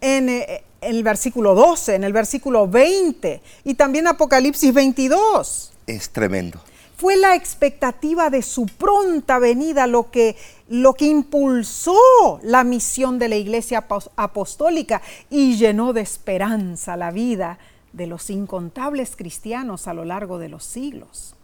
En, 0.00 0.28
eh, 0.28 0.64
en 0.80 0.96
el 0.96 1.02
versículo 1.02 1.54
12, 1.54 1.94
en 1.94 2.04
el 2.04 2.12
versículo 2.12 2.68
20 2.68 3.42
y 3.64 3.74
también 3.74 4.06
Apocalipsis 4.06 4.72
22. 4.72 5.72
Es 5.86 6.10
tremendo. 6.10 6.60
Fue 6.96 7.16
la 7.16 7.34
expectativa 7.34 8.30
de 8.30 8.40
su 8.42 8.66
pronta 8.66 9.38
venida 9.38 9.86
lo 9.86 10.10
que, 10.10 10.36
lo 10.68 10.94
que 10.94 11.04
impulsó 11.04 11.94
la 12.42 12.64
misión 12.64 13.18
de 13.18 13.28
la 13.28 13.36
iglesia 13.36 13.86
apos- 13.86 14.10
apostólica 14.16 15.02
y 15.28 15.56
llenó 15.56 15.92
de 15.92 16.00
esperanza 16.00 16.96
la 16.96 17.10
vida 17.10 17.58
de 17.92 18.06
los 18.06 18.30
incontables 18.30 19.14
cristianos 19.14 19.88
a 19.88 19.94
lo 19.94 20.04
largo 20.06 20.38
de 20.38 20.48
los 20.48 20.64
siglos. 20.64 21.34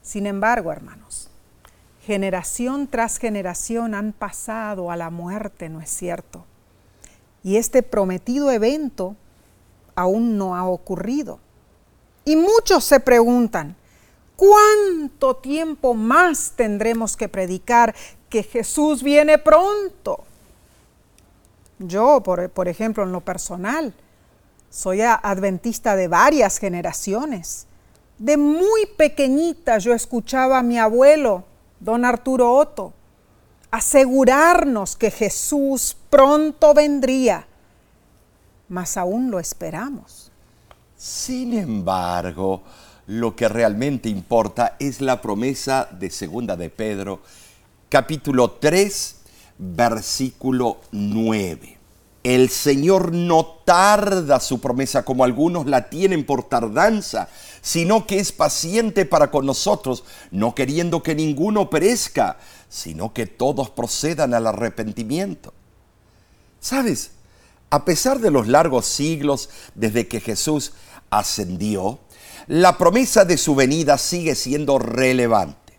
Sin 0.00 0.26
embargo, 0.26 0.72
hermanos, 0.72 1.28
generación 2.06 2.86
tras 2.88 3.18
generación 3.18 3.94
han 3.94 4.12
pasado 4.12 4.90
a 4.90 4.96
la 4.96 5.10
muerte, 5.10 5.68
¿no 5.68 5.80
es 5.80 5.90
cierto? 5.90 6.46
Y 7.44 7.56
este 7.56 7.82
prometido 7.82 8.50
evento 8.50 9.16
aún 9.94 10.38
no 10.38 10.56
ha 10.56 10.64
ocurrido. 10.64 11.38
Y 12.24 12.36
muchos 12.36 12.84
se 12.84 13.00
preguntan, 13.00 13.74
¿cuánto 14.36 15.36
tiempo 15.36 15.94
más 15.94 16.52
tendremos 16.56 17.16
que 17.16 17.28
predicar 17.28 17.94
que 18.28 18.42
Jesús 18.42 19.02
viene 19.02 19.38
pronto? 19.38 20.24
Yo, 21.78 22.22
por, 22.22 22.68
ejemplo, 22.68 23.02
en 23.02 23.12
lo 23.12 23.20
personal, 23.20 23.92
soy 24.70 25.00
adventista 25.00 25.96
de 25.96 26.06
varias 26.06 26.58
generaciones. 26.58 27.66
De 28.18 28.36
muy 28.36 28.86
pequeñita 28.96 29.78
yo 29.78 29.92
escuchaba 29.92 30.58
a 30.58 30.62
mi 30.62 30.78
abuelo, 30.78 31.44
don 31.80 32.04
Arturo 32.04 32.54
Otto, 32.54 32.92
asegurarnos 33.72 34.96
que 34.96 35.10
Jesús 35.10 35.96
pronto 36.08 36.72
vendría, 36.72 37.46
mas 38.68 38.96
aún 38.96 39.30
lo 39.30 39.40
esperamos. 39.40 40.21
Sin 41.02 41.52
embargo, 41.52 42.62
lo 43.08 43.34
que 43.34 43.48
realmente 43.48 44.08
importa 44.08 44.76
es 44.78 45.00
la 45.00 45.20
promesa 45.20 45.88
de 45.90 46.10
Segunda 46.10 46.54
de 46.54 46.70
Pedro, 46.70 47.22
capítulo 47.88 48.52
3, 48.52 49.16
versículo 49.58 50.78
9. 50.92 51.76
El 52.22 52.48
Señor 52.50 53.10
no 53.10 53.44
tarda 53.64 54.38
su 54.38 54.60
promesa 54.60 55.04
como 55.04 55.24
algunos 55.24 55.66
la 55.66 55.90
tienen 55.90 56.24
por 56.24 56.44
tardanza, 56.44 57.28
sino 57.60 58.06
que 58.06 58.20
es 58.20 58.30
paciente 58.30 59.04
para 59.04 59.32
con 59.32 59.44
nosotros, 59.44 60.04
no 60.30 60.54
queriendo 60.54 61.02
que 61.02 61.16
ninguno 61.16 61.68
perezca, 61.68 62.38
sino 62.68 63.12
que 63.12 63.26
todos 63.26 63.70
procedan 63.70 64.34
al 64.34 64.46
arrepentimiento. 64.46 65.52
¿Sabes? 66.60 67.10
A 67.70 67.86
pesar 67.86 68.20
de 68.20 68.30
los 68.30 68.48
largos 68.48 68.84
siglos 68.84 69.48
desde 69.74 70.06
que 70.06 70.20
Jesús 70.20 70.74
ascendió, 71.12 72.00
la 72.48 72.76
promesa 72.78 73.24
de 73.24 73.38
su 73.38 73.54
venida 73.54 73.98
sigue 73.98 74.34
siendo 74.34 74.78
relevante. 74.78 75.78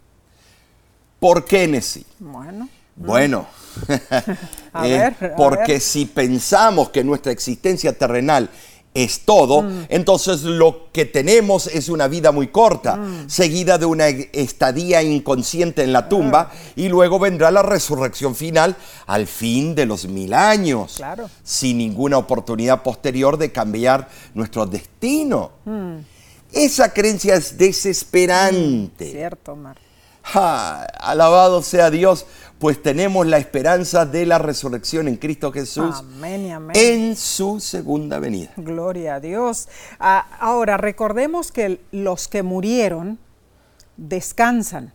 ¿Por 1.19 1.45
qué, 1.45 1.67
Nessie? 1.67 2.05
Bueno, 2.19 2.69
Bueno, 2.95 3.47
A 4.73 4.87
eh, 4.87 5.13
ver, 5.19 5.33
a 5.33 5.35
porque 5.35 5.73
ver. 5.73 5.81
si 5.81 6.05
pensamos 6.05 6.89
que 6.91 7.03
nuestra 7.03 7.31
existencia 7.31 7.97
terrenal 7.97 8.49
es 8.93 9.21
todo, 9.21 9.63
Mm. 9.63 9.85
entonces 9.89 10.43
lo 10.43 10.91
que 10.91 11.05
tenemos 11.05 11.67
es 11.67 11.89
una 11.89 12.07
vida 12.07 12.31
muy 12.31 12.47
corta, 12.49 12.95
Mm. 12.97 13.29
seguida 13.29 13.77
de 13.77 13.85
una 13.85 14.07
estadía 14.07 15.01
inconsciente 15.01 15.83
en 15.83 15.91
la 15.93 16.07
tumba, 16.09 16.51
Ah. 16.51 16.55
y 16.75 16.89
luego 16.89 17.17
vendrá 17.19 17.49
la 17.49 17.63
resurrección 17.63 18.35
final 18.35 18.75
al 19.07 19.25
fin 19.27 19.73
de 19.75 19.85
los 19.87 20.05
mil 20.07 20.33
años, 20.33 20.93
Claro. 20.97 21.29
sin 21.43 21.79
ninguna 21.79 22.17
oportunidad 22.17 22.83
posterior 22.83 23.37
de 23.37 23.51
cambiar 23.51 24.07
nuestro 24.35 24.65
destino. 24.65 25.51
Mm. 25.65 25.97
Esa 26.51 26.93
creencia 26.93 27.33
es 27.35 27.57
desesperante. 27.57 29.09
cierto, 29.11 29.55
Mar. 29.55 29.77
Ja, 30.23 30.83
alabado 30.83 31.61
sea 31.61 31.89
Dios, 31.91 32.25
pues 32.59 32.81
tenemos 32.81 33.27
la 33.27 33.37
esperanza 33.37 34.05
de 34.05 34.25
la 34.25 34.37
resurrección 34.39 35.07
en 35.09 35.17
Cristo 35.17 35.51
Jesús 35.51 35.97
Amén 35.99 36.45
y 36.45 36.51
amén. 36.51 36.71
en 36.77 37.15
su 37.17 37.59
segunda 37.59 38.19
venida. 38.19 38.51
Gloria 38.55 39.15
a 39.15 39.19
Dios. 39.19 39.67
Ah, 39.99 40.25
ahora, 40.39 40.77
recordemos 40.77 41.51
que 41.51 41.81
los 41.91 42.27
que 42.29 42.41
murieron 42.41 43.19
descansan. 43.97 44.93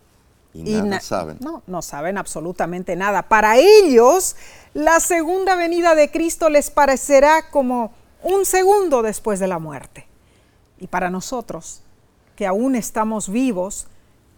Y 0.54 0.62
nada 0.62 0.84
na- 0.84 1.00
saben. 1.00 1.36
No, 1.40 1.62
no 1.66 1.82
saben 1.82 2.16
absolutamente 2.18 2.96
nada. 2.96 3.22
Para 3.28 3.58
ellos, 3.58 4.34
la 4.74 4.98
segunda 4.98 5.54
venida 5.56 5.94
de 5.94 6.10
Cristo 6.10 6.48
les 6.48 6.70
parecerá 6.70 7.50
como 7.50 7.92
un 8.22 8.44
segundo 8.46 9.02
después 9.02 9.38
de 9.40 9.46
la 9.46 9.58
muerte. 9.58 10.06
Y 10.80 10.86
para 10.86 11.10
nosotros, 11.10 11.82
que 12.34 12.46
aún 12.46 12.74
estamos 12.76 13.28
vivos, 13.28 13.88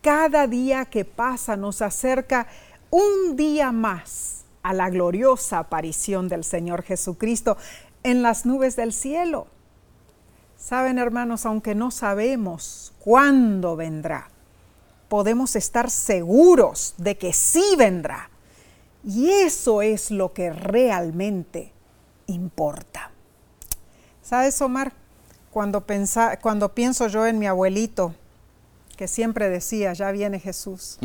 cada 0.03 0.47
día 0.47 0.85
que 0.85 1.05
pasa 1.05 1.57
nos 1.57 1.83
acerca 1.83 2.47
un 2.91 3.37
día 3.37 3.73
más 3.73 4.45
a 4.63 4.73
la 4.73 4.91
gloriosa 4.91 5.59
aparición 5.59 6.29
del 6.29 6.45
Señor 6.45 6.83
Jesucristo 6.83 7.57
en 8.03 8.23
las 8.23 8.47
nubes 8.47 8.77
del 8.77 8.93
cielo. 8.93 9.47
Saben, 10.57 10.99
hermanos, 10.99 11.47
aunque 11.47 11.75
no 11.75 11.91
sabemos 11.91 12.93
cuándo 12.99 13.77
vendrá, 13.77 14.31
podemos 15.09 15.57
estar 15.57 15.91
seguros 15.91 16.95
de 16.99 17.17
que 17.17 17.33
sí 17.33 17.65
vendrá. 17.79 18.31
Y 19.03 19.31
eso 19.31 19.81
es 19.81 20.11
lo 20.11 20.35
que 20.35 20.53
realmente 20.53 21.73
importa. 22.27 23.11
¿Sabes, 24.23 24.61
Omar? 24.61 24.93
Cuando, 25.51 25.85
pienso 26.75 27.09
yo 27.09 27.27
en 27.27 27.39
mi 27.39 27.47
abuelito, 27.47 28.15
que 29.01 29.09
siempre 29.09 29.49
decía, 29.49 29.95
ya 29.95 30.13
viene 30.13 30.39
Jesús. 30.39 30.99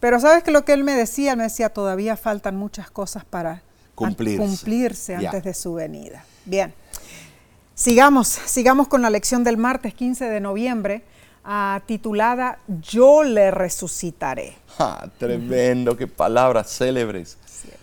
Pero 0.00 0.18
sabes 0.18 0.42
que 0.42 0.50
lo 0.50 0.64
que 0.64 0.72
él 0.72 0.82
me 0.82 0.94
decía, 0.94 1.32
Él 1.32 1.36
me 1.36 1.42
decía, 1.42 1.68
todavía 1.68 2.16
faltan 2.16 2.56
muchas 2.56 2.90
cosas 2.90 3.26
para 3.26 3.60
Cumplirse. 3.94 5.14
antes 5.14 5.44
de 5.44 5.52
su 5.52 5.74
venida. 5.74 6.24
Bien. 6.46 6.72
Sigamos, 7.74 8.28
sigamos 8.28 8.88
con 8.88 9.02
la 9.02 9.10
lección 9.10 9.44
del 9.44 9.58
martes 9.58 9.92
15 9.92 10.24
de 10.24 10.40
noviembre, 10.40 11.04
ah, 11.44 11.82
titulada 11.84 12.60
Yo 12.80 13.22
le 13.22 13.50
resucitaré. 13.50 14.56
Tremendo, 15.18 15.98
qué 15.98 16.06
palabras 16.06 16.74
célebres. 16.74 17.36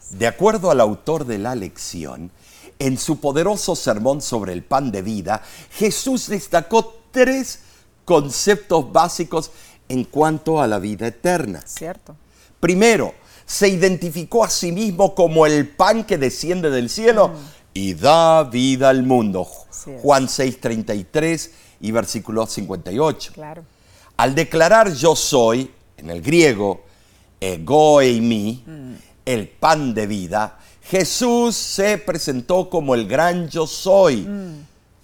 De 0.09 0.25
acuerdo 0.25 0.71
al 0.71 0.81
autor 0.81 1.25
de 1.25 1.37
la 1.37 1.53
lección, 1.53 2.31
en 2.79 2.97
su 2.97 3.19
poderoso 3.19 3.75
sermón 3.75 4.23
sobre 4.23 4.53
el 4.53 4.63
pan 4.63 4.91
de 4.91 5.03
vida, 5.03 5.43
Jesús 5.69 6.29
destacó 6.29 7.03
tres 7.11 7.59
conceptos 8.11 8.91
básicos 8.91 9.51
en 9.87 10.03
cuanto 10.03 10.61
a 10.61 10.67
la 10.67 10.79
vida 10.79 11.07
eterna. 11.07 11.63
¿Cierto? 11.65 12.13
Primero, 12.59 13.13
se 13.45 13.69
identificó 13.69 14.43
a 14.43 14.49
sí 14.49 14.73
mismo 14.73 15.15
como 15.15 15.45
el 15.45 15.69
pan 15.69 16.03
que 16.03 16.17
desciende 16.17 16.69
del 16.69 16.89
cielo 16.89 17.31
y 17.73 17.93
da 17.93 18.43
vida 18.43 18.89
al 18.89 19.03
mundo. 19.03 19.47
Juan 20.01 20.27
6:33 20.27 21.51
y 21.79 21.91
versículo 21.91 22.45
58. 22.45 23.31
Claro. 23.33 23.63
Al 24.17 24.35
declarar 24.35 24.93
yo 24.93 25.15
soy, 25.15 25.71
en 25.95 26.09
el 26.09 26.21
griego, 26.21 26.83
ego 27.39 28.01
eimi, 28.01 28.65
el 29.23 29.47
pan 29.47 29.93
de 29.93 30.05
vida, 30.05 30.59
Jesús 30.83 31.55
se 31.55 31.97
presentó 31.97 32.69
como 32.69 32.93
el 32.93 33.07
gran 33.07 33.47
yo 33.47 33.65
soy. 33.65 34.27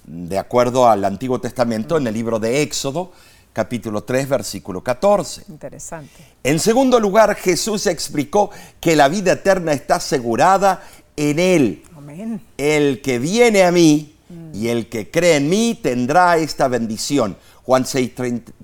De 0.07 0.37
acuerdo 0.37 0.89
al 0.89 1.03
Antiguo 1.03 1.41
Testamento, 1.41 1.97
en 1.97 2.07
el 2.07 2.13
libro 2.13 2.39
de 2.39 2.61
Éxodo, 2.61 3.11
capítulo 3.51 4.05
3, 4.05 4.29
versículo 4.29 4.81
14. 4.81 5.43
Interesante. 5.49 6.23
En 6.43 6.59
segundo 6.59 6.97
lugar, 6.97 7.35
Jesús 7.35 7.87
explicó 7.87 8.49
que 8.79 8.95
la 8.95 9.09
vida 9.09 9.33
eterna 9.33 9.73
está 9.73 9.95
asegurada 9.95 10.81
en 11.17 11.39
Él. 11.39 11.83
Amén. 11.97 12.41
El 12.57 13.01
que 13.01 13.19
viene 13.19 13.63
a 13.63 13.71
mí 13.73 14.15
y 14.53 14.69
el 14.69 14.87
que 14.87 15.11
cree 15.11 15.35
en 15.35 15.49
mí 15.49 15.77
tendrá 15.81 16.37
esta 16.37 16.69
bendición. 16.69 17.37
Juan 17.63 17.85
6, 17.85 18.11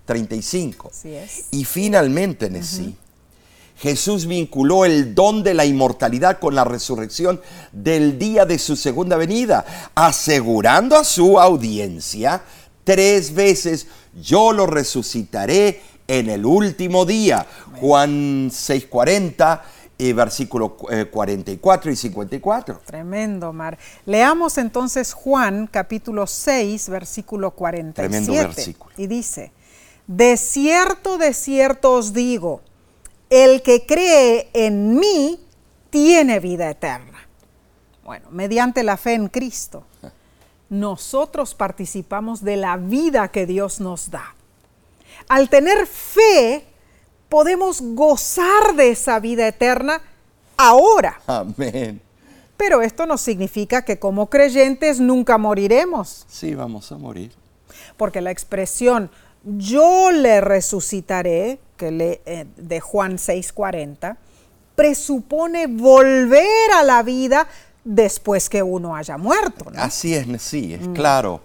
35. 0.06 0.91
Así 0.93 1.13
es. 1.13 1.47
Y 1.51 1.65
finalmente, 1.65 2.45
en 2.45 2.63
sí, 2.63 2.95
Jesús 3.84 4.28
vinculó 4.28 4.86
el 4.86 5.13
don 5.13 5.43
de 5.43 5.54
la 5.54 5.65
inmortalidad 5.65 6.39
con 6.39 6.56
la 6.56 6.63
resurrección 6.63 7.41
del 7.74 8.17
día 8.17 8.46
de 8.46 8.58
su 8.58 8.78
segunda 8.78 9.17
venida, 9.17 9.91
asegurando 9.93 10.96
a 10.96 11.04
su 11.04 11.38
audiencia 11.38 12.41
tres 12.86 13.34
veces, 13.34 13.88
yo 14.22 14.54
lo 14.54 14.67
resucitaré 14.67 15.82
en 16.08 16.30
el 16.30 16.46
último 16.46 17.06
día. 17.06 17.46
Juan 17.82 18.50
6:40, 18.50 19.63
eh, 19.98 20.13
versículo 20.13 20.78
eh, 20.89 21.10
44 21.12 21.91
y 21.91 21.98
54. 21.98 22.82
Tremendo, 22.86 23.52
Mar. 23.52 23.78
Leamos 24.06 24.58
entonces 24.60 25.12
Juan 25.12 25.67
capítulo 25.67 26.26
6, 26.26 26.88
versículo 26.88 27.52
47. 27.52 27.93
Tremendo 27.96 28.48
versículo. 28.48 28.96
Y 28.96 29.08
dice, 29.08 29.52
de 30.08 30.38
cierto, 30.38 31.17
de 31.17 31.34
cierto 31.34 31.91
os 31.91 32.13
digo, 32.13 32.62
el 33.34 33.63
que 33.63 33.86
cree 33.86 34.50
en 34.54 34.96
mí 34.96 35.39
tiene 35.89 36.39
vida 36.39 36.69
eterna. 36.69 37.28
Bueno, 38.04 38.28
mediante 38.30 38.84
la 38.84 38.96
fe 38.96 39.13
en 39.13 39.28
Cristo, 39.28 39.86
nosotros 40.69 41.56
participamos 41.56 42.43
de 42.43 42.58
la 42.58 42.78
vida 42.78 43.30
que 43.30 43.48
Dios 43.48 43.80
nos 43.80 44.12
da. 44.12 44.36
Al 45.28 45.50
tener 45.50 45.88
fe, 45.88 46.65
podemos 47.28 47.82
gozar 47.82 48.76
de 48.76 48.91
esa 48.91 49.19
vida 49.19 49.48
eterna 49.48 50.02
ahora. 50.56 51.19
Amén. 51.26 52.02
Pero 52.56 52.84
esto 52.84 53.08
no 53.08 53.17
significa 53.17 53.84
que 53.84 53.98
como 53.98 54.30
creyentes 54.30 55.00
nunca 55.00 55.39
moriremos. 55.39 56.26
Sí, 56.28 56.54
vamos 56.54 56.91
a 56.91 56.98
morir. 56.98 57.32
Porque 57.98 58.22
la 58.22 58.30
expresión 58.30 59.10
yo 59.43 60.12
le 60.12 60.39
resucitaré, 60.39 61.60
que 61.77 61.91
le, 61.91 62.21
eh, 62.25 62.45
de 62.55 62.79
Juan 62.79 63.17
6:40, 63.17 64.17
presupone 64.75 65.67
volver 65.67 66.71
a 66.75 66.83
la 66.83 67.03
vida 67.03 67.47
después 67.83 68.49
que 68.49 68.63
uno 68.63 68.95
haya 68.95 69.17
muerto. 69.17 69.65
Así 69.75 70.13
es, 70.13 70.27
sí, 70.41 70.73
es 70.73 70.88
claro. 70.89 71.41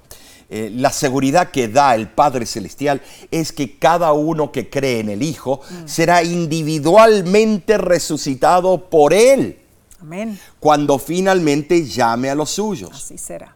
Eh, 0.50 0.70
la 0.74 0.90
seguridad 0.90 1.50
que 1.50 1.68
da 1.68 1.94
el 1.94 2.08
Padre 2.08 2.46
Celestial 2.46 3.02
es 3.30 3.52
que 3.52 3.78
cada 3.78 4.12
uno 4.12 4.50
que 4.50 4.70
cree 4.70 5.00
en 5.00 5.10
el 5.10 5.22
Hijo 5.22 5.60
será 5.84 6.22
individualmente 6.22 7.76
resucitado 7.76 8.88
por 8.88 9.12
Él. 9.12 9.58
Amén. 10.00 10.38
Cuando 10.58 10.98
finalmente 10.98 11.84
llame 11.84 12.30
a 12.30 12.34
los 12.34 12.50
suyos. 12.50 12.90
Así 12.92 13.18
será. 13.18 13.54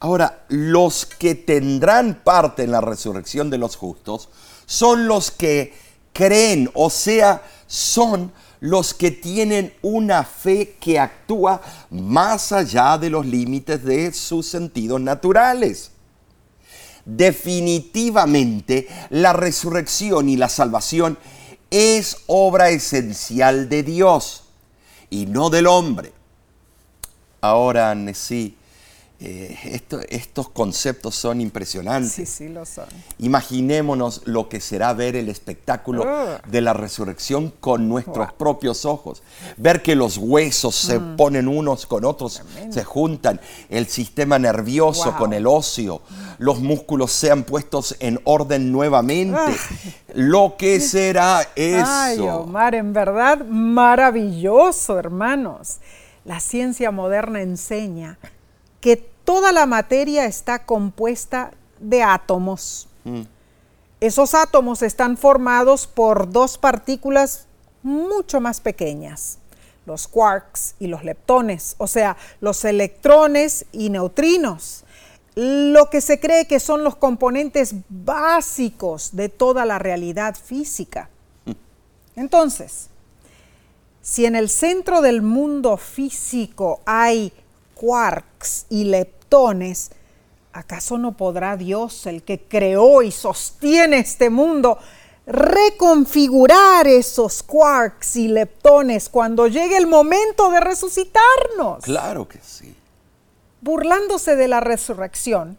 Ahora, 0.00 0.44
los 0.48 1.06
que 1.06 1.34
tendrán 1.34 2.20
parte 2.22 2.64
en 2.64 2.72
la 2.72 2.82
resurrección 2.82 3.48
de 3.48 3.56
los 3.56 3.76
justos 3.76 4.28
son 4.74 5.06
los 5.06 5.30
que 5.30 5.72
creen, 6.12 6.68
o 6.74 6.90
sea, 6.90 7.42
son 7.68 8.32
los 8.58 8.92
que 8.92 9.12
tienen 9.12 9.72
una 9.82 10.24
fe 10.24 10.76
que 10.80 10.98
actúa 10.98 11.60
más 11.90 12.50
allá 12.50 12.98
de 12.98 13.08
los 13.08 13.24
límites 13.24 13.84
de 13.84 14.12
sus 14.12 14.46
sentidos 14.46 15.00
naturales. 15.00 15.92
Definitivamente, 17.04 18.88
la 19.10 19.32
resurrección 19.32 20.28
y 20.28 20.36
la 20.36 20.48
salvación 20.48 21.18
es 21.70 22.16
obra 22.26 22.70
esencial 22.70 23.68
de 23.68 23.84
Dios 23.84 24.42
y 25.08 25.26
no 25.26 25.50
del 25.50 25.68
hombre. 25.68 26.12
Ahora, 27.40 27.94
sí 28.14 28.56
eh, 29.26 29.80
estos 30.10 30.50
conceptos 30.50 31.14
son 31.14 31.40
impresionantes. 31.40 32.12
Sí, 32.12 32.26
sí, 32.26 32.48
lo 32.50 32.66
son. 32.66 32.84
Imaginémonos 33.18 34.20
lo 34.26 34.50
que 34.50 34.60
será 34.60 34.92
ver 34.92 35.16
el 35.16 35.30
espectáculo 35.30 36.04
ah. 36.06 36.42
de 36.46 36.60
la 36.60 36.74
resurrección 36.74 37.50
con 37.58 37.88
nuestros 37.88 38.34
propios 38.34 38.84
ojos. 38.84 39.22
Ver 39.56 39.80
que 39.80 39.94
los 39.94 40.18
huesos 40.18 40.74
se 40.74 40.98
mm. 40.98 41.16
ponen 41.16 41.48
unos 41.48 41.86
con 41.86 42.04
otros, 42.04 42.42
se 42.68 42.84
juntan, 42.84 43.40
el 43.70 43.86
sistema 43.86 44.38
nervioso 44.38 45.16
con 45.16 45.32
el 45.32 45.46
óseo, 45.46 46.02
los 46.36 46.60
músculos 46.60 47.10
sean 47.10 47.44
puestos 47.44 47.96
en 48.00 48.20
orden 48.24 48.70
nuevamente. 48.70 49.38
Ah. 49.38 49.54
Lo 50.12 50.56
que 50.58 50.80
será 50.80 51.48
eso. 51.56 51.86
Ay, 51.86 52.18
Omar, 52.18 52.74
en 52.74 52.92
verdad 52.92 53.38
maravilloso, 53.46 54.98
hermanos. 54.98 55.78
La 56.26 56.40
ciencia 56.40 56.90
moderna 56.90 57.40
enseña 57.40 58.18
que 58.84 59.13
toda 59.24 59.52
la 59.52 59.66
materia 59.66 60.26
está 60.26 60.64
compuesta 60.64 61.52
de 61.80 62.02
átomos. 62.02 62.88
Mm. 63.04 63.22
Esos 64.00 64.34
átomos 64.34 64.82
están 64.82 65.16
formados 65.16 65.86
por 65.86 66.30
dos 66.30 66.58
partículas 66.58 67.46
mucho 67.82 68.40
más 68.40 68.60
pequeñas, 68.60 69.38
los 69.86 70.08
quarks 70.08 70.74
y 70.78 70.86
los 70.86 71.04
leptones, 71.04 71.74
o 71.78 71.86
sea, 71.86 72.16
los 72.40 72.64
electrones 72.64 73.66
y 73.72 73.90
neutrinos, 73.90 74.84
lo 75.34 75.90
que 75.90 76.00
se 76.00 76.20
cree 76.20 76.46
que 76.46 76.60
son 76.60 76.84
los 76.84 76.96
componentes 76.96 77.74
básicos 77.88 79.16
de 79.16 79.28
toda 79.28 79.64
la 79.64 79.78
realidad 79.78 80.34
física. 80.34 81.08
Mm. 81.44 81.52
Entonces, 82.16 82.88
si 84.02 84.26
en 84.26 84.36
el 84.36 84.50
centro 84.50 85.00
del 85.00 85.22
mundo 85.22 85.76
físico 85.78 86.80
hay 86.84 87.32
quarks 87.84 88.64
y 88.70 88.84
leptones, 88.84 89.90
¿acaso 90.54 90.96
no 90.96 91.18
podrá 91.18 91.58
Dios, 91.58 92.06
el 92.06 92.22
que 92.22 92.40
creó 92.40 93.02
y 93.02 93.10
sostiene 93.10 93.98
este 93.98 94.30
mundo, 94.30 94.78
reconfigurar 95.26 96.86
esos 96.86 97.42
quarks 97.42 98.16
y 98.16 98.28
leptones 98.28 99.10
cuando 99.10 99.48
llegue 99.48 99.76
el 99.76 99.86
momento 99.86 100.50
de 100.50 100.60
resucitarnos? 100.60 101.84
Claro 101.84 102.26
que 102.26 102.38
sí. 102.42 102.74
Burlándose 103.60 104.34
de 104.34 104.48
la 104.48 104.60
resurrección, 104.60 105.58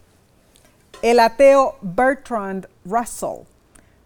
el 1.04 1.20
ateo 1.20 1.78
Bertrand 1.82 2.68
Russell 2.86 3.44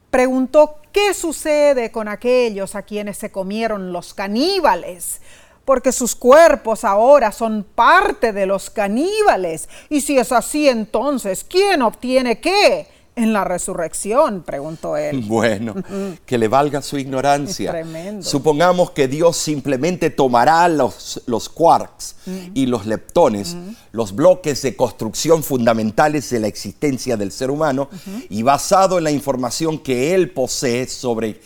preguntó 0.10 0.76
qué 0.92 1.14
sucede 1.14 1.90
con 1.90 2.10
aquellos 2.10 2.76
a 2.76 2.82
quienes 2.82 3.18
se 3.18 3.32
comieron 3.32 3.94
los 3.94 4.14
caníbales 4.14 5.22
porque 5.70 5.92
sus 5.92 6.16
cuerpos 6.16 6.84
ahora 6.84 7.32
son 7.32 7.64
parte 7.64 8.34
de 8.34 8.48
los 8.48 8.72
caníbales. 8.72 9.70
Y 9.88 10.02
si 10.02 10.18
es 10.18 10.32
así, 10.32 10.68
entonces, 10.68 11.46
¿quién 11.48 11.84
obtiene 11.84 12.40
qué? 12.40 12.88
En 13.16 13.34
la 13.34 13.44
resurrección, 13.44 14.42
preguntó 14.42 14.98
él. 14.98 15.24
Bueno, 15.28 15.76
que 16.26 16.40
le 16.40 16.48
valga 16.48 16.82
su 16.82 16.98
ignorancia. 16.98 17.70
Tremendo. 17.70 18.24
Supongamos 18.26 18.90
que 18.90 19.08
Dios 19.08 19.38
simplemente 19.38 20.10
tomará 20.10 20.68
los, 20.68 21.22
los 21.28 21.50
quarks 21.50 22.16
y 22.56 22.66
los 22.66 22.88
leptones, 22.88 23.56
los 23.92 24.16
bloques 24.16 24.64
de 24.64 24.76
construcción 24.76 25.44
fundamentales 25.44 26.32
de 26.32 26.40
la 26.40 26.48
existencia 26.48 27.16
del 27.16 27.32
ser 27.32 27.52
humano, 27.52 27.90
y 28.28 28.42
basado 28.42 28.98
en 28.98 29.04
la 29.04 29.12
información 29.12 29.78
que 29.78 30.16
Él 30.16 30.32
posee 30.32 30.88
sobre 30.88 31.40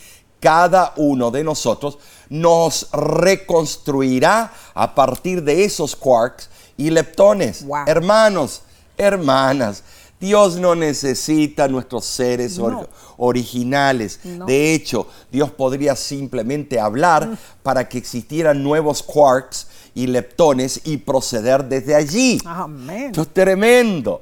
cada 0.44 0.92
uno 0.96 1.30
de 1.30 1.42
nosotros, 1.42 1.96
nos 2.28 2.90
reconstruirá 2.92 4.52
a 4.74 4.94
partir 4.94 5.42
de 5.42 5.64
esos 5.64 5.96
quarks 5.96 6.50
y 6.76 6.90
leptones. 6.90 7.64
Hermanos, 7.86 8.60
hermanas, 8.98 9.82
Dios 10.20 10.56
no 10.56 10.74
necesita 10.74 11.66
nuestros 11.66 12.04
seres 12.04 12.60
originales. 13.16 14.20
De 14.46 14.74
hecho, 14.74 15.08
Dios 15.32 15.50
podría 15.50 15.96
simplemente 15.96 16.78
hablar 16.78 17.26
mm. 17.26 17.38
para 17.62 17.88
que 17.88 17.96
existieran 17.96 18.62
nuevos 18.62 19.02
quarks 19.02 19.68
y 19.94 20.08
leptones 20.08 20.82
y 20.84 20.98
proceder 20.98 21.64
desde 21.64 21.94
allí. 21.94 22.38
Amén. 22.44 23.06
Esto 23.06 23.22
es 23.22 23.28
tremendo. 23.32 24.20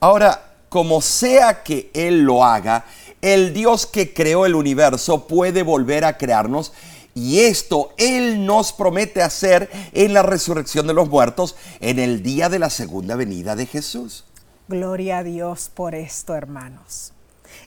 Ahora, 0.00 0.52
como 0.72 1.02
sea 1.02 1.62
que 1.62 1.90
Él 1.92 2.22
lo 2.22 2.42
haga, 2.42 2.86
el 3.22 3.54
Dios 3.54 3.86
que 3.86 4.12
creó 4.12 4.44
el 4.44 4.54
universo 4.54 5.26
puede 5.26 5.62
volver 5.62 6.04
a 6.04 6.18
crearnos 6.18 6.72
y 7.14 7.40
esto 7.40 7.92
Él 7.96 8.44
nos 8.44 8.72
promete 8.72 9.22
hacer 9.22 9.70
en 9.92 10.12
la 10.12 10.22
resurrección 10.22 10.86
de 10.86 10.94
los 10.94 11.08
muertos 11.08 11.56
en 11.80 11.98
el 11.98 12.22
día 12.22 12.48
de 12.48 12.58
la 12.58 12.68
segunda 12.68 13.16
venida 13.16 13.56
de 13.56 13.66
Jesús. 13.66 14.24
Gloria 14.68 15.18
a 15.18 15.22
Dios 15.22 15.70
por 15.72 15.94
esto, 15.94 16.34
hermanos. 16.34 17.12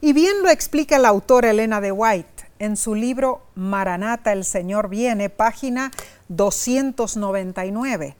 Y 0.01 0.13
bien 0.13 0.43
lo 0.43 0.49
explica 0.49 0.97
la 0.97 1.09
autora 1.09 1.51
Elena 1.51 1.79
de 1.79 1.91
White 1.91 2.35
en 2.59 2.77
su 2.77 2.95
libro 2.95 3.41
Maranata, 3.55 4.31
el 4.31 4.45
Señor 4.45 4.89
viene, 4.89 5.29
página 5.29 5.91
299. 6.29 8.15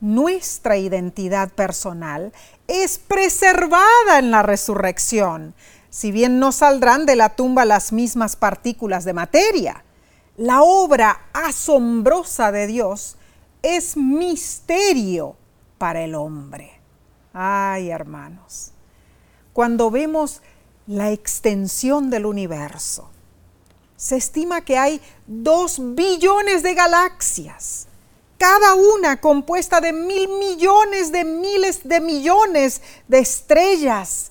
Nuestra 0.00 0.76
identidad 0.76 1.50
personal 1.50 2.32
es 2.66 2.98
preservada 2.98 4.18
en 4.18 4.30
la 4.30 4.42
resurrección 4.42 5.54
si 5.96 6.12
bien 6.12 6.38
no 6.38 6.52
saldrán 6.52 7.06
de 7.06 7.16
la 7.16 7.30
tumba 7.36 7.64
las 7.64 7.90
mismas 7.90 8.36
partículas 8.36 9.06
de 9.06 9.14
materia. 9.14 9.82
La 10.36 10.60
obra 10.60 11.30
asombrosa 11.32 12.52
de 12.52 12.66
Dios 12.66 13.16
es 13.62 13.96
misterio 13.96 15.36
para 15.78 16.02
el 16.02 16.14
hombre. 16.14 16.82
Ay, 17.32 17.88
hermanos, 17.88 18.72
cuando 19.54 19.90
vemos 19.90 20.42
la 20.86 21.12
extensión 21.12 22.10
del 22.10 22.26
universo, 22.26 23.08
se 23.96 24.16
estima 24.16 24.60
que 24.60 24.76
hay 24.76 25.00
dos 25.26 25.78
billones 25.80 26.62
de 26.62 26.74
galaxias, 26.74 27.86
cada 28.36 28.74
una 28.74 29.18
compuesta 29.18 29.80
de 29.80 29.94
mil 29.94 30.28
millones 30.28 31.10
de 31.10 31.24
miles 31.24 31.88
de 31.88 32.02
millones 32.02 32.82
de 33.08 33.18
estrellas 33.20 34.30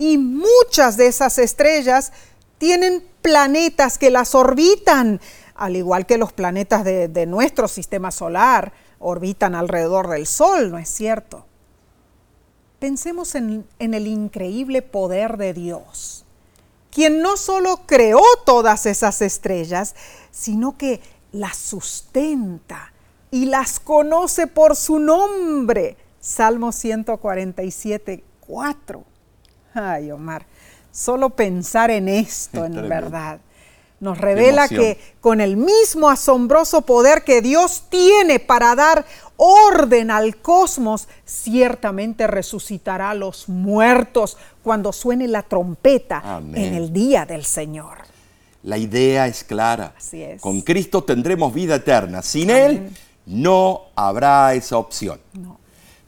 y 0.00 0.16
muchas 0.16 0.96
de 0.96 1.08
esas 1.08 1.36
estrellas 1.36 2.10
tienen 2.56 3.04
planetas 3.20 3.98
que 3.98 4.10
las 4.10 4.34
orbitan, 4.34 5.20
al 5.54 5.76
igual 5.76 6.06
que 6.06 6.16
los 6.16 6.32
planetas 6.32 6.84
de, 6.84 7.26
nuestro 7.26 7.68
sistema 7.68 8.10
solar 8.10 8.72
orbitan 8.98 9.54
alrededor 9.54 10.08
del 10.08 10.26
Sol, 10.26 10.70
¿no 10.70 10.78
es 10.78 10.88
cierto? 10.88 11.44
Pensemos 12.78 13.34
en, 13.34 13.66
en 13.78 13.92
el 13.92 14.06
increíble 14.06 14.80
poder 14.80 15.36
de 15.36 15.52
Dios. 15.52 16.24
quien 16.90 17.20
no 17.20 17.36
solo 17.36 17.82
creó 17.86 18.22
todas 18.46 18.86
esas 18.86 19.20
estrellas, 19.20 19.94
sino 20.30 20.78
que 20.78 21.02
las 21.30 21.58
sustenta 21.58 22.94
y 23.30 23.44
las 23.46 23.78
conoce 23.78 24.46
por 24.46 24.76
su 24.76 24.98
nombre. 24.98 25.98
Salmo 26.20 26.72
147, 26.72 28.24
4. 28.40 29.09
Ay, 29.74 30.10
Omar, 30.10 30.44
solo 30.90 31.30
pensar 31.30 31.90
en 31.90 32.08
esto, 32.08 32.64
en 32.64 32.88
verdad, 32.88 33.40
nos 34.00 34.18
revela 34.18 34.66
que 34.66 34.98
con 35.20 35.40
el 35.40 35.56
mismo 35.56 36.08
asombroso 36.08 36.82
poder 36.82 37.22
que 37.22 37.42
Dios 37.42 37.84
tiene 37.90 38.40
para 38.40 38.74
dar 38.74 39.04
orden 39.36 40.10
al 40.10 40.36
cosmos, 40.36 41.06
ciertamente 41.24 42.26
resucitará 42.26 43.10
a 43.10 43.14
los 43.14 43.48
muertos 43.48 44.36
cuando 44.62 44.92
suene 44.92 45.28
la 45.28 45.42
trompeta 45.42 46.40
en 46.54 46.74
el 46.74 46.92
día 46.92 47.26
del 47.26 47.44
Señor. 47.44 47.98
La 48.62 48.76
idea 48.76 49.26
es 49.26 49.44
clara. 49.44 49.94
Así 49.96 50.22
es. 50.22 50.42
Con 50.42 50.60
Cristo 50.62 51.02
tendremos 51.04 51.52
vida 51.54 51.76
eterna. 51.76 52.20
Sin 52.20 52.50
Él 52.50 52.90
no 53.26 53.82
habrá 53.94 54.52
esa 54.54 54.76
opción. 54.76 55.20
No. 55.32 55.59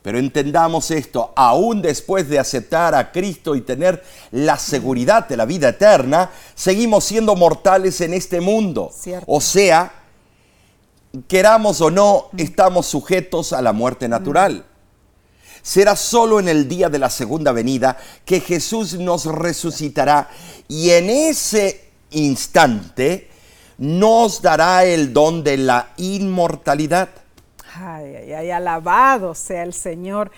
Pero 0.03 0.18
entendamos 0.18 0.90
esto, 0.90 1.32
aún 1.36 1.80
después 1.80 2.28
de 2.28 2.40
aceptar 2.40 2.94
a 2.94 3.12
Cristo 3.12 3.55
y 3.55 3.61
tener 3.61 4.03
la 4.32 4.59
seguridad 4.59 5.28
de 5.28 5.36
la 5.36 5.44
vida 5.44 5.68
eterna, 5.68 6.30
seguimos 6.57 7.05
siendo 7.05 7.36
mortales 7.36 8.00
en 8.00 8.12
este 8.12 8.40
mundo. 8.40 8.90
O 9.26 9.40
sea, 9.40 9.92
queramos 11.28 11.80
o 11.80 11.90
no, 11.90 12.30
estamos 12.36 12.86
sujetos 12.86 13.53
a 13.53 13.62
la 13.62 13.72
muerte 13.72 14.09
natural. 14.09 14.66
Será 15.62 15.94
solo 15.94 16.40
en 16.40 16.48
el 16.48 16.68
día 16.68 16.88
de 16.88 16.98
la 16.98 17.09
segunda 17.09 17.53
venida 17.53 17.96
que 18.24 18.40
Jesús 18.40 18.94
nos 18.94 19.26
resucitará 19.26 20.28
y 20.66 20.90
en 20.90 21.09
ese 21.09 21.92
instante 22.11 23.30
nos 23.78 24.42
dará 24.42 24.84
el 24.84 25.12
don 25.12 25.44
de 25.44 25.59
la 25.59 25.90
inmortalidad. 25.96 27.09
Ay, 27.74 28.16
ay, 28.16 28.32
ay, 28.34 28.50
alabado 28.50 29.34
sea 29.34 29.62
el 29.62 29.72
Señor 29.72 30.30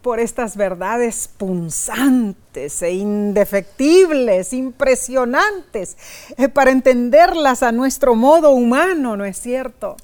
por 0.00 0.18
estas 0.18 0.56
verdades 0.56 1.28
punzantes 1.28 2.80
e 2.82 2.92
indefectibles, 2.92 4.54
impresionantes, 4.54 5.96
eh, 6.38 6.48
para 6.48 6.70
entenderlas 6.70 7.62
a 7.62 7.72
nuestro 7.72 8.14
modo 8.14 8.52
humano, 8.52 9.16
¿no 9.16 9.26
es 9.26 9.38
cierto? 9.38 9.96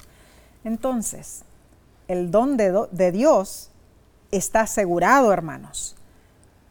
Entonces, 0.63 1.43
el 2.07 2.29
don 2.29 2.57
de, 2.57 3.11
Dios 3.11 3.69
está 4.31 4.61
asegurado, 4.61 5.33
hermanos, 5.33 5.95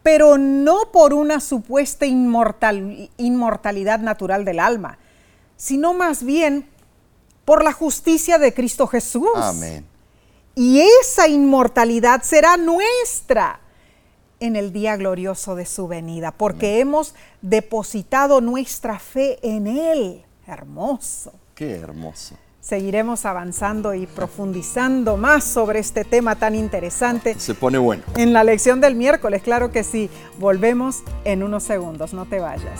pero 0.03 0.37
no 0.37 0.91
por 0.93 1.13
una 1.13 1.41
supuesta 1.41 2.05
inmortalidad 2.05 3.99
natural 3.99 4.45
del 4.45 4.59
alma, 4.59 4.99
sino 5.57 5.93
más 5.93 6.23
bien 6.23 6.69
por 7.43 7.63
la 7.63 7.73
justicia 7.73 8.37
de 8.37 8.53
Cristo 8.53 8.87
Jesús. 8.87 9.27
Amén. 9.35 9.96
Y 10.59 10.81
esa 11.01 11.27
inmortalidad 11.27 12.23
será 12.23 12.57
nuestra 12.57 13.59
en 14.39 14.55
el 14.55 14.73
día 14.73 14.97
glorioso 14.97 15.53
de 15.53 15.67
su 15.67 15.87
venida, 15.87 16.31
porque 16.31 16.79
hemos 16.79 17.13
depositado 17.43 18.41
nuestra 18.41 18.97
fe 18.97 19.37
en 19.43 19.67
Él. 19.67 20.25
Hermoso. 20.47 21.31
Qué 21.53 21.75
hermoso. 21.75 22.37
Seguiremos 22.59 23.25
avanzando 23.25 23.93
y 23.93 24.07
profundizando 24.07 25.15
más 25.15 25.43
sobre 25.43 25.77
este 25.77 26.03
tema 26.03 26.35
tan 26.35 26.55
interesante. 26.55 27.39
Se 27.39 27.53
pone 27.53 27.77
bueno. 27.77 28.01
En 28.15 28.33
la 28.33 28.43
lección 28.43 28.81
del 28.81 28.95
miércoles, 28.95 29.43
claro 29.43 29.69
que 29.69 29.83
sí. 29.83 30.09
Volvemos 30.39 31.03
en 31.23 31.43
unos 31.43 31.65
segundos, 31.65 32.15
no 32.15 32.25
te 32.25 32.39
vayas. 32.39 32.79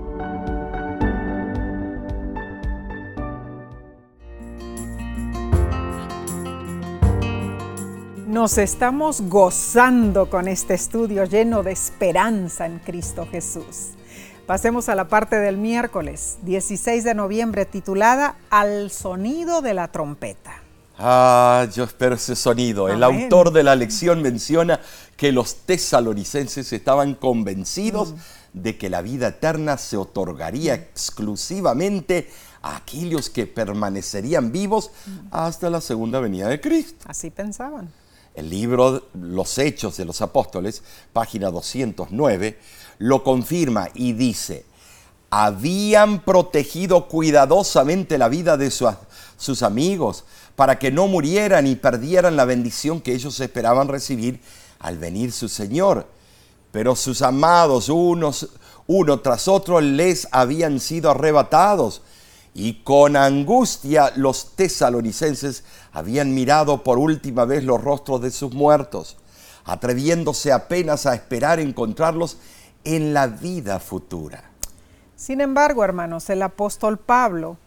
Nos 8.31 8.57
estamos 8.57 9.19
gozando 9.27 10.29
con 10.29 10.47
este 10.47 10.73
estudio 10.73 11.25
lleno 11.25 11.63
de 11.63 11.73
esperanza 11.73 12.65
en 12.65 12.79
Cristo 12.79 13.27
Jesús. 13.29 13.89
Pasemos 14.47 14.87
a 14.87 14.95
la 14.95 15.09
parte 15.09 15.35
del 15.35 15.57
miércoles 15.57 16.37
16 16.43 17.03
de 17.03 17.13
noviembre 17.13 17.65
titulada 17.65 18.37
Al 18.49 18.89
sonido 18.89 19.61
de 19.61 19.73
la 19.73 19.89
trompeta. 19.89 20.63
Ah, 20.97 21.67
yo 21.73 21.83
espero 21.83 22.15
ese 22.15 22.37
sonido. 22.37 22.87
El 22.87 23.03
autor 23.03 23.51
de 23.51 23.63
la 23.63 23.75
lección 23.75 24.21
menciona 24.21 24.79
que 25.17 25.33
los 25.33 25.65
tesalonicenses 25.65 26.71
estaban 26.71 27.15
convencidos 27.15 28.13
mm. 28.13 28.17
de 28.53 28.77
que 28.77 28.89
la 28.89 29.01
vida 29.01 29.27
eterna 29.27 29.75
se 29.75 29.97
otorgaría 29.97 30.75
exclusivamente 30.75 32.29
a 32.61 32.77
aquellos 32.77 33.29
que 33.29 33.45
permanecerían 33.45 34.53
vivos 34.53 34.91
mm. 35.05 35.27
hasta 35.31 35.69
la 35.69 35.81
segunda 35.81 36.21
venida 36.21 36.47
de 36.47 36.61
Cristo. 36.61 37.03
Así 37.09 37.29
pensaban. 37.29 37.89
El 38.33 38.49
libro 38.49 39.07
Los 39.13 39.57
Hechos 39.57 39.97
de 39.97 40.05
los 40.05 40.21
Apóstoles, 40.21 40.83
página 41.11 41.51
209, 41.51 42.57
lo 42.99 43.23
confirma 43.23 43.89
y 43.93 44.13
dice, 44.13 44.65
habían 45.29 46.23
protegido 46.23 47.07
cuidadosamente 47.07 48.17
la 48.17 48.29
vida 48.29 48.57
de 48.57 48.71
sus 48.71 49.63
amigos 49.63 50.23
para 50.55 50.79
que 50.79 50.91
no 50.91 51.07
murieran 51.07 51.67
y 51.67 51.75
perdieran 51.75 52.35
la 52.35 52.45
bendición 52.45 53.01
que 53.01 53.13
ellos 53.13 53.39
esperaban 53.39 53.87
recibir 53.87 54.41
al 54.79 54.97
venir 54.97 55.31
su 55.31 55.49
Señor. 55.49 56.07
Pero 56.71 56.95
sus 56.95 57.21
amados, 57.21 57.89
unos, 57.89 58.49
uno 58.87 59.19
tras 59.19 59.47
otro, 59.47 59.81
les 59.81 60.27
habían 60.31 60.79
sido 60.79 61.11
arrebatados 61.11 62.01
y 62.53 62.83
con 62.83 63.15
angustia 63.15 64.11
los 64.15 64.55
tesalonicenses 64.55 65.63
habían 65.91 66.33
mirado 66.33 66.83
por 66.83 66.99
última 66.99 67.45
vez 67.45 67.63
los 67.63 67.81
rostros 67.81 68.21
de 68.21 68.31
sus 68.31 68.53
muertos, 68.53 69.17
atreviéndose 69.63 70.51
apenas 70.51 71.05
a 71.05 71.13
esperar 71.13 71.59
encontrarlos 71.59 72.37
en 72.83 73.13
la 73.13 73.27
vida 73.27 73.79
futura. 73.79 74.43
Sin 75.15 75.39
embargo, 75.39 75.83
hermanos, 75.83 76.29
el 76.29 76.41
apóstol 76.41 76.97
Pablo 76.97 77.57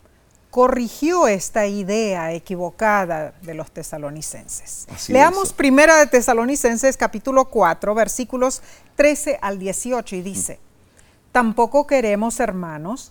corrigió 0.51 1.27
esta 1.27 1.67
idea 1.67 2.33
equivocada 2.33 3.35
de 3.43 3.55
los 3.55 3.73
tesalonicenses. 3.73 4.87
Leamos 5.09 5.53
primera 5.53 5.97
de 5.97 6.07
Tesalonicenses 6.07 6.97
capítulo 6.97 7.47
4 7.47 7.93
versículos 7.95 8.63
13 8.95 9.39
al 9.43 9.59
18 9.59 10.15
y 10.17 10.23
dice, 10.23 10.61
tampoco 11.33 11.89
queremos, 11.89 12.39
hermanos, 12.39 13.11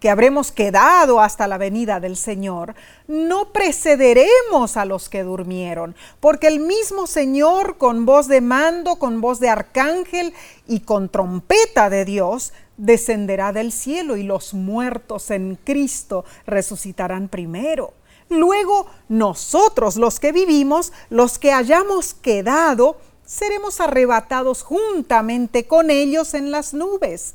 que 0.00 0.10
habremos 0.10 0.52
quedado 0.52 1.20
hasta 1.20 1.48
la 1.48 1.58
venida 1.58 2.00
del 2.00 2.16
Señor, 2.16 2.74
no 3.08 3.52
precederemos 3.52 4.76
a 4.76 4.84
los 4.84 5.08
que 5.08 5.24
durmieron, 5.24 5.96
porque 6.20 6.46
el 6.46 6.60
mismo 6.60 7.06
Señor 7.06 7.78
con 7.78 8.06
voz 8.06 8.28
de 8.28 8.40
mando, 8.40 8.96
con 8.96 9.20
voz 9.20 9.40
de 9.40 9.48
arcángel 9.48 10.34
y 10.66 10.80
con 10.80 11.08
trompeta 11.08 11.90
de 11.90 12.04
Dios, 12.04 12.52
descenderá 12.76 13.52
del 13.52 13.72
cielo 13.72 14.16
y 14.16 14.22
los 14.22 14.54
muertos 14.54 15.30
en 15.30 15.58
Cristo 15.64 16.24
resucitarán 16.46 17.28
primero. 17.28 17.92
Luego 18.28 18.86
nosotros 19.08 19.96
los 19.96 20.20
que 20.20 20.32
vivimos, 20.32 20.92
los 21.10 21.38
que 21.38 21.52
hayamos 21.52 22.14
quedado, 22.14 22.98
seremos 23.26 23.80
arrebatados 23.80 24.62
juntamente 24.62 25.66
con 25.66 25.90
ellos 25.90 26.34
en 26.34 26.50
las 26.52 26.72
nubes 26.72 27.34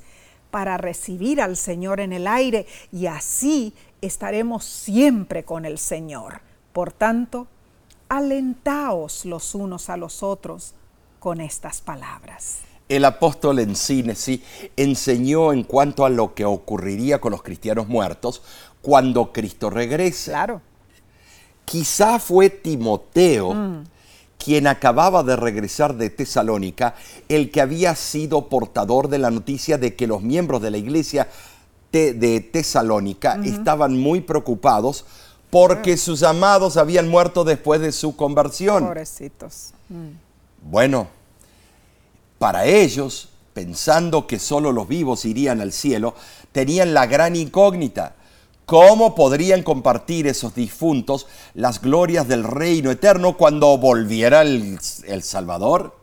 para 0.54 0.78
recibir 0.78 1.42
al 1.42 1.58
Señor 1.58 2.00
en 2.00 2.14
el 2.14 2.28
aire 2.28 2.68
y 2.92 3.08
así 3.08 3.74
estaremos 4.02 4.64
siempre 4.64 5.44
con 5.44 5.66
el 5.66 5.80
Señor. 5.80 6.42
Por 6.74 6.94
tanto, 6.94 7.48
alentaos 8.08 9.26
los 9.26 9.56
unos 9.56 9.90
a 9.90 9.98
los 9.98 10.22
otros 10.22 10.76
con 11.18 11.42
estas 11.42 11.82
palabras. 11.82 12.60
El 12.88 13.04
apóstol 13.04 13.58
en 13.58 13.76
cine, 13.76 14.14
sí, 14.14 14.44
enseñó 14.78 15.54
en 15.54 15.64
cuanto 15.64 16.06
a 16.06 16.12
lo 16.12 16.36
que 16.36 16.46
ocurriría 16.46 17.20
con 17.20 17.32
los 17.32 17.42
cristianos 17.42 17.88
muertos 17.88 18.44
cuando 18.84 19.34
Cristo 19.34 19.72
regrese. 19.72 20.30
Claro. 20.30 20.62
Quizá 21.66 22.20
fue 22.20 22.52
Timoteo 22.52 23.84
quien 24.38 24.68
acababa 24.68 25.24
de 25.24 25.36
regresar 25.36 25.96
de 25.96 26.10
Tesalónica, 26.10 26.96
el 27.30 27.52
que 27.52 27.62
había 27.62 27.96
sido 27.96 28.50
portador 28.50 29.08
de 29.08 29.20
la 29.20 29.32
noticia 29.32 29.78
de 29.78 29.96
que 29.96 30.08
los 30.08 30.22
miembros 30.22 30.62
de 30.62 30.72
la 30.72 30.78
iglesia 30.78 31.30
de 31.92 32.50
Tesalónica 32.52 33.40
estaban 33.44 34.00
muy 34.00 34.22
preocupados 34.22 35.06
porque 35.54 35.98
sus 35.98 36.24
amados 36.24 36.78
habían 36.78 37.08
muerto 37.10 37.44
después 37.44 37.80
de 37.80 37.92
su 37.92 38.16
conversión. 38.16 38.86
Pobrecitos. 38.86 39.74
Mm. 39.88 40.10
Bueno, 40.64 41.08
para 42.40 42.66
ellos, 42.66 43.30
pensando 43.54 44.26
que 44.26 44.40
solo 44.40 44.72
los 44.72 44.88
vivos 44.88 45.26
irían 45.26 45.62
al 45.62 45.72
cielo, 45.72 46.16
tenían 46.52 46.96
la 46.96 47.06
gran 47.06 47.36
incógnita. 47.36 48.16
¿Cómo 48.66 49.14
podrían 49.14 49.62
compartir 49.62 50.26
esos 50.26 50.56
difuntos 50.56 51.28
las 51.54 51.82
glorias 51.82 52.28
del 52.30 52.46
reino 52.46 52.92
eterno 52.92 53.36
cuando 53.36 53.78
volviera 53.78 54.42
el, 54.42 54.80
Salvador? 55.22 55.98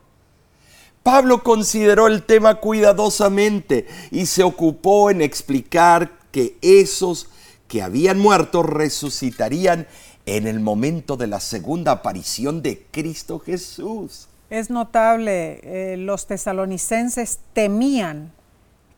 Pablo 1.03 1.43
consideró 1.43 2.07
el 2.07 2.25
tema 2.25 2.57
cuidadosamente 2.57 3.87
y 4.11 4.27
se 4.27 4.43
ocupó 4.43 5.11
en 5.11 5.23
explicar 5.23 6.19
que 6.31 6.59
esos 6.61 7.29
que 7.67 7.81
habían 7.81 8.19
muerto 8.19 8.63
resucitarían 8.63 9.87
en 10.27 10.47
el 10.47 10.61
momento 10.61 11.17
de 11.17 11.29
la 11.29 11.41
segunda 11.41 11.93
aparición 11.93 12.61
de 12.61 12.85
Cristo 12.91 13.39
Jesús. 13.39 14.29
Es 14.51 14.69
notable, 14.69 15.61
eh, 15.63 15.97
los 15.97 16.27
tesalonicenses 16.27 17.39
temían 17.55 18.33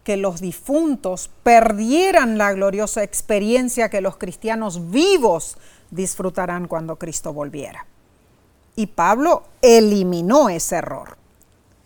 que 0.04 0.16
los 0.16 0.40
difuntos 0.40 1.30
perdieran 1.42 2.38
la 2.38 2.52
gloriosa 2.52 3.02
experiencia 3.02 3.88
que 3.88 4.00
los 4.00 4.16
cristianos 4.16 4.90
vivos 4.90 5.56
disfrutarán 5.90 6.66
cuando 6.66 6.96
Cristo 6.96 7.32
volviera. 7.32 7.86
Y 8.74 8.86
Pablo 8.86 9.44
eliminó 9.60 10.48
ese 10.48 10.76
error, 10.76 11.16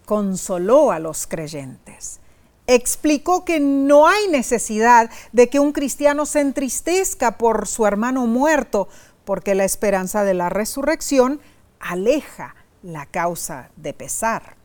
consoló 0.05 0.93
a 0.93 0.99
los 0.99 1.27
creyentes, 1.27 2.21
explicó 2.67 3.45
que 3.45 3.61
no 3.61 4.07
hay 4.07 4.29
necesidad 4.29 5.11
de 5.33 5.49
que 5.49 5.59
un 5.59 5.73
cristiano 5.73 6.27
se 6.27 6.41
entristezca 6.41 7.39
por 7.39 7.67
su 7.67 7.87
hermano 7.87 8.27
muerto, 8.27 8.89
porque 9.25 9.55
la 9.55 9.65
esperanza 9.65 10.25
de 10.25 10.35
la 10.35 10.49
resurrección 10.49 11.41
aleja 11.81 12.55
la 12.83 13.07
causa 13.07 13.71
de 13.77 13.93
pesar. 13.93 14.57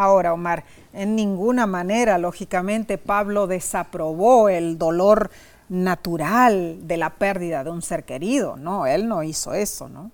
Ahora, 0.00 0.32
Omar, 0.32 0.64
en 0.94 1.14
ninguna 1.14 1.66
manera, 1.66 2.16
lógicamente, 2.16 2.96
Pablo 2.96 3.46
desaprobó 3.46 4.48
el 4.48 4.78
dolor 4.78 5.30
natural 5.68 6.88
de 6.88 6.96
la 6.96 7.10
pérdida 7.10 7.64
de 7.64 7.70
un 7.70 7.82
ser 7.82 8.04
querido. 8.04 8.56
No, 8.56 8.86
él 8.86 9.08
no 9.08 9.22
hizo 9.22 9.52
eso, 9.52 9.90
¿no? 9.90 10.10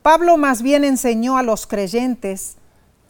Pablo 0.00 0.38
más 0.38 0.62
bien 0.62 0.84
enseñó 0.84 1.36
a 1.36 1.42
los 1.42 1.66
creyentes 1.66 2.56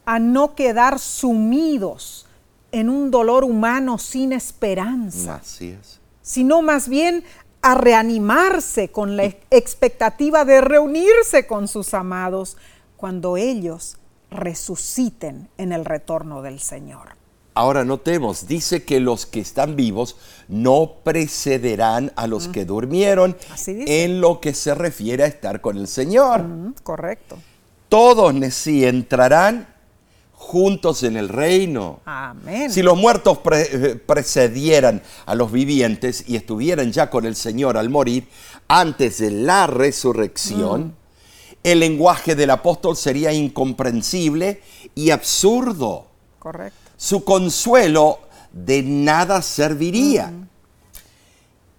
a 0.03 0.19
no 0.19 0.55
quedar 0.55 0.99
sumidos 0.99 2.27
en 2.73 2.89
un 2.89 3.09
dolor 3.09 3.45
humano 3.45 3.97
sin 3.97 4.33
esperanza. 4.33 5.35
Así 5.35 5.69
es. 5.69 6.01
Sino 6.21 6.61
más 6.61 6.89
bien 6.89 7.23
a 7.61 7.75
reanimarse 7.75 8.89
con 8.89 9.15
la 9.15 9.23
expectativa 9.23 10.43
de 10.43 10.59
reunirse 10.59 11.47
con 11.47 11.69
sus 11.69 11.93
amados 11.93 12.57
cuando 12.97 13.37
ellos 13.37 14.00
resuciten 14.31 15.49
en 15.57 15.71
el 15.73 15.85
retorno 15.85 16.41
del 16.41 16.59
Señor. 16.59 17.09
Ahora 17.53 17.83
notemos, 17.83 18.47
dice 18.47 18.83
que 18.83 19.01
los 19.01 19.25
que 19.25 19.41
están 19.41 19.75
vivos 19.75 20.15
no 20.47 20.93
precederán 21.03 22.13
a 22.15 22.25
los 22.25 22.47
que 22.47 22.63
durmieron 22.63 23.35
en 23.67 24.21
lo 24.21 24.39
que 24.39 24.53
se 24.53 24.73
refiere 24.73 25.23
a 25.23 25.27
estar 25.27 25.59
con 25.59 25.77
el 25.77 25.87
Señor. 25.87 26.45
correcto. 26.81 27.37
Todos 27.89 28.33
sí 28.53 28.85
entrarán 28.85 29.67
juntos 30.31 31.03
en 31.03 31.17
el 31.17 31.27
reino. 31.27 31.99
Amén. 32.05 32.71
Si 32.71 32.81
los 32.81 32.97
muertos 32.97 33.39
eh, 33.51 33.99
precedieran 34.05 35.01
a 35.25 35.35
los 35.35 35.51
vivientes 35.51 36.23
y 36.25 36.37
estuvieran 36.37 36.93
ya 36.93 37.09
con 37.09 37.25
el 37.25 37.35
Señor 37.35 37.77
al 37.77 37.89
morir, 37.89 38.29
antes 38.69 39.17
de 39.17 39.29
la 39.29 39.67
resurrección, 39.67 40.95
el 41.63 41.79
lenguaje 41.79 42.35
del 42.35 42.49
apóstol 42.49 42.97
sería 42.97 43.31
incomprensible 43.31 44.61
y 44.95 45.11
absurdo. 45.11 46.07
Correcto. 46.39 46.79
Su 46.97 47.23
consuelo 47.23 48.19
de 48.51 48.83
nada 48.83 49.41
serviría. 49.41 50.31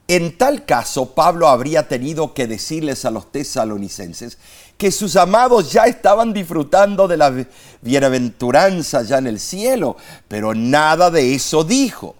En 0.08 0.36
tal 0.36 0.64
caso, 0.64 1.14
Pablo 1.14 1.48
habría 1.48 1.88
tenido 1.88 2.34
que 2.34 2.46
decirles 2.46 3.04
a 3.04 3.10
los 3.10 3.30
tesalonicenses 3.30 4.36
que 4.76 4.90
sus 4.90 5.16
amados 5.16 5.70
ya 5.72 5.84
estaban 5.84 6.32
disfrutando 6.32 7.06
de 7.06 7.16
la 7.16 7.32
bienaventuranza 7.80 9.02
ya 9.02 9.18
en 9.18 9.28
el 9.28 9.38
cielo, 9.38 9.96
pero 10.28 10.54
nada 10.54 11.10
de 11.10 11.34
eso 11.34 11.62
dijo. 11.62 12.16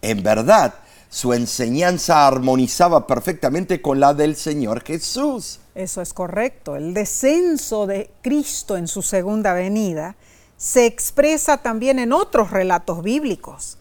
En 0.00 0.22
verdad, 0.22 0.74
su 1.16 1.32
enseñanza 1.32 2.26
armonizaba 2.26 3.06
perfectamente 3.06 3.80
con 3.80 4.00
la 4.00 4.12
del 4.12 4.36
Señor 4.36 4.84
Jesús. 4.84 5.60
Eso 5.74 6.02
es 6.02 6.12
correcto. 6.12 6.76
El 6.76 6.92
descenso 6.92 7.86
de 7.86 8.10
Cristo 8.20 8.76
en 8.76 8.86
su 8.86 9.00
segunda 9.00 9.54
venida 9.54 10.14
se 10.58 10.84
expresa 10.84 11.56
también 11.62 11.98
en 11.98 12.12
otros 12.12 12.50
relatos 12.50 13.02
bíblicos. 13.02 13.78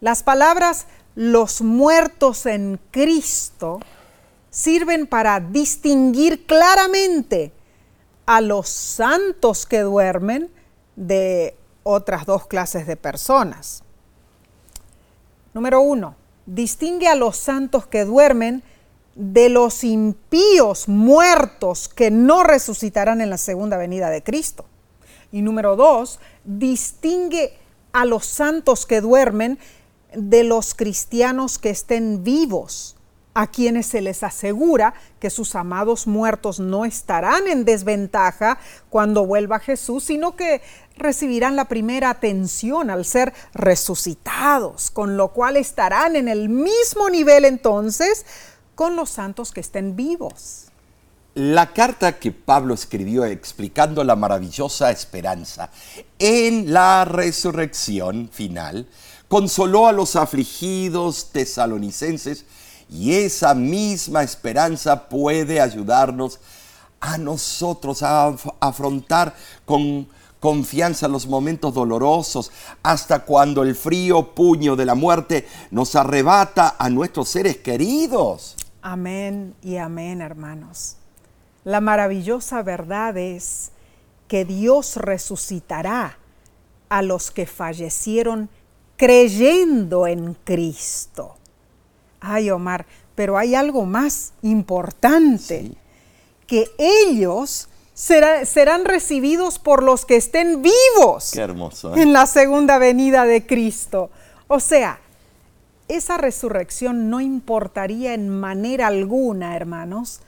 Las 0.00 0.22
palabras 0.22 0.86
los 1.16 1.62
muertos 1.62 2.46
en 2.46 2.78
Cristo 2.92 3.80
sirven 4.48 5.08
para 5.08 5.40
distinguir 5.40 6.46
claramente 6.46 7.50
a 8.24 8.40
los 8.40 8.68
santos 8.68 9.66
que 9.66 9.80
duermen 9.80 10.48
de 10.94 11.56
otras 11.82 12.24
dos 12.24 12.46
clases 12.46 12.86
de 12.86 12.94
personas. 12.94 13.82
Número 15.52 15.80
uno, 15.80 16.14
distingue 16.48 17.08
a 17.08 17.14
los 17.14 17.36
santos 17.36 17.86
que 17.86 18.04
duermen 18.04 18.62
de 19.14 19.48
los 19.50 19.84
impíos 19.84 20.88
muertos 20.88 21.88
que 21.88 22.10
no 22.10 22.42
resucitarán 22.42 23.20
en 23.20 23.30
la 23.30 23.38
segunda 23.38 23.76
venida 23.76 24.08
de 24.10 24.22
Cristo. 24.22 24.64
Y 25.30 25.42
número 25.42 25.76
dos, 25.76 26.20
distingue 26.44 27.52
a 27.92 28.06
los 28.06 28.24
santos 28.24 28.86
que 28.86 29.00
duermen 29.02 29.58
de 30.14 30.42
los 30.42 30.74
cristianos 30.74 31.58
que 31.58 31.70
estén 31.70 32.24
vivos 32.24 32.96
a 33.34 33.46
quienes 33.46 33.86
se 33.86 34.00
les 34.00 34.22
asegura 34.22 34.94
que 35.20 35.30
sus 35.30 35.54
amados 35.54 36.06
muertos 36.06 36.58
no 36.60 36.84
estarán 36.84 37.46
en 37.46 37.64
desventaja 37.64 38.58
cuando 38.88 39.26
vuelva 39.26 39.60
Jesús, 39.60 40.04
sino 40.04 40.34
que 40.34 40.62
recibirán 40.98 41.56
la 41.56 41.66
primera 41.66 42.10
atención 42.10 42.90
al 42.90 43.04
ser 43.04 43.32
resucitados, 43.54 44.90
con 44.90 45.16
lo 45.16 45.28
cual 45.32 45.56
estarán 45.56 46.16
en 46.16 46.28
el 46.28 46.48
mismo 46.48 47.08
nivel 47.10 47.44
entonces 47.44 48.26
con 48.74 48.96
los 48.96 49.10
santos 49.10 49.52
que 49.52 49.60
estén 49.60 49.96
vivos. 49.96 50.66
La 51.34 51.72
carta 51.72 52.18
que 52.18 52.32
Pablo 52.32 52.74
escribió 52.74 53.24
explicando 53.24 54.02
la 54.02 54.16
maravillosa 54.16 54.90
esperanza 54.90 55.70
en 56.18 56.72
la 56.72 57.04
resurrección 57.04 58.28
final 58.32 58.88
consoló 59.28 59.86
a 59.86 59.92
los 59.92 60.16
afligidos 60.16 61.30
tesalonicenses 61.30 62.44
y 62.90 63.12
esa 63.12 63.54
misma 63.54 64.22
esperanza 64.22 65.08
puede 65.08 65.60
ayudarnos 65.60 66.40
a 67.00 67.18
nosotros 67.18 68.02
a 68.02 68.34
afrontar 68.60 69.34
con 69.64 70.08
confianza 70.40 71.08
los 71.08 71.26
momentos 71.26 71.74
dolorosos, 71.74 72.52
hasta 72.82 73.24
cuando 73.24 73.62
el 73.62 73.74
frío 73.74 74.34
puño 74.34 74.76
de 74.76 74.86
la 74.86 74.94
muerte 74.94 75.46
nos 75.70 75.96
arrebata 75.96 76.76
a 76.78 76.88
nuestros 76.90 77.28
seres 77.28 77.56
queridos. 77.58 78.56
Amén 78.82 79.54
y 79.62 79.76
amén, 79.76 80.20
hermanos. 80.20 80.96
La 81.64 81.80
maravillosa 81.80 82.62
verdad 82.62 83.16
es 83.16 83.72
que 84.28 84.44
Dios 84.44 84.96
resucitará 84.96 86.18
a 86.88 87.02
los 87.02 87.30
que 87.30 87.46
fallecieron 87.46 88.48
creyendo 88.96 90.06
en 90.06 90.34
Cristo. 90.44 91.36
Ay, 92.20 92.50
Omar, 92.50 92.86
pero 93.14 93.38
hay 93.38 93.54
algo 93.54 93.84
más 93.84 94.32
importante, 94.42 95.72
que 96.46 96.70
ellos 96.78 97.68
serán 97.98 98.84
recibidos 98.84 99.58
por 99.58 99.82
los 99.82 100.06
que 100.06 100.14
estén 100.14 100.62
vivos 100.62 101.32
Qué 101.32 101.40
hermoso, 101.40 101.96
¿eh? 101.96 102.02
en 102.02 102.12
la 102.12 102.26
segunda 102.26 102.78
venida 102.78 103.24
de 103.24 103.44
Cristo. 103.44 104.10
O 104.46 104.60
sea, 104.60 105.00
esa 105.88 106.16
resurrección 106.16 107.10
no 107.10 107.20
importaría 107.20 108.14
en 108.14 108.28
manera 108.28 108.86
alguna, 108.86 109.56
hermanos, 109.56 110.20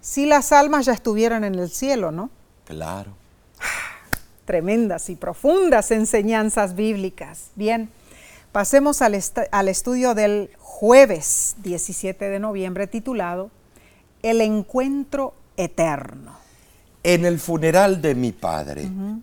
si 0.00 0.24
las 0.24 0.52
almas 0.52 0.86
ya 0.86 0.94
estuvieran 0.94 1.44
en 1.44 1.56
el 1.56 1.68
cielo, 1.68 2.12
¿no? 2.12 2.30
Claro. 2.64 3.12
tremendas 4.46 5.10
y 5.10 5.14
profundas 5.14 5.90
enseñanzas 5.90 6.74
bíblicas. 6.74 7.50
Bien, 7.56 7.90
pasemos 8.52 9.02
al, 9.02 9.20
al 9.50 9.68
estudio 9.68 10.14
del 10.14 10.50
jueves 10.58 11.56
17 11.62 12.30
de 12.30 12.38
noviembre 12.38 12.86
titulado 12.86 13.50
El 14.22 14.40
encuentro 14.40 15.34
eterno. 15.58 16.47
En 17.02 17.24
el 17.24 17.38
funeral 17.38 18.02
de 18.02 18.14
mi 18.14 18.32
padre, 18.32 18.82
en 18.82 19.22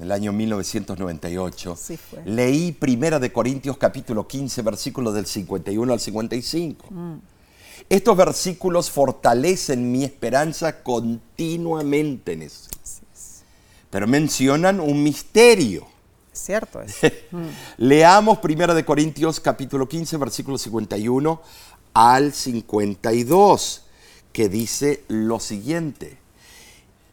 el 0.00 0.10
año 0.10 0.32
1998, 0.32 1.78
leí 2.24 2.72
Primera 2.72 3.18
de 3.18 3.32
Corintios 3.32 3.76
capítulo 3.76 4.26
15, 4.26 4.62
versículos 4.62 5.14
del 5.14 5.26
51 5.26 5.92
al 5.92 6.00
55. 6.00 6.86
Mm. 6.90 7.14
Estos 7.88 8.16
versículos 8.16 8.90
fortalecen 8.90 9.92
mi 9.92 10.04
esperanza 10.04 10.82
continuamente 10.82 12.32
en 12.32 12.42
eso. 12.42 12.70
Pero 13.90 14.06
mencionan 14.08 14.80
un 14.80 15.02
misterio. 15.02 15.86
Cierto 16.32 16.80
es. 16.82 16.96
Mm. 17.30 17.48
Leamos 17.78 18.38
Primera 18.38 18.74
de 18.74 18.84
Corintios 18.84 19.40
capítulo 19.40 19.88
15, 19.88 20.16
versículo 20.18 20.56
51 20.56 21.42
al 21.94 22.32
52, 22.32 23.82
que 24.32 24.48
dice 24.48 25.04
lo 25.08 25.40
siguiente. 25.40 26.23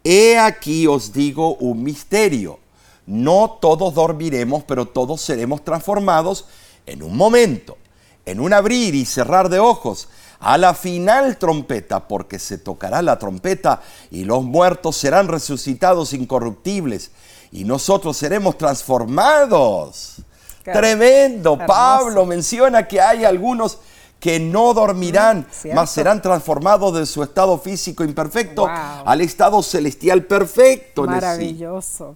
He 0.04 0.38
aquí 0.38 0.86
os 0.86 1.12
digo 1.12 1.54
un 1.56 1.82
misterio. 1.82 2.58
No 3.06 3.58
todos 3.60 3.94
dormiremos, 3.94 4.64
pero 4.64 4.86
todos 4.86 5.20
seremos 5.20 5.64
transformados 5.64 6.46
en 6.86 7.02
un 7.02 7.16
momento, 7.16 7.76
en 8.24 8.40
un 8.40 8.52
abrir 8.52 8.94
y 8.94 9.04
cerrar 9.04 9.48
de 9.48 9.58
ojos, 9.58 10.08
a 10.40 10.58
la 10.58 10.74
final 10.74 11.36
trompeta, 11.36 12.08
porque 12.08 12.38
se 12.38 12.58
tocará 12.58 13.00
la 13.02 13.18
trompeta 13.18 13.80
y 14.10 14.24
los 14.24 14.42
muertos 14.42 14.96
serán 14.96 15.28
resucitados 15.28 16.12
incorruptibles 16.12 17.12
y 17.52 17.64
nosotros 17.64 18.16
seremos 18.16 18.58
transformados. 18.58 20.16
Tremendo. 20.64 21.58
Pablo 21.58 22.24
menciona 22.24 22.86
que 22.86 23.00
hay 23.00 23.24
algunos 23.24 23.78
que 24.22 24.38
no 24.38 24.72
dormirán, 24.72 25.48
mm, 25.64 25.74
mas 25.74 25.90
serán 25.90 26.22
transformados 26.22 26.94
de 26.94 27.06
su 27.06 27.24
estado 27.24 27.58
físico 27.58 28.04
imperfecto 28.04 28.68
al 28.68 29.20
estado 29.20 29.60
celestial 29.64 30.26
perfecto. 30.26 31.02
Maravilloso. 31.06 32.14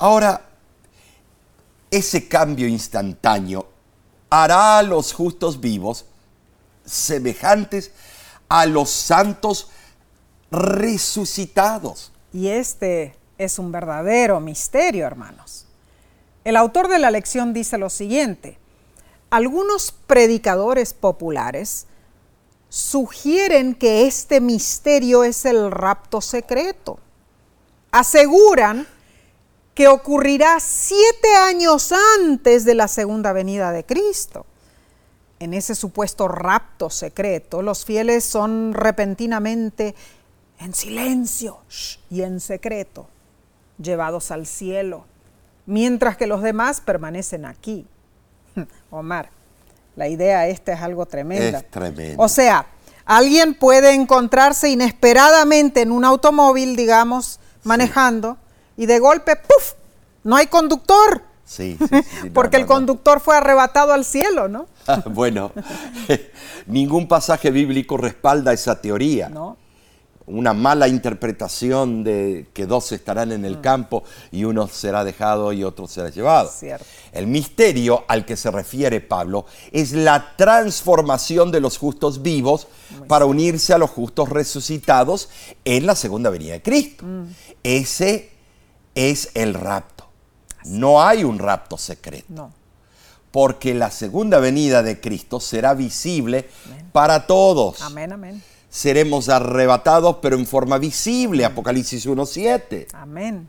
Ahora, 0.00 0.42
ese 1.90 2.28
cambio 2.28 2.68
instantáneo 2.68 3.66
hará 4.28 4.76
a 4.76 4.82
los 4.82 5.14
justos 5.14 5.58
vivos 5.58 6.04
semejantes 6.84 7.90
a 8.50 8.66
los 8.66 8.90
santos 8.90 9.70
resucitados. 10.50 12.12
Y 12.34 12.48
este 12.48 13.16
es 13.38 13.58
un 13.58 13.72
verdadero 13.72 14.40
misterio, 14.40 15.06
hermanos. 15.06 15.64
El 16.44 16.56
autor 16.56 16.88
de 16.88 16.98
la 16.98 17.10
lección 17.10 17.54
dice 17.54 17.78
lo 17.78 17.88
siguiente, 17.88 18.59
algunos 19.30 19.92
predicadores 19.92 20.92
populares 20.92 21.86
sugieren 22.68 23.74
que 23.74 24.06
este 24.06 24.40
misterio 24.40 25.24
es 25.24 25.44
el 25.44 25.70
rapto 25.70 26.20
secreto. 26.20 26.98
Aseguran 27.90 28.86
que 29.74 29.88
ocurrirá 29.88 30.58
siete 30.60 31.34
años 31.34 31.92
antes 32.18 32.64
de 32.64 32.74
la 32.74 32.88
segunda 32.88 33.32
venida 33.32 33.72
de 33.72 33.84
Cristo. 33.84 34.46
En 35.38 35.54
ese 35.54 35.74
supuesto 35.74 36.28
rapto 36.28 36.90
secreto, 36.90 37.62
los 37.62 37.84
fieles 37.84 38.24
son 38.24 38.74
repentinamente 38.74 39.94
en 40.58 40.74
silencio 40.74 41.58
y 42.10 42.22
en 42.22 42.40
secreto 42.40 43.08
llevados 43.78 44.30
al 44.30 44.46
cielo, 44.46 45.06
mientras 45.64 46.16
que 46.16 46.26
los 46.26 46.42
demás 46.42 46.82
permanecen 46.82 47.46
aquí. 47.46 47.86
Omar, 48.90 49.30
la 49.96 50.08
idea 50.08 50.46
esta 50.48 50.72
es 50.72 50.80
algo 50.80 51.06
tremenda. 51.06 51.58
Es 51.58 51.70
tremendo. 51.70 52.22
O 52.22 52.28
sea, 52.28 52.66
alguien 53.04 53.54
puede 53.54 53.94
encontrarse 53.94 54.68
inesperadamente 54.68 55.82
en 55.82 55.92
un 55.92 56.04
automóvil, 56.04 56.76
digamos, 56.76 57.40
manejando, 57.64 58.36
y 58.76 58.86
de 58.86 58.98
golpe, 58.98 59.36
¡puf! 59.36 59.74
No 60.24 60.36
hay 60.36 60.46
conductor. 60.46 61.22
Sí, 61.44 61.76
sí, 61.78 62.30
Porque 62.34 62.56
el 62.56 62.66
conductor 62.66 63.20
fue 63.20 63.36
arrebatado 63.36 63.92
al 63.92 64.04
cielo, 64.04 64.48
¿no? 64.48 64.66
bueno, 65.06 65.52
ningún 66.66 67.08
pasaje 67.08 67.50
bíblico 67.50 67.96
respalda 67.96 68.52
esa 68.52 68.80
teoría. 68.80 69.28
No 69.28 69.56
una 70.30 70.52
mala 70.52 70.88
interpretación 70.88 72.04
de 72.04 72.46
que 72.52 72.66
dos 72.66 72.92
estarán 72.92 73.32
en 73.32 73.44
el 73.44 73.58
mm. 73.58 73.60
campo 73.60 74.04
y 74.30 74.44
uno 74.44 74.68
será 74.68 75.04
dejado 75.04 75.52
y 75.52 75.64
otro 75.64 75.86
será 75.86 76.10
llevado. 76.10 76.50
El 77.12 77.26
misterio 77.26 78.04
al 78.08 78.24
que 78.24 78.36
se 78.36 78.50
refiere 78.50 79.00
Pablo 79.00 79.46
es 79.72 79.92
la 79.92 80.36
transformación 80.36 81.50
de 81.50 81.60
los 81.60 81.78
justos 81.78 82.22
vivos 82.22 82.68
para 83.08 83.26
unirse 83.26 83.72
a 83.72 83.78
los 83.78 83.90
justos 83.90 84.28
resucitados 84.28 85.28
en 85.64 85.86
la 85.86 85.94
segunda 85.94 86.30
venida 86.30 86.52
de 86.52 86.62
Cristo. 86.62 87.04
Mm. 87.04 87.24
Ese 87.62 88.30
es 88.94 89.30
el 89.34 89.54
rapto. 89.54 90.08
No 90.64 91.02
hay 91.02 91.24
un 91.24 91.38
rapto 91.38 91.76
secreto. 91.76 92.50
Porque 93.30 93.74
la 93.74 93.92
segunda 93.92 94.40
venida 94.40 94.82
de 94.82 95.00
Cristo 95.00 95.38
será 95.38 95.74
visible 95.74 96.48
para 96.92 97.28
todos. 97.28 97.80
Amén, 97.82 98.12
amén 98.12 98.42
seremos 98.70 99.28
arrebatados, 99.28 100.16
pero 100.22 100.36
en 100.36 100.46
forma 100.46 100.78
visible. 100.78 101.44
Apocalipsis 101.44 102.06
1.7. 102.06 102.86
Amén. 102.94 103.48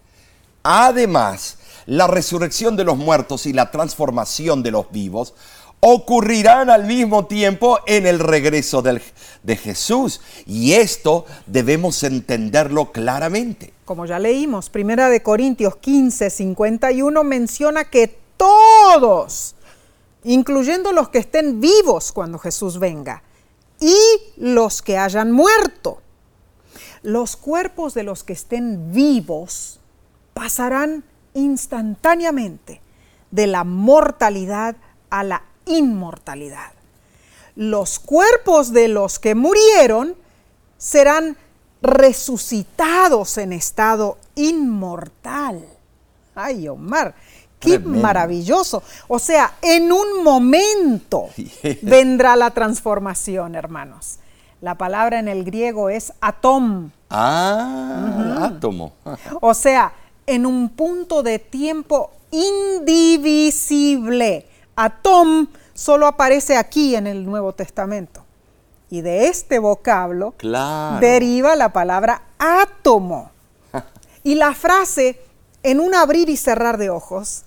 Además, 0.63 1.57
la 1.85 2.07
resurrección 2.07 2.75
de 2.75 2.83
los 2.83 2.97
muertos 2.97 3.45
y 3.45 3.53
la 3.53 3.71
transformación 3.71 4.61
de 4.63 4.71
los 4.71 4.91
vivos 4.91 5.33
ocurrirán 5.79 6.69
al 6.69 6.85
mismo 6.85 7.25
tiempo 7.25 7.79
en 7.87 8.05
el 8.05 8.19
regreso 8.19 8.83
de 8.83 9.57
Jesús. 9.57 10.21
Y 10.45 10.73
esto 10.73 11.25
debemos 11.47 12.03
entenderlo 12.03 12.91
claramente. 12.91 13.73
Como 13.85 14.05
ya 14.05 14.19
leímos, 14.19 14.69
Primera 14.69 15.09
de 15.09 15.23
Corintios 15.23 15.75
15, 15.77 16.29
51 16.29 17.23
menciona 17.23 17.85
que 17.85 18.15
todos, 18.37 19.55
incluyendo 20.23 20.91
los 20.91 21.09
que 21.09 21.17
estén 21.17 21.59
vivos 21.59 22.11
cuando 22.11 22.37
Jesús 22.37 22.79
venga, 22.79 23.23
y 23.81 23.97
los 24.37 24.81
que 24.81 24.97
hayan 24.97 25.33
muerto. 25.33 26.01
Los 27.03 27.35
cuerpos 27.35 27.93
de 27.93 28.03
los 28.03 28.23
que 28.23 28.33
estén 28.33 28.93
vivos 28.93 29.81
pasarán 30.33 31.03
instantáneamente 31.33 32.79
de 33.31 33.47
la 33.47 33.63
mortalidad 33.63 34.77
a 35.09 35.23
la 35.23 35.43
inmortalidad. 35.65 36.71
Los 37.55 37.99
cuerpos 37.99 38.71
de 38.71 38.87
los 38.87 39.19
que 39.19 39.35
murieron 39.35 40.15
serán 40.77 41.35
resucitados 41.81 43.37
en 43.37 43.51
estado 43.51 44.17
inmortal. 44.35 45.65
Ay, 46.35 46.67
Omar, 46.67 47.15
Qué 47.61 47.79
maravilloso. 47.79 48.83
O 49.07 49.19
sea, 49.19 49.53
en 49.61 49.93
un 49.93 50.23
momento 50.23 51.27
vendrá 51.83 52.35
la 52.35 52.51
transformación, 52.51 53.55
hermanos. 53.55 54.17
La 54.61 54.75
palabra 54.75 55.19
en 55.19 55.27
el 55.27 55.43
griego 55.43 55.89
es 55.89 56.13
atom. 56.21 56.91
Ah, 57.09 58.37
átomo. 58.41 58.93
o 59.41 59.53
sea, 59.53 59.91
en 60.25 60.45
un 60.45 60.69
punto 60.69 61.23
de 61.23 61.39
tiempo 61.39 62.11
indivisible. 62.31 64.47
Atom 64.75 65.47
solo 65.73 66.07
aparece 66.07 66.57
aquí 66.57 66.95
en 66.95 67.07
el 67.07 67.25
Nuevo 67.25 67.53
Testamento. 67.53 68.25
Y 68.89 69.01
de 69.01 69.27
este 69.27 69.59
vocablo 69.59 70.33
deriva 70.99 71.55
la 71.55 71.71
palabra 71.71 72.23
átomo. 72.39 73.31
y 74.23 74.35
la 74.35 74.53
frase 74.53 75.21
en 75.63 75.79
un 75.79 75.95
abrir 75.95 76.29
y 76.29 76.37
cerrar 76.37 76.77
de 76.77 76.89
ojos 76.89 77.43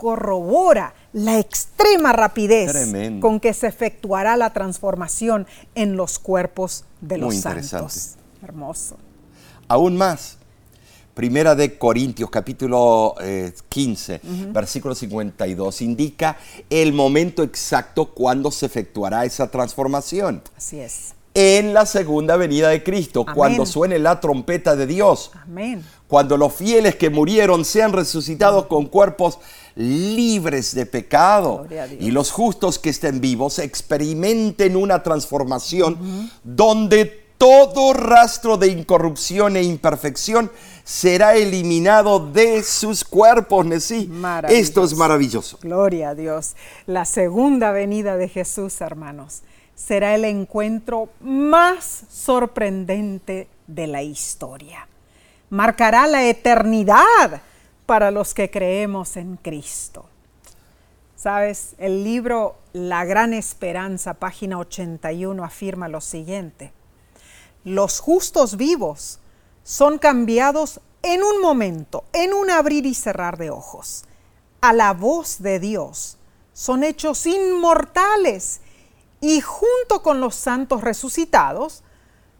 corrobora 0.00 0.94
la 1.12 1.38
extrema 1.38 2.14
rapidez 2.14 2.90
con 3.20 3.38
que 3.38 3.52
se 3.52 3.66
efectuará 3.66 4.34
la 4.38 4.50
transformación 4.54 5.46
en 5.74 5.94
los 5.94 6.18
cuerpos 6.18 6.84
de 7.02 7.18
los 7.18 7.36
santos. 7.36 8.14
Hermoso. 8.42 8.96
Aún 9.68 9.98
más, 9.98 10.38
Primera 11.12 11.54
de 11.54 11.76
Corintios 11.76 12.30
capítulo 12.30 13.14
15, 13.68 14.14
eh, 14.14 14.20
versículo 14.50 14.94
52, 14.94 15.82
indica 15.82 16.38
el 16.70 16.94
momento 16.94 17.42
exacto 17.42 18.14
cuando 18.14 18.50
se 18.50 18.64
efectuará 18.64 19.26
esa 19.26 19.50
transformación. 19.50 20.42
Así 20.56 20.80
es. 20.80 21.12
En 21.32 21.74
la 21.74 21.86
segunda 21.86 22.36
venida 22.36 22.70
de 22.70 22.82
Cristo, 22.82 23.24
cuando 23.34 23.64
suene 23.64 23.98
la 23.98 24.20
trompeta 24.20 24.74
de 24.74 24.86
Dios. 24.86 25.30
Amén. 25.42 25.84
Cuando 26.08 26.36
los 26.36 26.52
fieles 26.52 26.96
que 26.96 27.08
murieron 27.08 27.64
sean 27.64 27.92
resucitados 27.92 28.66
con 28.66 28.86
cuerpos 28.86 29.38
libres 29.76 30.74
de 30.74 30.86
pecado 30.86 31.66
y 32.00 32.10
los 32.10 32.32
justos 32.32 32.80
que 32.80 32.90
estén 32.90 33.20
vivos 33.20 33.60
experimenten 33.60 34.74
una 34.74 35.04
transformación 35.04 36.30
donde 36.42 37.20
todo 37.38 37.94
rastro 37.94 38.58
de 38.58 38.68
incorrupción 38.68 39.56
e 39.56 39.62
imperfección 39.62 40.50
será 40.84 41.36
eliminado 41.36 42.18
de 42.18 42.62
sus 42.62 43.02
cuerpos, 43.02 43.64
Nesí. 43.64 44.10
Esto 44.48 44.84
es 44.84 44.94
maravilloso. 44.94 45.58
Gloria 45.62 46.10
a 46.10 46.14
Dios. 46.14 46.54
La 46.86 47.06
segunda 47.06 47.70
venida 47.70 48.18
de 48.18 48.28
Jesús, 48.28 48.80
hermanos, 48.82 49.40
será 49.86 50.14
el 50.14 50.24
encuentro 50.24 51.08
más 51.20 52.04
sorprendente 52.10 53.48
de 53.66 53.86
la 53.86 54.02
historia. 54.02 54.86
Marcará 55.48 56.06
la 56.06 56.26
eternidad 56.26 57.40
para 57.86 58.10
los 58.10 58.34
que 58.34 58.50
creemos 58.50 59.16
en 59.16 59.36
Cristo. 59.36 60.04
Sabes, 61.16 61.74
el 61.78 62.04
libro 62.04 62.56
La 62.72 63.04
Gran 63.04 63.32
Esperanza, 63.32 64.14
página 64.14 64.58
81, 64.58 65.42
afirma 65.42 65.88
lo 65.88 66.00
siguiente. 66.00 66.72
Los 67.64 68.00
justos 68.00 68.56
vivos 68.56 69.18
son 69.64 69.98
cambiados 69.98 70.80
en 71.02 71.22
un 71.22 71.40
momento, 71.40 72.04
en 72.12 72.34
un 72.34 72.50
abrir 72.50 72.86
y 72.86 72.94
cerrar 72.94 73.38
de 73.38 73.50
ojos. 73.50 74.04
A 74.60 74.72
la 74.72 74.92
voz 74.92 75.42
de 75.42 75.58
Dios 75.58 76.18
son 76.52 76.84
hechos 76.84 77.26
inmortales 77.26 78.60
y 79.20 79.40
junto 79.40 80.02
con 80.02 80.20
los 80.20 80.34
santos 80.34 80.80
resucitados 80.82 81.82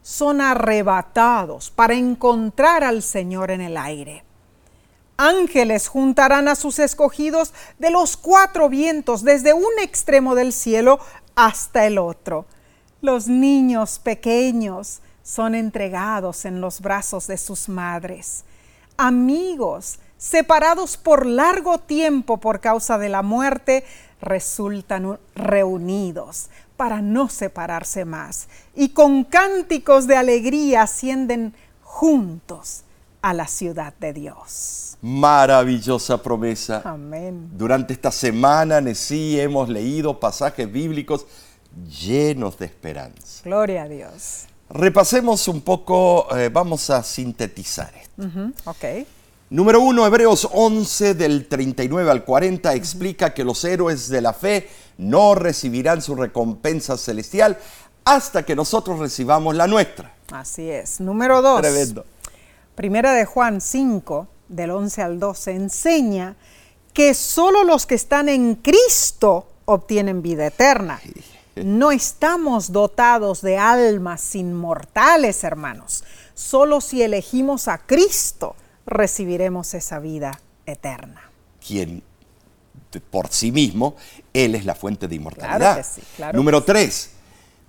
son 0.02 0.40
arrebatados 0.40 1.70
para 1.70 1.94
encontrar 1.94 2.84
al 2.84 3.02
Señor 3.02 3.50
en 3.50 3.60
el 3.60 3.76
aire. 3.76 4.24
Ángeles 5.16 5.88
juntarán 5.88 6.48
a 6.48 6.54
sus 6.54 6.78
escogidos 6.78 7.52
de 7.78 7.90
los 7.90 8.16
cuatro 8.16 8.70
vientos, 8.70 9.22
desde 9.22 9.52
un 9.52 9.78
extremo 9.82 10.34
del 10.34 10.54
cielo 10.54 10.98
hasta 11.34 11.86
el 11.86 11.98
otro. 11.98 12.46
Los 13.02 13.28
niños 13.28 13.98
pequeños 13.98 15.02
son 15.22 15.54
entregados 15.54 16.46
en 16.46 16.62
los 16.62 16.80
brazos 16.80 17.26
de 17.26 17.36
sus 17.36 17.68
madres. 17.68 18.44
Amigos, 18.96 19.98
separados 20.16 20.96
por 20.96 21.26
largo 21.26 21.78
tiempo 21.78 22.38
por 22.40 22.60
causa 22.60 22.96
de 22.96 23.10
la 23.10 23.22
muerte, 23.22 23.84
resultan 24.20 25.18
reunidos 25.34 26.50
para 26.76 27.02
no 27.02 27.28
separarse 27.28 28.04
más 28.04 28.48
y 28.74 28.90
con 28.90 29.24
cánticos 29.24 30.06
de 30.06 30.16
alegría 30.16 30.82
ascienden 30.82 31.54
juntos 31.82 32.84
a 33.22 33.34
la 33.34 33.46
ciudad 33.46 33.92
de 34.00 34.12
Dios. 34.12 34.96
Maravillosa 35.02 36.22
promesa. 36.22 36.82
Amén. 36.84 37.50
Durante 37.52 37.92
esta 37.92 38.10
semana, 38.10 38.82
sí 38.94 39.38
hemos 39.40 39.68
leído 39.68 40.18
pasajes 40.18 40.70
bíblicos 40.70 41.26
llenos 41.88 42.58
de 42.58 42.66
esperanza. 42.66 43.42
Gloria 43.44 43.84
a 43.84 43.88
Dios. 43.88 44.46
Repasemos 44.68 45.48
un 45.48 45.62
poco, 45.62 46.34
eh, 46.36 46.48
vamos 46.48 46.90
a 46.90 47.02
sintetizar 47.02 47.92
esto. 47.94 48.22
Ujú, 48.22 48.52
ok. 48.64 48.84
Número 49.50 49.80
uno, 49.80 50.06
Hebreos 50.06 50.48
11 50.52 51.14
del 51.14 51.48
39 51.48 52.08
al 52.08 52.24
40 52.24 52.72
explica 52.74 53.34
que 53.34 53.42
los 53.42 53.64
héroes 53.64 54.08
de 54.08 54.20
la 54.20 54.32
fe 54.32 54.70
no 54.96 55.34
recibirán 55.34 56.02
su 56.02 56.14
recompensa 56.14 56.96
celestial 56.96 57.58
hasta 58.04 58.44
que 58.44 58.54
nosotros 58.54 59.00
recibamos 59.00 59.56
la 59.56 59.66
nuestra. 59.66 60.14
Así 60.30 60.70
es. 60.70 61.00
Número 61.00 61.42
dos. 61.42 61.62
Tremendo. 61.62 62.06
Primera 62.76 63.12
de 63.12 63.24
Juan 63.24 63.60
5, 63.60 64.28
del 64.48 64.70
11 64.70 65.02
al 65.02 65.18
12, 65.18 65.50
enseña 65.50 66.36
que 66.92 67.12
solo 67.12 67.64
los 67.64 67.86
que 67.86 67.96
están 67.96 68.28
en 68.28 68.54
Cristo 68.54 69.48
obtienen 69.64 70.22
vida 70.22 70.46
eterna. 70.46 71.00
No 71.56 71.90
estamos 71.90 72.70
dotados 72.70 73.42
de 73.42 73.58
almas 73.58 74.32
inmortales, 74.36 75.42
hermanos. 75.42 76.04
Solo 76.34 76.80
si 76.80 77.02
elegimos 77.02 77.66
a 77.66 77.78
Cristo 77.78 78.54
recibiremos 78.86 79.74
esa 79.74 79.98
vida 79.98 80.40
eterna. 80.66 81.30
Quien 81.66 82.02
por 82.98 83.28
sí 83.28 83.52
mismo, 83.52 83.94
Él 84.32 84.54
es 84.54 84.64
la 84.64 84.74
fuente 84.74 85.06
de 85.06 85.14
inmortalidad. 85.14 85.58
Claro 85.58 85.76
que 85.76 85.84
sí, 85.84 86.02
claro 86.16 86.36
Número 86.36 86.64
3, 86.64 87.10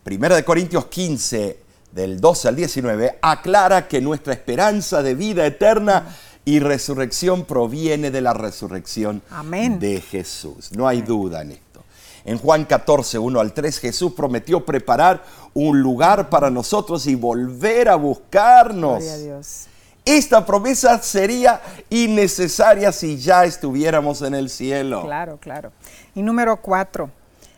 Primera 0.03 0.36
de 0.36 0.43
Corintios 0.43 0.88
15, 0.88 1.59
del 1.91 2.20
12 2.20 2.47
al 2.47 2.55
19, 2.55 3.20
aclara 3.22 3.88
que 3.88 4.01
nuestra 4.01 4.34
esperanza 4.34 5.03
de 5.03 5.14
vida 5.14 5.45
eterna 5.45 6.16
y 6.45 6.59
resurrección 6.59 7.45
proviene 7.45 8.09
de 8.09 8.22
la 8.22 8.34
resurrección 8.34 9.22
Amén. 9.30 9.80
de 9.80 10.01
Jesús. 10.01 10.72
No 10.72 10.88
hay 10.88 11.01
duda 11.01 11.41
en 11.41 11.51
esto. 11.51 11.84
En 12.24 12.38
Juan 12.38 12.66
14, 12.66 13.20
1 13.20 13.39
al 13.39 13.53
3, 13.53 13.80
Jesús 13.80 14.14
prometió 14.14 14.66
preparar 14.66 15.24
un 15.53 15.82
lugar 15.82 16.30
para 16.30 16.49
nosotros 16.49 17.05
y 17.07 17.16
volver 17.16 17.89
a 17.89 17.95
buscarnos. 17.95 18.99
Gloria 18.99 19.14
a 19.14 19.18
Dios. 19.18 19.68
Esta 20.04 20.45
promesa 20.45 21.02
sería 21.02 21.62
innecesaria 21.89 22.91
si 22.91 23.18
ya 23.18 23.45
estuviéramos 23.45 24.22
en 24.24 24.34
el 24.34 24.49
cielo. 24.49 25.04
Claro, 25.04 25.38
claro. 25.38 25.72
Y 26.16 26.24
número 26.24 26.58
cuatro, 26.58 27.12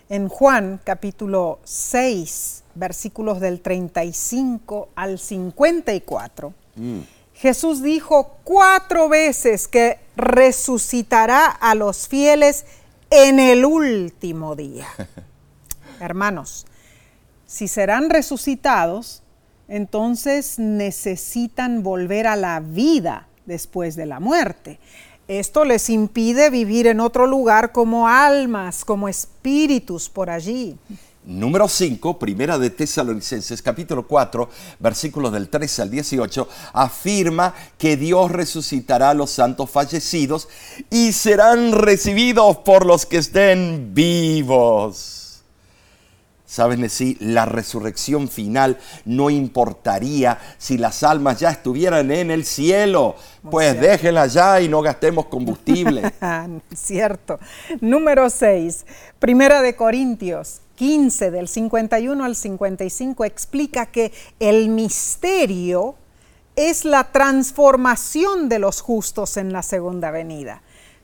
en 0.10 0.28
Juan 0.28 0.80
capítulo 0.84 1.60
6, 1.64 2.64
versículos 2.76 3.40
del 3.40 3.62
35 3.62 4.90
al 4.96 5.20
54, 5.20 6.54
Jesús 7.34 7.82
dijo 7.82 8.38
cuatro 8.44 9.10
veces 9.10 9.68
que 9.68 10.00
resucitará 10.16 11.46
a 11.46 11.76
los 11.76 12.08
fieles 12.08 12.66
en 13.10 13.40
el 13.40 13.64
último 13.64 14.56
día. 14.56 14.88
Hermanos, 16.00 16.66
si 17.46 17.68
serán 17.68 18.10
resucitados, 18.10 19.23
entonces 19.68 20.60
necesitan 20.60 21.84
volver 21.84 22.28
a 22.28 22.36
la 22.36 22.60
vida 22.60 23.28
después 23.46 23.96
de 23.96 24.06
la 24.06 24.20
muerte. 24.20 24.80
Esto 25.28 25.64
les 25.64 25.90
impide 25.90 26.50
vivir 26.50 26.88
en 26.88 27.00
otro 27.00 27.28
lugar 27.28 27.72
como 27.72 28.08
almas, 28.08 28.84
como 28.84 29.08
espíritus 29.08 30.10
por 30.10 30.30
allí. 30.30 30.78
Número 31.26 31.70
5, 31.70 32.20
primera 32.20 32.58
de 32.58 32.70
Tesalonicenses, 32.70 33.62
capítulo 33.62 34.06
4, 34.06 34.50
versículos 34.80 35.32
del 35.32 35.48
13 35.48 35.84
al 35.84 35.90
18, 35.90 36.50
afirma 36.74 37.54
que 37.78 37.96
Dios 37.96 38.30
resucitará 38.30 39.12
a 39.12 39.14
los 39.14 39.32
santos 39.32 39.70
fallecidos 39.70 40.50
y 40.90 41.14
serán 41.14 41.72
recibidos 41.72 42.58
por 42.58 42.86
los 42.86 43.06
que 43.06 43.20
estén 43.20 43.94
vivos. 43.94 45.23
Sabes, 46.54 46.94
sí, 46.94 47.18
la 47.20 47.46
resurrección 47.46 48.28
final 48.28 48.78
no 49.06 49.32
importaría 49.32 50.38
si 50.60 50.78
las 50.78 51.02
almas 51.02 51.40
ya 51.40 51.50
estuvieran 51.50 52.12
en 52.12 52.30
el 52.30 52.46
cielo. 52.46 53.16
pues 53.50 53.82
déjenlas 53.82 54.34
ya 54.34 54.62
y 54.62 54.70
no 54.70 54.84
gastemos 54.84 55.26
combustible. 55.26 56.14
Cierto. 56.76 57.40
Número 57.82 58.30
6. 58.30 58.86
Primera 59.18 59.64
de 59.64 59.76
Corintios 59.76 60.62
15 60.76 61.32
del 61.32 61.48
51 61.48 62.24
al 62.24 62.36
55 62.36 63.26
explica 63.26 63.88
que 63.88 64.14
el 64.40 64.70
misterio 64.70 65.96
es 66.56 66.86
la 66.86 67.12
transformación 67.12 68.48
de 68.48 68.60
los 68.60 68.80
justos 68.80 69.38
en 69.38 69.54
la 69.54 69.64
segunda 69.64 70.12
venida. 70.12 70.62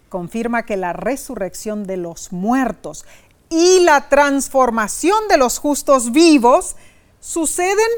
Confirma 0.10 0.64
que 0.64 0.78
la 0.78 0.94
resurrección 0.94 1.86
de 1.86 1.98
los 1.98 2.32
muertos 2.32 3.06
y 3.50 3.80
la 3.82 4.10
transformación 4.10 5.28
de 5.28 5.38
los 5.38 5.58
justos 5.60 6.12
vivos 6.12 6.76
suceden 7.20 7.90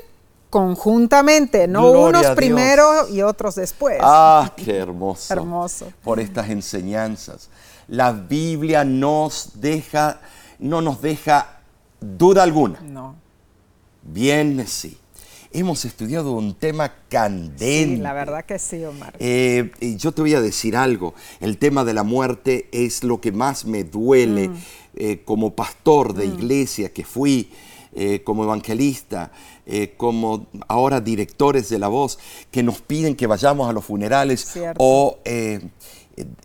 conjuntamente, 0.49 1.67
no 1.67 1.91
Gloria 1.91 2.19
unos 2.19 2.35
primero 2.35 3.07
y 3.09 3.21
otros 3.21 3.55
después. 3.55 3.97
Ah, 4.01 4.51
qué 4.55 4.77
hermoso. 4.77 5.33
Hermoso. 5.33 5.93
Por 6.03 6.19
estas 6.19 6.49
enseñanzas. 6.49 7.49
La 7.87 8.11
Biblia 8.11 8.83
nos 8.83 9.59
deja, 9.61 10.19
no 10.59 10.81
nos 10.81 11.01
deja 11.01 11.59
duda 11.99 12.43
alguna. 12.43 12.79
No. 12.81 13.15
Bien, 14.03 14.65
sí. 14.67 14.97
Hemos 15.53 15.83
estudiado 15.83 16.31
un 16.31 16.55
tema 16.55 16.93
candente. 17.09 17.95
Sí, 17.95 17.97
la 17.97 18.13
verdad 18.13 18.45
que 18.45 18.57
sí, 18.57 18.83
Omar. 18.85 19.13
Eh, 19.19 19.71
yo 19.97 20.13
te 20.13 20.21
voy 20.21 20.33
a 20.33 20.39
decir 20.41 20.77
algo. 20.77 21.13
El 21.41 21.57
tema 21.57 21.83
de 21.83 21.93
la 21.93 22.03
muerte 22.03 22.69
es 22.71 23.03
lo 23.03 23.19
que 23.19 23.33
más 23.33 23.65
me 23.65 23.83
duele 23.83 24.49
Mm. 24.49 24.55
Eh, 24.95 25.21
como 25.23 25.55
pastor 25.55 26.13
de 26.13 26.25
iglesia 26.25 26.91
que 26.91 27.03
fui, 27.03 27.49
eh, 27.93 28.21
como 28.23 28.43
evangelista, 28.43 29.31
eh, 29.65 29.93
como 29.97 30.47
ahora 30.67 31.01
directores 31.01 31.69
de 31.69 31.79
la 31.79 31.87
voz, 31.87 32.19
que 32.49 32.63
nos 32.63 32.81
piden 32.81 33.15
que 33.15 33.27
vayamos 33.27 33.69
a 33.69 33.73
los 33.73 33.85
funerales 33.85 34.45
Cierto. 34.45 34.77
o 34.79 35.19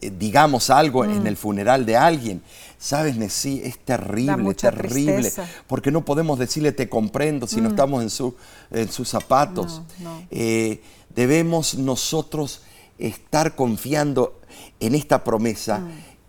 digamos 0.01 0.71
algo 0.71 1.05
en 1.05 1.27
el 1.27 1.37
funeral 1.37 1.85
de 1.85 1.97
alguien. 1.97 2.43
Sabes, 2.79 3.17
Nesí, 3.17 3.63
es 3.65 3.79
terrible, 3.79 4.55
terrible, 4.55 5.15
tristeza. 5.15 5.49
porque 5.67 5.91
no 5.91 6.05
podemos 6.05 6.39
decirle 6.39 6.73
te 6.73 6.89
comprendo 6.89 7.47
si 7.47 7.61
no 7.61 7.71
estamos 7.71 8.03
en, 8.03 8.11
su, 8.11 8.37
en 8.71 8.91
sus 8.93 9.09
zapatos. 9.09 9.83
No, 9.99 10.21
no. 10.21 10.27
Eh, 10.31 10.83
debemos 11.15 11.75
nosotros 11.75 12.61
estar 12.99 13.57
confiando 13.57 14.39
en 14.79 14.95
esta 14.95 15.25
promesa 15.25 15.83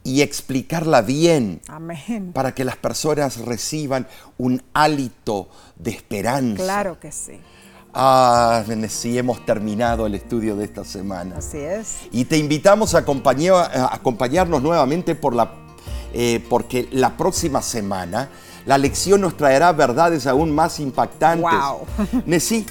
y 0.08 0.22
explicarla 0.22 1.02
bien 1.02 1.60
Amén. 1.68 2.32
para 2.34 2.56
que 2.56 2.64
las 2.64 2.78
personas 2.78 3.40
reciban 3.40 4.08
un 4.38 4.64
hálito 4.74 5.50
de 5.76 5.92
esperanza. 5.92 6.64
Claro 6.64 6.98
que 6.98 7.12
sí. 7.12 7.38
Ah, 7.94 8.64
sí, 8.88 9.18
hemos 9.18 9.46
terminado 9.46 10.06
el 10.06 10.16
estudio 10.16 10.56
de 10.56 10.64
esta 10.64 10.86
semana. 10.86 11.36
Así 11.40 11.58
es. 11.58 11.98
Y 12.14 12.24
te 12.24 12.38
invitamos 12.38 12.96
a, 12.96 13.00
acompañar- 13.06 13.70
a 13.76 13.94
acompañarnos 13.94 14.62
nuevamente 14.62 15.14
por 15.14 15.36
la, 15.36 15.52
eh, 16.14 16.42
porque 16.50 16.88
la 16.92 17.18
próxima 17.18 17.62
semana 17.62 18.30
la 18.66 18.78
lección 18.78 19.20
nos 19.20 19.36
traerá 19.36 19.74
verdades 19.74 20.26
aún 20.26 20.56
más 20.56 20.80
impactantes. 20.80 21.50
Wow. 21.52 22.22
Nesí, 22.26 22.66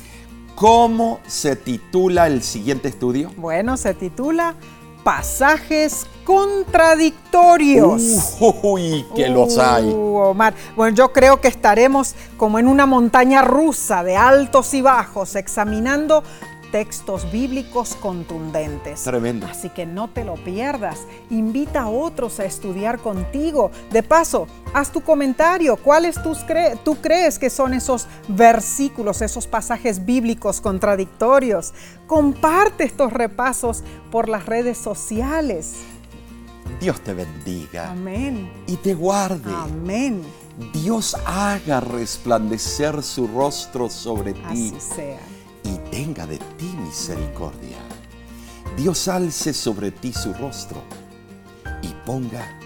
¿cómo 0.55 1.21
se 1.27 1.55
titula 1.57 2.29
el 2.29 2.43
siguiente 2.43 2.89
estudio? 2.89 3.31
Bueno, 3.37 3.77
se 3.77 3.93
titula 3.93 4.55
Pasajes 5.07 6.05
contradictorios. 6.25 8.37
Uy, 8.41 9.07
que 9.15 9.29
los 9.29 9.57
hay. 9.57 9.85
Uh, 9.85 10.17
Omar. 10.17 10.53
Bueno, 10.75 10.97
yo 10.97 11.13
creo 11.13 11.41
que 11.41 11.47
estaremos 11.47 12.17
como 12.37 12.59
en 12.59 12.67
una 12.67 12.87
montaña 12.87 13.43
rusa 13.43 14.03
de 14.03 14.17
altos 14.17 14.75
y 14.75 14.83
bajos, 14.83 15.37
examinando 15.37 16.25
textos 16.73 17.31
bíblicos 17.31 17.95
contundentes. 17.97 19.03
Tremendo. 19.05 19.47
Así 19.47 19.71
que 19.71 19.87
no 19.87 20.09
te 20.09 20.25
lo 20.25 20.35
pierdas. 20.35 21.07
Invita 21.31 21.83
a 21.83 21.89
otros 21.89 22.41
a 22.41 22.45
estudiar 22.45 22.99
contigo. 22.99 23.71
De 23.91 24.03
paso, 24.03 24.47
haz 24.75 24.91
tu 24.93 25.01
comentario. 25.01 25.77
¿Cuáles 25.77 26.23
tus 26.23 26.39
cre- 26.39 26.79
tú 26.85 26.97
crees 26.97 27.39
que 27.39 27.51
son 27.51 27.75
esos 27.75 28.07
versículos, 28.29 29.23
esos 29.23 29.47
pasajes 29.47 30.05
bíblicos 30.05 30.61
contradictorios? 30.61 31.73
Comparte 32.07 32.85
estos 32.85 33.13
repasos 33.13 33.83
por 34.11 34.29
las 34.29 34.47
redes 34.47 34.79
sociales. 34.79 35.75
Dios 36.81 37.01
te 37.01 37.15
bendiga 37.15 37.91
Amén. 37.91 38.51
y 38.67 38.77
te 38.77 38.95
guarde. 38.95 39.53
Amén. 39.55 40.23
Dios 40.73 41.17
haga 41.27 41.81
resplandecer 41.81 43.03
su 43.03 43.27
rostro 43.29 43.89
sobre 43.91 44.33
ti 44.35 44.41
Así 44.45 44.75
sea. 44.95 45.19
Y 45.67 45.79
tenga 45.91 46.27
de 46.27 46.39
ti 46.39 46.73
misericordia. 46.79 47.79
Dios 48.77 49.09
alce 49.09 49.53
sobre 49.53 49.91
ti 49.91 50.13
su 50.13 50.33
rostro 50.35 50.83
y 51.83 51.89
ponga 52.05 52.59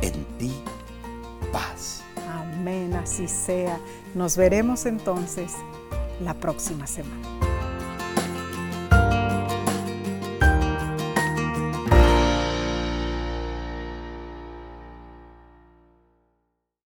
en 0.00 0.24
ti 0.38 0.52
paz. 1.52 2.02
Amén, 2.28 2.94
así 2.94 3.28
sea. 3.28 3.78
Nos 4.14 4.36
veremos 4.36 4.86
entonces 4.86 5.52
la 6.20 6.34
próxima 6.34 6.86
semana. 6.86 7.51